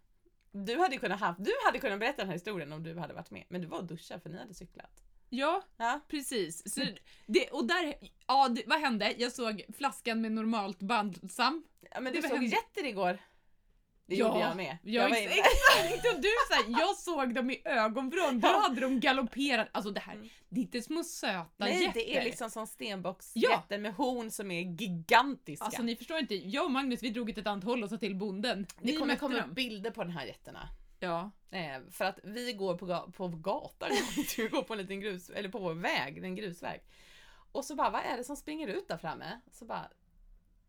Du 0.52 0.78
hade 0.80 0.98
kunnat, 0.98 1.20
haft, 1.20 1.44
du 1.46 1.52
hade 1.66 1.80
kunnat 1.80 2.00
berätta 2.00 2.18
den 2.18 2.28
här 2.28 2.34
historien 2.36 2.74
om 2.74 2.84
du 2.84 2.98
hade 3.00 3.14
varit 3.14 3.32
med. 3.32 3.44
Men 3.50 3.62
du 3.62 3.68
var 3.68 3.78
och 3.78 3.86
duschade 3.86 4.20
för 4.20 4.30
ni 4.30 4.38
hade 4.38 4.54
cyklat. 4.54 5.04
Ja, 5.30 5.64
Ja. 5.78 6.00
precis. 6.08 6.74
Så 6.74 6.82
det, 7.28 7.50
och 7.50 7.66
där, 7.68 7.96
ja, 8.28 8.50
det, 8.50 8.64
vad 8.68 8.80
hände? 8.80 9.14
Jag 9.18 9.32
såg 9.32 9.62
flaskan 9.78 10.22
med 10.22 10.32
normalt 10.32 10.80
balsam. 10.80 11.64
Ja 11.92 12.00
men 12.02 12.14
Det 12.14 12.22
du 12.22 12.28
såg 12.28 12.38
hemskt. 12.38 12.54
jätter 12.54 12.86
igår. 12.86 13.18
Det 14.12 14.18
gjorde 14.18 14.40
jag 14.40 14.56
med. 14.58 14.78
Ja, 14.84 15.02
jag 15.02 15.12
ex- 15.12 15.22
inne. 15.22 15.32
exakt! 15.92 16.16
Och 16.16 16.22
du 16.22 16.28
så 16.50 16.54
här, 16.54 16.80
jag 16.82 16.96
såg 16.96 17.34
dem 17.36 17.50
i 17.52 17.62
ögonvrån, 17.66 18.40
då 18.40 18.48
hade 18.48 18.82
de 18.82 19.00
galopperat. 19.00 19.68
Alltså 19.72 19.92
det 19.92 20.00
här, 20.00 20.14
Mm. 20.14 20.30
det 20.50 20.60
är 20.60 20.62
inte 20.64 20.82
små 20.82 21.04
söta 21.04 21.46
Nej, 21.58 21.84
jätter. 21.84 21.94
det 21.94 22.18
är 22.18 22.24
liksom 22.24 22.50
som 22.50 22.62
Ja. 22.62 22.66
stenbocksjätter 22.68 23.78
med 23.78 23.94
horn 23.94 24.32
som 24.32 24.52
är 24.52 24.62
gigantiska. 24.62 25.66
Alltså 25.66 25.82
ni 25.82 25.96
förstår 25.96 26.18
inte, 26.20 26.36
jag 26.36 26.66
och 26.66 26.72
Magnus 26.72 27.04
vi 27.04 27.10
drog 27.10 27.30
ett 27.30 27.48
annat 27.48 27.64
håll 27.64 27.84
och 27.84 27.90
sa 27.90 27.98
till 27.98 28.16
bonden. 28.16 28.66
det 28.80 28.86
Ni 28.86 28.94
kommer 28.94 29.06
mötte 29.08 29.20
komma 29.20 29.40
upp 29.40 29.52
bilder 29.56 29.92
på 29.92 30.04
den 30.04 30.12
här 30.14 30.26
jätterna. 30.26 30.70
Ja. 31.00 31.32
Eh, 31.52 31.82
för 31.92 32.06
att 32.06 32.20
vi 32.24 32.54
går 32.54 32.78
på, 32.78 32.86
ga- 32.86 33.12
på 33.12 33.28
gatan, 33.28 33.90
vi 34.38 34.48
går 34.48 34.62
på 34.64 34.74
en 34.74 34.80
liten 34.80 35.00
grus, 35.02 35.30
eller 35.30 35.50
på 35.50 35.60
vår 35.60 35.74
väg, 35.74 36.24
en 36.24 36.36
grusväg. 36.36 36.82
Och 37.52 37.66
så 37.66 37.76
bara, 37.76 37.90
vad 37.90 38.02
är 38.06 38.18
det 38.18 38.24
som 38.24 38.36
springer 38.36 38.68
ut 38.68 38.88
där 38.88 38.98
framme? 38.98 39.40
Så 39.52 39.66
bara, 39.66 39.90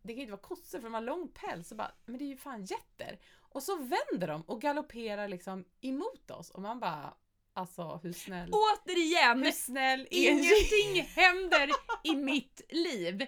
det 0.03 0.13
kan 0.13 0.15
ju 0.15 0.21
inte 0.21 0.31
vara 0.31 0.41
kossor 0.41 0.79
för 0.79 0.83
de 0.83 0.93
har 0.93 1.01
lång 1.01 1.27
päls. 1.33 1.67
Så 1.67 1.75
bara, 1.75 1.91
men 2.05 2.17
det 2.17 2.23
är 2.23 2.27
ju 2.27 2.37
fan 2.37 2.65
jätter. 2.65 3.19
Och 3.39 3.63
så 3.63 3.75
vänder 3.75 4.27
de 4.27 4.41
och 4.41 4.61
galopperar 4.61 5.27
liksom 5.27 5.65
emot 5.81 6.31
oss 6.31 6.49
och 6.49 6.61
man 6.61 6.79
bara, 6.79 7.13
alltså 7.53 7.99
hur 8.03 8.13
snäll, 8.13 8.51
Återigen! 8.53 9.43
hur 9.43 9.51
snäll 9.51 10.07
Ingenting 10.11 11.01
händer 11.15 11.69
i 12.03 12.15
mitt 12.15 12.61
liv. 12.69 13.25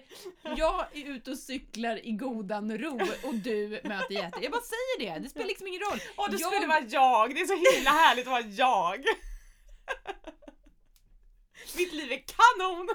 Jag 0.56 0.96
är 0.96 1.04
ute 1.06 1.30
och 1.30 1.38
cyklar 1.38 2.06
i 2.06 2.12
godan 2.12 2.78
ro 2.78 3.00
och 3.24 3.34
du 3.34 3.68
möter 3.84 4.14
jätter. 4.14 4.42
Jag 4.42 4.52
bara 4.52 4.62
säger 4.62 5.14
det, 5.14 5.18
det 5.20 5.28
spelar 5.28 5.46
liksom 5.46 5.66
ingen 5.66 5.80
roll. 5.80 5.98
Åh, 6.16 6.30
det 6.30 6.36
Jag- 6.36 6.52
skulle 6.52 6.66
vara 6.66 6.80
jag! 6.88 7.34
Det 7.34 7.40
är 7.40 7.46
så 7.46 7.74
himla 7.76 7.90
härligt 7.90 8.26
att 8.26 8.30
vara 8.32 8.40
jag! 8.42 9.04
Mitt 11.76 11.92
liv 11.92 12.12
är 12.12 12.24
kanon! 12.26 12.88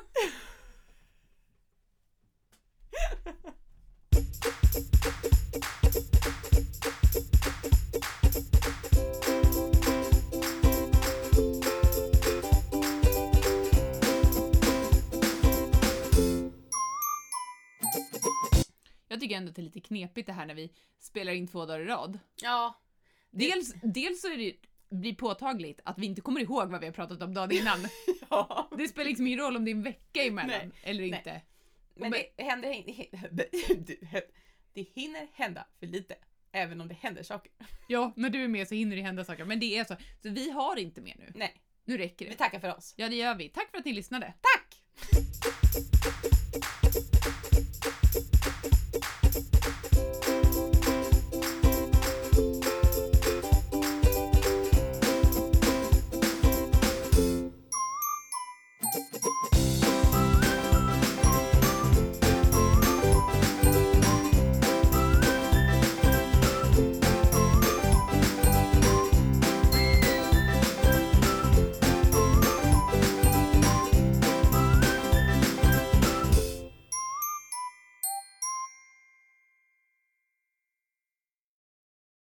Jag 4.42 4.50
tycker 19.20 19.38
ändå 19.38 19.50
att 19.50 19.56
det 19.56 19.62
är 19.62 19.64
lite 19.64 19.80
knepigt 19.80 20.28
det 20.28 20.34
här 20.34 20.46
när 20.46 20.56
vi 20.56 20.74
spelar 21.00 21.34
in 21.34 21.48
två 21.48 21.66
dagar 21.66 21.80
i 21.80 21.86
rad. 21.86 22.20
Ja, 22.42 22.82
Dels, 23.32 23.74
dels 23.84 24.22
så 24.22 24.28
är 24.28 24.38
det 24.38 24.54
blir 24.90 25.16
påtagligt 25.16 25.82
att 25.86 26.00
vi 26.00 26.06
inte 26.06 26.22
kommer 26.22 26.42
ihåg 26.42 26.72
vad 26.72 26.80
vi 26.80 26.86
har 26.86 26.94
pratat 26.94 27.22
om 27.22 27.34
dagen 27.34 27.52
innan. 27.52 27.88
ja. 28.30 28.70
Det 28.78 28.88
spelar 28.88 29.10
liksom 29.10 29.28
ingen 29.28 29.40
roll 29.40 29.56
om 29.56 29.66
det 29.66 29.72
är 29.72 29.76
en 29.76 29.84
vecka 29.84 30.24
emellan 30.24 30.50
Nej, 30.50 30.72
eller 30.84 31.08
nej. 31.08 31.46
Men 31.96 32.12
det 32.12 32.44
händer, 32.44 32.70
det 34.74 34.82
hinner 34.82 35.28
hända 35.34 35.68
för 35.80 35.88
lite. 35.88 36.16
Även 36.52 36.82
om 36.82 36.88
det 36.88 36.94
händer 36.94 37.24
saker. 37.24 37.52
Ja, 37.88 38.14
när 38.16 38.30
du 38.30 38.44
är 38.44 38.48
med 38.48 38.68
så 38.68 38.76
hinner 38.76 38.96
det 38.96 39.02
hända 39.02 39.26
saker. 39.26 39.46
Men 39.46 39.60
det 39.60 39.78
är 39.78 39.84
så. 39.86 39.96
Så 40.24 40.30
vi 40.30 40.50
har 40.52 40.76
inte 40.80 41.02
mer 41.02 41.16
nu. 41.20 41.32
Nej, 41.36 41.62
Nu 41.86 41.98
räcker 41.98 42.26
vi 42.26 42.32
det. 42.32 42.38
tackar 42.38 42.60
för 42.60 42.76
oss. 42.78 42.94
Ja, 42.98 43.10
det 43.10 43.16
gör 43.16 43.36
vi. 43.36 43.50
Tack 43.50 43.72
för 43.72 43.78
att 43.78 43.86
ni 43.86 43.94
lyssnade. 43.94 44.34
Tack! 44.42 44.82